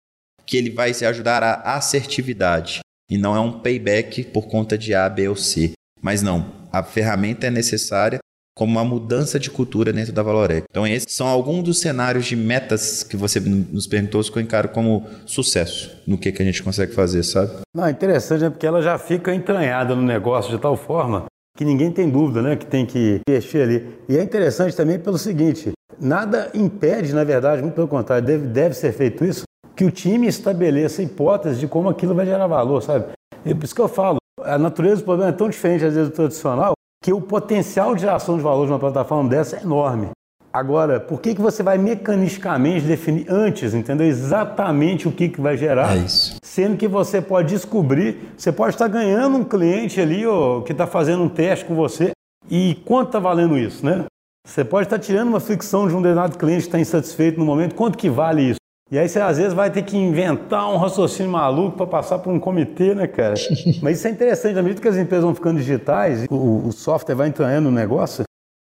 que 0.44 0.56
ele 0.56 0.70
vai 0.70 0.90
ajudar 0.90 1.42
a 1.42 1.76
assertividade 1.76 2.80
e 3.10 3.16
não 3.16 3.34
é 3.34 3.40
um 3.40 3.60
payback 3.60 4.24
por 4.24 4.46
conta 4.46 4.76
de 4.76 4.94
A, 4.94 5.08
B 5.08 5.28
ou 5.28 5.36
C. 5.36 5.72
Mas 6.02 6.22
não, 6.22 6.52
a 6.70 6.82
ferramenta 6.82 7.46
é 7.46 7.50
necessária 7.50 8.18
como 8.54 8.72
uma 8.72 8.84
mudança 8.84 9.38
de 9.38 9.50
cultura 9.50 9.92
dentro 9.92 10.12
da 10.12 10.22
Valorec. 10.22 10.64
Então, 10.70 10.86
esses 10.86 11.12
são 11.12 11.26
alguns 11.26 11.62
dos 11.62 11.80
cenários 11.80 12.24
de 12.24 12.36
metas 12.36 13.02
que 13.02 13.16
você 13.16 13.38
nos 13.38 13.86
perguntou, 13.86 14.22
que 14.22 14.38
eu 14.38 14.42
encaro 14.42 14.70
como 14.70 15.06
sucesso 15.26 15.90
no 16.06 16.16
que, 16.16 16.32
que 16.32 16.42
a 16.42 16.44
gente 16.44 16.62
consegue 16.62 16.92
fazer, 16.92 17.22
sabe? 17.22 17.52
Não, 17.74 17.88
interessante, 17.88 18.42
né? 18.42 18.50
porque 18.50 18.66
ela 18.66 18.80
já 18.80 18.98
fica 18.98 19.34
entranhada 19.34 19.94
no 19.94 20.02
negócio 20.02 20.50
de 20.50 20.58
tal 20.58 20.76
forma 20.76 21.26
que 21.56 21.64
ninguém 21.64 21.90
tem 21.90 22.08
dúvida 22.08 22.42
né? 22.42 22.54
que 22.54 22.66
tem 22.66 22.84
que 22.84 23.20
mexer 23.28 23.62
ali. 23.62 23.98
E 24.08 24.16
é 24.16 24.22
interessante 24.22 24.76
também 24.76 24.98
pelo 24.98 25.18
seguinte: 25.18 25.72
Nada 25.98 26.50
impede, 26.54 27.14
na 27.14 27.24
verdade, 27.24 27.62
muito 27.62 27.74
pelo 27.74 27.88
contrário, 27.88 28.24
deve, 28.24 28.46
deve 28.46 28.74
ser 28.74 28.92
feito 28.92 29.24
isso, 29.24 29.44
que 29.74 29.84
o 29.84 29.90
time 29.90 30.26
estabeleça 30.26 31.02
hipóteses 31.02 31.58
de 31.58 31.66
como 31.66 31.88
aquilo 31.88 32.14
vai 32.14 32.26
gerar 32.26 32.46
valor, 32.46 32.82
sabe? 32.82 33.06
E 33.44 33.54
por 33.54 33.64
isso 33.64 33.74
que 33.74 33.80
eu 33.80 33.88
falo, 33.88 34.18
a 34.42 34.58
natureza 34.58 35.00
do 35.00 35.04
problema 35.04 35.30
é 35.30 35.34
tão 35.34 35.48
diferente, 35.48 35.84
às 35.84 35.94
vezes, 35.94 36.10
do 36.10 36.14
tradicional, 36.14 36.74
que 37.02 37.12
o 37.12 37.20
potencial 37.20 37.94
de 37.94 38.02
geração 38.02 38.36
de 38.36 38.42
valor 38.42 38.66
de 38.66 38.72
uma 38.72 38.78
plataforma 38.78 39.28
dessa 39.28 39.56
é 39.56 39.62
enorme. 39.62 40.10
Agora, 40.56 40.98
por 40.98 41.20
que, 41.20 41.34
que 41.34 41.40
você 41.42 41.62
vai 41.62 41.76
mecanisticamente 41.76 42.86
definir 42.86 43.26
antes, 43.28 43.74
entendeu? 43.74 44.06
Exatamente 44.06 45.06
o 45.06 45.12
que, 45.12 45.28
que 45.28 45.38
vai 45.38 45.54
gerar? 45.54 45.94
É 45.94 45.98
isso. 45.98 46.36
Sendo 46.42 46.78
que 46.78 46.88
você 46.88 47.20
pode 47.20 47.50
descobrir, 47.50 48.32
você 48.34 48.50
pode 48.50 48.74
estar 48.74 48.88
ganhando 48.88 49.36
um 49.36 49.44
cliente 49.44 50.00
ali 50.00 50.26
ó, 50.26 50.62
que 50.62 50.72
está 50.72 50.86
fazendo 50.86 51.22
um 51.22 51.28
teste 51.28 51.66
com 51.66 51.74
você. 51.74 52.12
E 52.48 52.74
quanto 52.86 53.08
está 53.08 53.18
valendo 53.18 53.58
isso, 53.58 53.84
né? 53.84 54.06
Você 54.48 54.64
pode 54.64 54.86
estar 54.86 54.98
tirando 54.98 55.28
uma 55.28 55.40
fricção 55.40 55.86
de 55.86 55.94
um 55.94 56.00
determinado 56.00 56.38
cliente 56.38 56.62
que 56.62 56.68
está 56.68 56.80
insatisfeito 56.80 57.38
no 57.38 57.44
momento, 57.44 57.74
quanto 57.74 57.98
que 57.98 58.08
vale 58.08 58.40
isso? 58.40 58.60
E 58.90 58.98
aí 58.98 59.06
você 59.06 59.20
às 59.20 59.36
vezes 59.36 59.52
vai 59.52 59.70
ter 59.70 59.82
que 59.82 59.98
inventar 59.98 60.72
um 60.72 60.78
raciocínio 60.78 61.30
maluco 61.30 61.76
para 61.76 61.86
passar 61.86 62.20
por 62.20 62.32
um 62.32 62.40
comitê, 62.40 62.94
né, 62.94 63.06
cara? 63.06 63.34
Mas 63.82 63.98
isso 63.98 64.08
é 64.08 64.10
interessante, 64.10 64.54
na 64.54 64.62
medida 64.62 64.80
que 64.80 64.88
as 64.88 64.96
empresas 64.96 65.24
vão 65.24 65.34
ficando 65.34 65.58
digitais, 65.58 66.24
o, 66.30 66.66
o 66.66 66.72
software 66.72 67.14
vai 67.14 67.28
entrando 67.28 67.64
no 67.64 67.70
negócio, 67.70 68.24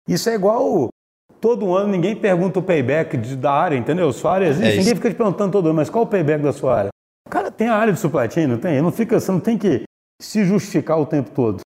isso 0.07 0.29
é 0.29 0.35
igual 0.35 0.89
todo 1.39 1.73
ano 1.73 1.89
ninguém 1.89 2.15
pergunta 2.15 2.59
o 2.59 2.63
payback 2.63 3.17
de, 3.17 3.35
da 3.35 3.51
área, 3.51 3.77
entendeu? 3.77 4.11
Sua 4.11 4.33
área 4.33 4.47
existe, 4.47 4.73
É 4.73 4.77
ninguém 4.77 4.95
fica 4.95 5.09
te 5.09 5.15
perguntando 5.15 5.51
todo 5.51 5.67
ano, 5.67 5.75
mas 5.75 5.89
qual 5.89 6.03
o 6.03 6.07
payback 6.07 6.43
da 6.43 6.53
sua 6.53 6.75
área? 6.75 6.89
O 7.27 7.29
cara 7.29 7.51
tem 7.51 7.67
a 7.67 7.75
área 7.75 7.93
de 7.93 7.99
supply 7.99 8.29
chain, 8.29 8.47
não 8.47 8.57
tem? 8.57 8.81
Não 8.81 8.91
fica, 8.91 9.19
você 9.19 9.31
não 9.31 9.39
tem 9.39 9.57
que 9.57 9.83
se 10.21 10.43
justificar 10.43 10.99
o 10.99 11.05
tempo 11.05 11.31
todo. 11.31 11.61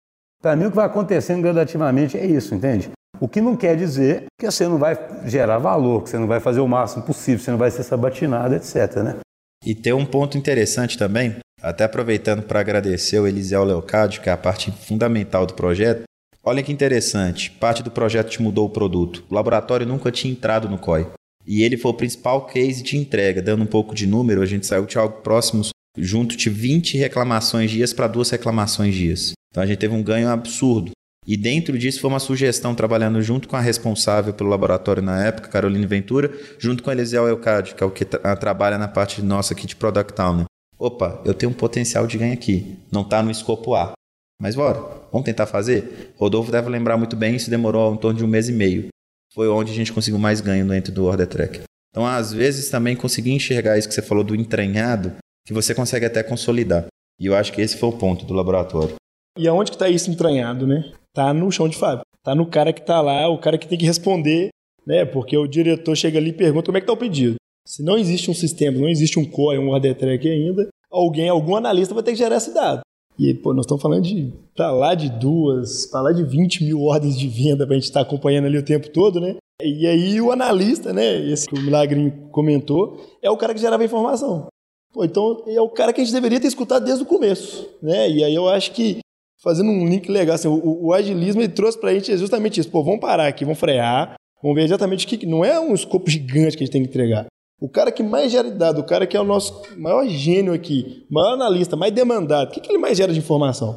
Para 0.43 0.57
mim, 0.57 0.67
o 0.67 0.71
que 0.71 0.77
vai 0.77 0.87
acontecendo 0.87 1.43
gradativamente 1.43 2.17
é 2.17 2.25
isso, 2.25 2.55
entende? 2.55 2.91
O 3.21 3.29
que 3.29 3.41
não 3.41 3.55
quer 3.55 3.77
dizer 3.77 4.25
que 4.39 4.51
você 4.51 4.67
não 4.67 4.79
vai 4.79 4.97
gerar 5.27 5.59
valor, 5.59 6.03
que 6.03 6.09
você 6.09 6.19
não 6.19 6.27
vai 6.27 6.41
fazer 6.41 6.61
o 6.61 6.67
máximo 6.67 7.05
possível, 7.05 7.39
você 7.39 7.51
não 7.51 7.59
vai 7.59 7.71
ser 7.71 7.83
sabatinado, 7.83 8.55
etc, 8.55 8.97
né? 8.97 9.17
E 9.63 9.75
tem 9.75 9.93
um 9.93 10.07
ponto 10.07 10.39
interessante 10.39 10.97
também, 10.97 11.37
até 11.63 11.85
aproveitando 11.85 12.43
para 12.43 12.61
agradecer 12.61 13.19
o 13.19 13.27
Eliseu 13.27 13.63
Leocádio, 13.63 14.23
que 14.23 14.31
é 14.31 14.33
a 14.33 14.39
parte 14.39 14.73
fundamental 14.73 15.45
do 15.45 15.53
projeto. 15.53 16.05
Olha 16.43 16.63
que 16.63 16.73
interessante, 16.73 17.51
parte 17.51 17.83
do 17.83 17.91
projeto 17.91 18.31
te 18.31 18.41
mudou 18.41 18.67
o 18.67 18.71
produto. 18.71 19.23
O 19.29 19.35
laboratório 19.35 19.87
nunca 19.87 20.11
tinha 20.11 20.33
entrado 20.33 20.71
no 20.71 20.79
COI. 20.79 21.07
E 21.47 21.63
ele 21.63 21.77
foi 21.77 21.91
o 21.91 21.97
principal 21.97 22.47
case 22.47 22.83
de 22.83 22.97
entrega, 22.97 23.43
dando 23.43 23.63
um 23.63 23.67
pouco 23.67 23.95
de 23.95 24.07
número, 24.07 24.41
a 24.41 24.47
gente 24.47 24.67
saiu 24.67 24.87
de 24.87 24.97
algo 24.97 25.21
próximo, 25.21 25.63
junto 25.99 26.37
de 26.37 26.49
20 26.49 26.97
reclamações 26.97 27.71
dias 27.71 27.93
para 27.93 28.07
duas 28.07 28.31
reclamações 28.31 28.95
dias. 28.95 29.33
Então 29.51 29.63
a 29.63 29.67
gente 29.67 29.79
teve 29.79 29.95
um 29.95 30.03
ganho 30.03 30.29
absurdo. 30.29 30.93
E 31.27 31.37
dentro 31.37 31.79
disso 31.79 32.01
foi 32.01 32.09
uma 32.09 32.19
sugestão, 32.19 32.75
trabalhando 32.75 33.21
junto 33.21 33.47
com 33.47 33.57
a 33.57 33.61
responsável 33.61 34.33
pelo 34.33 34.49
laboratório 34.49 35.03
na 35.03 35.23
época, 35.23 35.49
Caroline 35.49 35.87
Ventura, 35.87 36.33
junto 36.59 36.83
com 36.83 36.89
a 36.89 36.95
Eliseu 36.95 37.29
Elcádio, 37.29 37.77
que 37.77 37.83
é 37.83 37.87
o 37.87 37.91
que 37.91 38.07
tra 38.07 38.35
trabalha 38.37 38.79
na 38.79 38.89
parte 38.89 39.21
nossa 39.21 39.53
aqui 39.53 39.67
de 39.67 39.77
Product 39.77 40.19
Owner. 40.21 40.45
Opa, 40.79 41.21
eu 41.27 41.35
tenho 41.35 41.53
um 41.53 41.55
potencial 41.55 42.07
de 42.07 42.17
ganho 42.17 42.33
aqui, 42.33 42.79
não 42.91 43.03
está 43.03 43.23
no 43.23 43.31
escopo 43.31 43.75
A. 43.75 43.93
Mas 44.41 44.57
bora, 44.57 44.81
vamos 45.13 45.27
tentar 45.27 45.47
fazer? 45.47 46.15
Rodolfo 46.17 46.51
deve 46.51 46.71
lembrar 46.71 46.97
muito 46.97 47.15
bem, 47.15 47.37
isso 47.37 47.51
demorou 47.51 47.93
em 47.93 47.99
torno 47.99 48.19
de 48.19 48.25
um 48.25 48.29
mês 48.29 48.49
e 48.49 48.53
meio. 48.53 48.89
Foi 49.35 49.47
onde 49.49 49.71
a 49.71 49.75
gente 49.75 49.93
conseguiu 49.93 50.19
mais 50.19 50.41
ganho 50.41 50.67
dentro 50.67 50.91
do 50.91 51.05
Order 51.05 51.27
Track. 51.27 51.61
Então, 51.91 52.07
às 52.07 52.33
vezes, 52.33 52.71
também 52.71 52.97
conseguir 52.97 53.33
enxergar 53.33 53.77
isso 53.77 53.87
que 53.87 53.95
você 53.95 54.01
falou 54.01 54.25
do 54.25 54.35
entranhado, 54.35 55.13
que 55.47 55.53
você 55.53 55.75
consegue 55.75 56.07
até 56.07 56.23
consolidar. 56.23 56.87
E 57.19 57.27
eu 57.27 57.37
acho 57.37 57.53
que 57.53 57.61
esse 57.61 57.77
foi 57.77 57.91
o 57.91 57.99
ponto 57.99 58.25
do 58.25 58.33
laboratório. 58.33 58.95
E 59.37 59.47
aonde 59.47 59.71
que 59.71 59.79
tá 59.79 59.89
isso 59.89 60.11
entranhado, 60.11 60.67
né? 60.67 60.91
Tá 61.13 61.35
no 61.35 61.53
chão 61.53 61.69
de 61.69 61.77
fábrica. 61.77 62.05
Tá 62.23 62.35
no 62.35 62.47
cara 62.47 62.73
que 62.73 62.83
tá 62.83 63.01
lá, 63.01 63.29
o 63.29 63.39
cara 63.39 63.59
que 63.59 63.69
tem 63.69 63.79
que 63.79 63.87
responder, 63.87 64.49
né? 64.87 65.05
Porque 65.05 65.37
o 65.37 65.47
diretor 65.47 65.95
chega 65.95 66.19
ali 66.19 66.31
e 66.31 66.33
pergunta 66.33 66.67
como 66.67 66.79
é 66.79 66.81
que 66.81 66.87
tá 66.87 66.93
o 66.93 66.97
pedido. 66.97 67.37
Se 67.67 67.83
não 67.83 67.99
existe 67.99 68.31
um 68.31 68.35
sistema, 68.35 68.79
não 68.79 68.89
existe 68.89 69.19
um 69.19 69.25
COI, 69.25 69.59
um 69.59 69.69
order 69.69 69.95
track 69.95 70.29
ainda, 70.29 70.69
alguém, 70.91 71.29
algum 71.29 71.55
analista 71.55 71.95
vai 71.95 72.03
ter 72.03 72.13
que 72.13 72.19
gerar 72.19 72.37
esse 72.37 72.55
dado. 72.55 72.81
E, 73.21 73.35
pô, 73.35 73.53
nós 73.53 73.67
estamos 73.67 73.83
falando 73.83 74.03
de 74.03 74.33
pra 74.57 74.71
lá 74.71 74.95
de 74.95 75.11
duas, 75.11 75.85
pra 75.85 76.01
lá 76.01 76.11
de 76.11 76.25
20 76.25 76.65
mil 76.65 76.81
ordens 76.81 77.19
de 77.19 77.29
venda 77.29 77.67
pra 77.67 77.75
gente 77.75 77.85
estar 77.85 78.01
acompanhando 78.01 78.47
ali 78.47 78.57
o 78.57 78.65
tempo 78.65 78.89
todo, 78.89 79.21
né? 79.21 79.37
E 79.63 79.87
aí 79.87 80.19
o 80.23 80.33
analista, 80.33 80.91
né? 80.91 81.17
Esse 81.31 81.47
que 81.47 81.55
o 81.55 81.61
Milagrinho 81.61 82.31
comentou, 82.31 82.99
é 83.23 83.31
o 83.31 83.37
cara 83.37 83.53
que 83.53 83.61
gerava 83.61 83.83
a 83.83 83.85
informação. 83.85 84.47
Pô, 84.91 85.05
então 85.05 85.45
é 85.47 85.61
o 85.61 85.69
cara 85.69 85.93
que 85.93 86.01
a 86.01 86.05
gente 86.05 86.15
deveria 86.15 86.41
ter 86.41 86.47
escutado 86.47 86.83
desde 86.87 87.03
o 87.03 87.07
começo, 87.07 87.69
né? 87.83 88.11
E 88.11 88.25
aí 88.25 88.35
eu 88.35 88.49
acho 88.49 88.73
que 88.73 89.01
fazendo 89.43 89.71
um 89.71 89.87
link 89.87 90.11
legal, 90.11 90.35
assim, 90.35 90.49
o, 90.49 90.87
o 90.87 90.95
agilismo 90.95 91.43
ele 91.43 91.53
trouxe 91.53 91.79
pra 91.79 91.93
gente 91.93 92.17
justamente 92.17 92.59
isso. 92.59 92.71
Pô, 92.71 92.83
vamos 92.83 93.01
parar 93.01 93.27
aqui, 93.27 93.45
vamos 93.45 93.61
frear, 93.61 94.15
vamos 94.43 94.57
ver 94.57 94.65
exatamente 94.65 95.05
o 95.05 95.09
que. 95.09 95.27
Não 95.27 95.45
é 95.45 95.61
um 95.61 95.75
escopo 95.75 96.09
gigante 96.09 96.57
que 96.57 96.63
a 96.63 96.65
gente 96.65 96.73
tem 96.73 96.83
que 96.83 96.89
entregar. 96.89 97.27
O 97.61 97.69
cara 97.69 97.93
que 97.93 98.03
mais 98.03 98.33
gera 98.33 98.51
dado, 98.51 98.81
o 98.81 98.85
cara 98.87 99.07
que 99.07 99.17
é 99.17 99.21
o 99.21 99.25
nosso 99.25 99.63
maior 99.77 100.07
gênio 100.07 100.53
aqui, 100.55 101.07
maior 101.11 101.35
analista, 101.35 101.77
mais 101.77 101.93
demandado, 101.93 102.49
o 102.49 102.51
que, 102.53 102.61
que 102.61 102.71
ele 102.71 102.79
mais 102.79 102.97
gera 102.97 103.13
de 103.13 103.19
informação? 103.19 103.75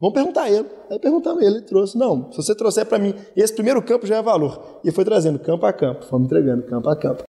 Vamos 0.00 0.14
perguntar 0.14 0.42
a 0.44 0.50
ele. 0.50 0.66
Aí 0.90 0.98
perguntamos 0.98 1.42
ele, 1.42 1.56
ele 1.56 1.62
trouxe. 1.64 1.96
Não, 1.96 2.32
se 2.32 2.36
você 2.38 2.54
trouxer 2.54 2.86
para 2.86 2.98
mim, 2.98 3.14
esse 3.36 3.54
primeiro 3.54 3.80
campo 3.82 4.06
já 4.06 4.16
é 4.16 4.22
valor. 4.22 4.80
E 4.82 4.90
foi 4.90 5.04
trazendo 5.04 5.38
campo 5.38 5.64
a 5.66 5.72
campo, 5.72 6.04
fomos 6.06 6.26
entregando 6.26 6.62
campo 6.64 6.88
a 6.88 6.96
campo. 6.96 7.22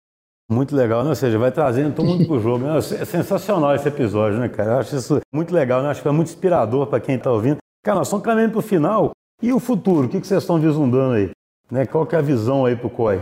Muito 0.51 0.75
legal, 0.75 1.03
né? 1.03 1.11
Ou 1.11 1.15
seja, 1.15 1.39
vai 1.39 1.53
trazendo 1.53 1.95
todo 1.95 2.07
mundo 2.07 2.27
pro 2.27 2.39
jogo. 2.41 2.65
né? 2.65 2.79
É 2.79 3.05
sensacional 3.05 3.75
esse 3.75 3.87
episódio, 3.89 4.39
né, 4.39 4.49
cara? 4.49 4.73
Eu 4.73 4.79
acho 4.79 4.97
isso 4.97 5.21
muito 5.35 5.53
legal, 5.53 5.83
né? 5.83 5.91
Acho 5.91 6.01
que 6.03 6.09
é 6.09 6.13
muito 6.13 6.29
inspirador 6.29 6.87
para 6.87 7.01
quem 7.01 7.17
está 7.17 7.31
ouvindo. 7.31 7.59
Cara, 7.85 7.99
nós 7.99 8.07
estamos 8.07 8.25
caminhando 8.25 8.53
para 8.53 8.59
o 8.59 8.63
final. 8.63 9.11
E 9.43 9.53
o 9.53 9.61
futuro? 9.61 10.07
O 10.07 10.11
que 10.11 10.21
que 10.21 10.27
vocês 10.27 10.43
estão 10.43 10.59
vislumbrando 10.59 11.15
aí? 11.15 11.31
Né? 11.71 11.87
Qual 11.87 12.07
que 12.07 12.15
é 12.15 12.19
a 12.19 12.23
visão 12.23 12.65
aí 12.65 12.77
para 12.77 12.87
o 12.87 12.91
COI? 12.91 13.21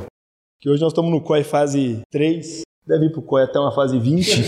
Que 0.61 0.69
hoje 0.69 0.83
nós 0.83 0.93
estamos 0.93 1.13
no 1.13 1.21
COI 1.21 1.45
fase 1.45 2.01
3, 2.11 2.63
deve 2.85 3.07
ir 3.07 3.13
para 3.13 3.21
o 3.21 3.23
COI 3.23 3.45
até 3.45 3.61
uma 3.61 3.71
fase 3.71 3.97
20. 3.97 4.43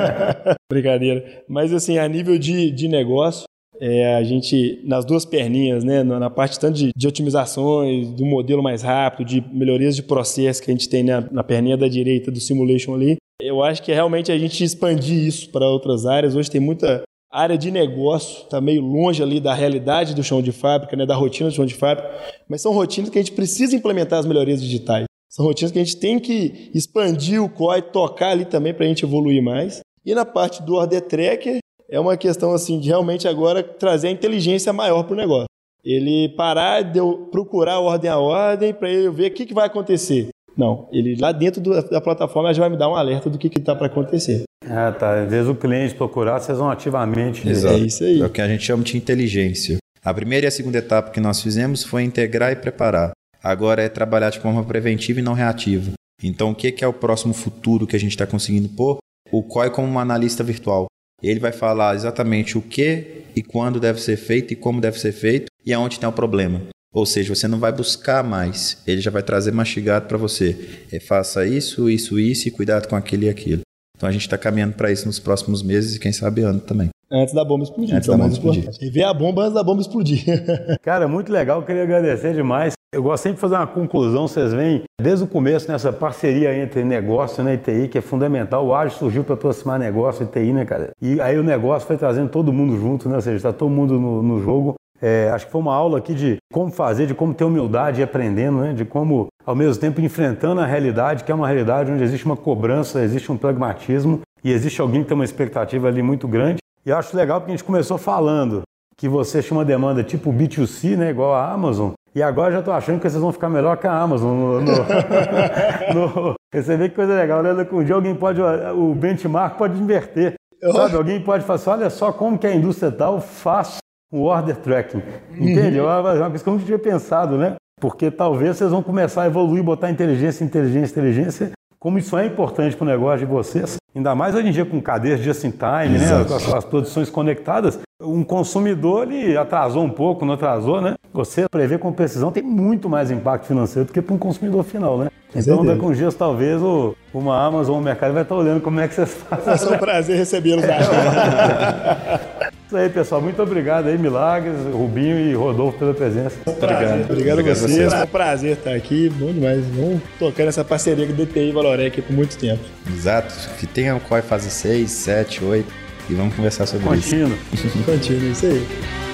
Brincadeira. 0.70 1.44
Mas 1.48 1.72
assim, 1.72 1.96
a 1.96 2.06
nível 2.06 2.38
de, 2.38 2.70
de 2.70 2.86
negócio, 2.88 3.44
é, 3.80 4.16
a 4.16 4.22
gente, 4.22 4.82
nas 4.84 5.06
duas 5.06 5.24
perninhas, 5.24 5.82
né, 5.82 6.02
na, 6.02 6.28
parte 6.28 6.60
tanto 6.60 6.76
de, 6.76 6.90
de 6.94 7.08
otimizações, 7.08 8.10
do 8.10 8.26
modelo 8.26 8.62
mais 8.62 8.82
rápido, 8.82 9.26
de 9.26 9.40
melhorias 9.50 9.96
de 9.96 10.02
processo 10.02 10.62
que 10.62 10.70
a 10.70 10.74
gente 10.74 10.90
tem 10.90 11.02
na, 11.02 11.22
na 11.22 11.42
perninha 11.42 11.76
da 11.76 11.88
direita 11.88 12.30
do 12.30 12.38
simulation 12.38 12.94
ali, 12.94 13.16
eu 13.40 13.62
acho 13.62 13.82
que 13.82 13.92
realmente 13.92 14.30
a 14.30 14.38
gente 14.38 14.62
expandir 14.62 15.26
isso 15.26 15.50
para 15.50 15.66
outras 15.66 16.04
áreas. 16.04 16.34
Hoje 16.34 16.50
tem 16.50 16.60
muita 16.60 17.02
área 17.32 17.56
de 17.56 17.70
negócio, 17.70 18.44
está 18.44 18.60
meio 18.60 18.82
longe 18.82 19.22
ali 19.22 19.40
da 19.40 19.54
realidade 19.54 20.14
do 20.14 20.22
chão 20.22 20.42
de 20.42 20.52
fábrica, 20.52 20.94
né, 20.96 21.06
da 21.06 21.14
rotina 21.14 21.48
do 21.48 21.54
chão 21.54 21.64
de 21.64 21.74
fábrica, 21.74 22.10
mas 22.46 22.60
são 22.60 22.74
rotinas 22.74 23.08
que 23.08 23.18
a 23.18 23.22
gente 23.22 23.32
precisa 23.32 23.74
implementar 23.74 24.18
as 24.18 24.26
melhorias 24.26 24.60
digitais. 24.60 25.06
São 25.36 25.44
rotinas 25.44 25.70
que 25.70 25.78
a 25.78 25.84
gente 25.84 25.98
tem 25.98 26.18
que 26.18 26.70
expandir 26.74 27.42
o 27.44 27.46
COI, 27.46 27.82
tocar 27.82 28.30
ali 28.30 28.46
também 28.46 28.72
para 28.72 28.86
a 28.86 28.88
gente 28.88 29.04
evoluir 29.04 29.42
mais. 29.42 29.80
E 30.02 30.14
na 30.14 30.24
parte 30.24 30.62
do 30.62 30.76
order 30.76 31.02
tracker, 31.02 31.58
é 31.90 32.00
uma 32.00 32.16
questão 32.16 32.54
assim 32.54 32.80
de 32.80 32.88
realmente 32.88 33.28
agora 33.28 33.62
trazer 33.62 34.08
a 34.08 34.10
inteligência 34.10 34.72
maior 34.72 35.02
para 35.02 35.12
o 35.12 35.16
negócio. 35.16 35.44
Ele 35.84 36.30
parar 36.30 36.80
de 36.80 36.98
eu 36.98 37.28
procurar 37.30 37.80
ordem 37.80 38.10
a 38.10 38.16
ordem 38.16 38.72
para 38.72 38.88
ele 38.88 39.10
ver 39.10 39.30
o 39.30 39.34
que, 39.34 39.44
que 39.44 39.52
vai 39.52 39.66
acontecer. 39.66 40.28
Não, 40.56 40.88
ele 40.90 41.14
lá 41.20 41.32
dentro 41.32 41.60
do, 41.60 41.82
da 41.86 42.00
plataforma 42.00 42.54
já 42.54 42.62
vai 42.62 42.70
me 42.70 42.78
dar 42.78 42.88
um 42.88 42.94
alerta 42.94 43.28
do 43.28 43.36
que 43.36 43.48
está 43.48 43.74
para 43.76 43.88
acontecer. 43.88 44.44
Ah, 44.66 44.90
tá. 44.90 45.22
Às 45.22 45.30
vezes 45.30 45.50
o 45.50 45.54
cliente 45.54 45.94
procurar, 45.94 46.40
vocês 46.40 46.56
vão 46.56 46.70
ativamente. 46.70 47.46
Exato. 47.46 47.74
É 47.74 47.78
isso 47.80 48.02
aí. 48.02 48.22
É 48.22 48.24
o 48.24 48.30
que 48.30 48.40
a 48.40 48.48
gente 48.48 48.64
chama 48.64 48.82
de 48.82 48.96
inteligência. 48.96 49.76
A 50.02 50.14
primeira 50.14 50.46
e 50.46 50.48
a 50.48 50.50
segunda 50.50 50.78
etapa 50.78 51.10
que 51.10 51.20
nós 51.20 51.42
fizemos 51.42 51.84
foi 51.84 52.04
integrar 52.04 52.52
e 52.52 52.56
preparar. 52.56 53.12
Agora 53.42 53.82
é 53.82 53.88
trabalhar 53.88 54.30
de 54.30 54.40
forma 54.40 54.64
preventiva 54.64 55.20
e 55.20 55.22
não 55.22 55.34
reativa. 55.34 55.92
Então, 56.22 56.50
o 56.50 56.54
que 56.54 56.82
é 56.82 56.86
o 56.86 56.92
próximo 56.92 57.34
futuro 57.34 57.86
que 57.86 57.96
a 57.96 58.00
gente 58.00 58.12
está 58.12 58.26
conseguindo 58.26 58.68
pôr? 58.70 58.98
O 59.30 59.42
COI 59.42 59.70
como 59.70 59.88
um 59.88 59.98
analista 59.98 60.42
virtual. 60.42 60.86
Ele 61.22 61.40
vai 61.40 61.52
falar 61.52 61.94
exatamente 61.94 62.56
o 62.58 62.62
que 62.62 63.24
e 63.34 63.42
quando 63.42 63.80
deve 63.80 64.00
ser 64.00 64.16
feito 64.16 64.52
e 64.52 64.56
como 64.56 64.80
deve 64.80 64.98
ser 64.98 65.12
feito 65.12 65.46
e 65.64 65.72
aonde 65.72 65.98
tem 65.98 66.08
o 66.08 66.12
problema. 66.12 66.62
Ou 66.92 67.04
seja, 67.04 67.34
você 67.34 67.46
não 67.46 67.58
vai 67.58 67.72
buscar 67.72 68.24
mais, 68.24 68.82
ele 68.86 69.00
já 69.00 69.10
vai 69.10 69.22
trazer 69.22 69.52
mastigado 69.52 70.06
para 70.06 70.16
você. 70.16 70.84
É, 70.90 70.98
faça 70.98 71.46
isso, 71.46 71.90
isso, 71.90 72.18
isso 72.18 72.48
e 72.48 72.50
cuidado 72.50 72.88
com 72.88 72.96
aquilo 72.96 73.24
e 73.24 73.28
aquilo. 73.28 73.60
Então 73.96 74.08
a 74.08 74.12
gente 74.12 74.22
está 74.22 74.38
caminhando 74.38 74.74
para 74.74 74.90
isso 74.90 75.06
nos 75.06 75.18
próximos 75.18 75.62
meses 75.62 75.96
e 75.96 76.00
quem 76.00 76.12
sabe 76.12 76.42
ano 76.42 76.60
também. 76.60 76.88
Antes 77.10 77.34
da 77.34 77.44
bomba 77.44 77.62
explodir. 77.62 77.94
Antes 77.94 78.08
é 78.08 78.12
da 78.12 78.18
bomba 78.18 78.32
explodir. 78.32 78.68
E 78.80 78.90
ver 78.90 79.04
a 79.04 79.14
bomba 79.14 79.42
antes 79.42 79.54
da 79.54 79.62
bomba 79.62 79.80
explodir. 79.80 80.24
Cara, 80.82 81.06
muito 81.06 81.30
legal, 81.30 81.62
queria 81.62 81.84
agradecer 81.84 82.34
demais. 82.34 82.74
Eu 82.92 83.02
gosto 83.02 83.24
sempre 83.24 83.36
de 83.36 83.40
fazer 83.40 83.56
uma 83.56 83.66
conclusão, 83.66 84.26
vocês 84.26 84.52
veem 84.52 84.84
desde 85.00 85.24
o 85.24 85.26
começo 85.26 85.70
nessa 85.70 85.92
parceria 85.92 86.56
entre 86.56 86.82
negócio 86.82 87.44
né, 87.44 87.54
e 87.54 87.58
TI, 87.58 87.88
que 87.88 87.98
é 87.98 88.00
fundamental. 88.00 88.66
O 88.66 88.74
Ágil 88.74 88.96
surgiu 88.96 89.24
para 89.24 89.34
aproximar 89.34 89.78
negócio 89.78 90.24
e 90.24 90.26
TI, 90.26 90.52
né, 90.52 90.64
cara? 90.64 90.90
E 91.00 91.20
aí 91.20 91.38
o 91.38 91.42
negócio 91.42 91.86
foi 91.86 91.96
trazendo 91.96 92.30
todo 92.30 92.52
mundo 92.52 92.78
junto, 92.78 93.08
né? 93.08 93.16
Ou 93.16 93.20
seja, 93.20 93.36
está 93.36 93.52
todo 93.52 93.70
mundo 93.70 94.00
no, 94.00 94.22
no 94.22 94.40
jogo. 94.40 94.74
É, 95.00 95.28
acho 95.30 95.46
que 95.46 95.52
foi 95.52 95.60
uma 95.60 95.74
aula 95.74 95.98
aqui 95.98 96.14
de 96.14 96.36
como 96.52 96.70
fazer, 96.70 97.06
de 97.06 97.14
como 97.14 97.34
ter 97.34 97.44
humildade 97.44 98.00
e 98.00 98.04
aprendendo, 98.04 98.58
né? 98.58 98.72
De 98.72 98.84
como, 98.84 99.26
ao 99.44 99.54
mesmo 99.54 99.78
tempo, 99.80 100.00
enfrentando 100.00 100.60
a 100.60 100.66
realidade, 100.66 101.22
que 101.22 101.30
é 101.30 101.34
uma 101.34 101.46
realidade 101.46 101.92
onde 101.92 102.02
existe 102.02 102.24
uma 102.24 102.36
cobrança, 102.36 103.02
existe 103.02 103.30
um 103.30 103.36
pragmatismo 103.36 104.20
e 104.42 104.52
existe 104.52 104.80
alguém 104.80 105.02
que 105.02 105.08
tem 105.08 105.14
uma 105.14 105.24
expectativa 105.24 105.88
ali 105.88 106.02
muito 106.02 106.26
grande. 106.26 106.58
E 106.86 106.90
eu 106.90 106.96
acho 106.96 107.16
legal 107.16 107.40
porque 107.40 107.52
a 107.52 107.56
gente 107.56 107.64
começou 107.64 107.98
falando 107.98 108.62
que 108.96 109.08
você 109.08 109.42
tinha 109.42 109.58
uma 109.58 109.64
demanda 109.64 110.04
tipo 110.04 110.32
B2C, 110.32 110.96
né, 110.96 111.10
igual 111.10 111.34
a 111.34 111.50
Amazon, 111.50 111.92
e 112.14 112.22
agora 112.22 112.52
já 112.52 112.60
estou 112.60 112.72
achando 112.72 113.00
que 113.00 113.10
vocês 113.10 113.20
vão 113.20 113.32
ficar 113.32 113.48
melhor 113.48 113.76
que 113.76 113.88
a 113.88 113.92
Amazon. 113.92 114.30
No, 114.30 114.60
no, 114.60 114.72
no, 115.92 116.34
você 116.54 116.76
vê 116.76 116.88
que 116.88 116.94
coisa 116.94 117.12
legal, 117.14 117.42
né? 117.42 117.64
Que 117.64 117.74
um 117.74 117.84
dia 117.84 117.94
alguém 117.94 118.14
pode, 118.14 118.40
o 118.40 118.94
benchmark 118.94 119.58
pode 119.58 119.78
inverter. 119.78 120.34
Sabe? 120.72 120.96
Alguém 120.96 121.20
pode 121.20 121.44
falar 121.44 121.56
assim, 121.56 121.70
olha 121.70 121.90
só 121.90 122.12
como 122.12 122.38
que 122.38 122.46
a 122.46 122.54
indústria 122.54 122.90
tal 122.90 123.20
faz 123.20 123.78
o 124.10 124.22
order 124.22 124.56
tracking. 124.56 125.02
Entende? 125.32 125.78
É 125.78 125.82
uma 125.82 126.02
coisa 126.02 126.42
que 126.42 126.48
eu 126.48 126.52
não 126.54 126.64
tinha 126.64 126.78
pensado, 126.78 127.36
né? 127.36 127.56
Porque 127.78 128.10
talvez 128.10 128.56
vocês 128.56 128.70
vão 128.70 128.82
começar 128.82 129.24
a 129.24 129.26
evoluir, 129.26 129.62
botar 129.62 129.90
inteligência, 129.90 130.42
inteligência, 130.44 130.92
inteligência. 130.92 131.50
Como 131.78 131.98
isso 131.98 132.16
é 132.16 132.26
importante 132.26 132.74
para 132.76 132.84
o 132.84 132.88
negócio 132.88 133.26
de 133.26 133.26
vocês, 133.26 133.76
ainda 133.94 134.14
mais 134.14 134.34
hoje 134.34 134.48
em 134.48 134.50
dia 134.50 134.64
com 134.64 134.80
cadeias 134.80 135.20
just 135.20 135.44
in 135.44 135.50
time, 135.50 135.98
né? 135.98 136.24
Com 136.26 136.34
as, 136.34 136.54
as 136.54 136.64
produções 136.64 137.10
conectadas, 137.10 137.78
um 138.00 138.22
consumidor 138.22 139.10
ele 139.10 139.36
atrasou 139.36 139.82
um 139.82 139.88
pouco, 139.88 140.24
não 140.26 140.34
atrasou, 140.34 140.80
né? 140.80 140.94
Você 141.14 141.48
prever 141.48 141.78
com 141.78 141.90
precisão 141.92 142.30
tem 142.30 142.42
muito 142.42 142.90
mais 142.90 143.10
impacto 143.10 143.46
financeiro 143.46 143.86
do 143.86 143.92
que 143.92 144.02
para 144.02 144.14
um 144.14 144.18
consumidor 144.18 144.64
final, 144.64 144.98
né? 144.98 145.08
Então, 145.34 145.64
daqui 145.64 145.84
a 145.84 145.88
uns 145.88 145.96
dias, 145.96 146.14
talvez, 146.14 146.62
o, 146.62 146.94
uma 147.12 147.44
Amazon 147.44 147.74
ou 147.74 147.80
o 147.80 147.84
mercado 147.84 148.12
vai 148.12 148.22
estar 148.22 148.34
olhando 148.34 148.60
como 148.60 148.80
é 148.80 148.88
que 148.88 148.94
vocês 148.94 149.14
fazem. 149.14 149.72
É 149.72 149.76
um 149.76 149.78
prazer 149.78 150.16
recebê-los. 150.16 150.64
Acho. 150.64 150.90
Isso 152.66 152.76
aí, 152.76 152.88
pessoal. 152.88 153.20
Muito 153.20 153.40
obrigado 153.42 153.86
aí, 153.86 153.98
Milagres, 153.98 154.56
Rubinho 154.72 155.18
e 155.18 155.34
Rodolfo 155.34 155.78
pela 155.78 155.94
presença. 155.94 156.36
Obrigado. 156.46 156.82
Obrigado, 156.82 157.10
Obrigado 157.10 157.38
a 157.38 157.42
vocês. 157.42 157.70
vocês. 157.70 157.94
Foi 157.94 158.02
um 158.02 158.06
prazer 158.06 158.56
estar 158.56 158.74
aqui. 158.74 159.08
Bom 159.10 159.32
demais. 159.32 159.64
Vamos 159.66 160.00
tocando 160.18 160.48
essa 160.48 160.64
parceria 160.64 161.06
com 161.06 161.12
o 161.12 161.16
DTI 161.16 161.50
e 161.50 161.52
Valorec 161.52 162.02
por 162.02 162.12
muito 162.12 162.36
tempo. 162.36 162.62
Exato. 162.88 163.34
Que 163.58 163.66
tenha 163.66 163.94
o 163.94 164.00
COI 164.00 164.22
fase 164.22 164.50
6, 164.50 164.90
7, 164.90 165.44
8 165.44 165.85
e 166.08 166.14
vamos 166.14 166.34
conversar 166.34 166.66
sobre 166.66 166.96
isso. 166.96 167.10
Contínuo. 167.10 167.38
Isso 168.32 168.46
aí. 168.46 169.05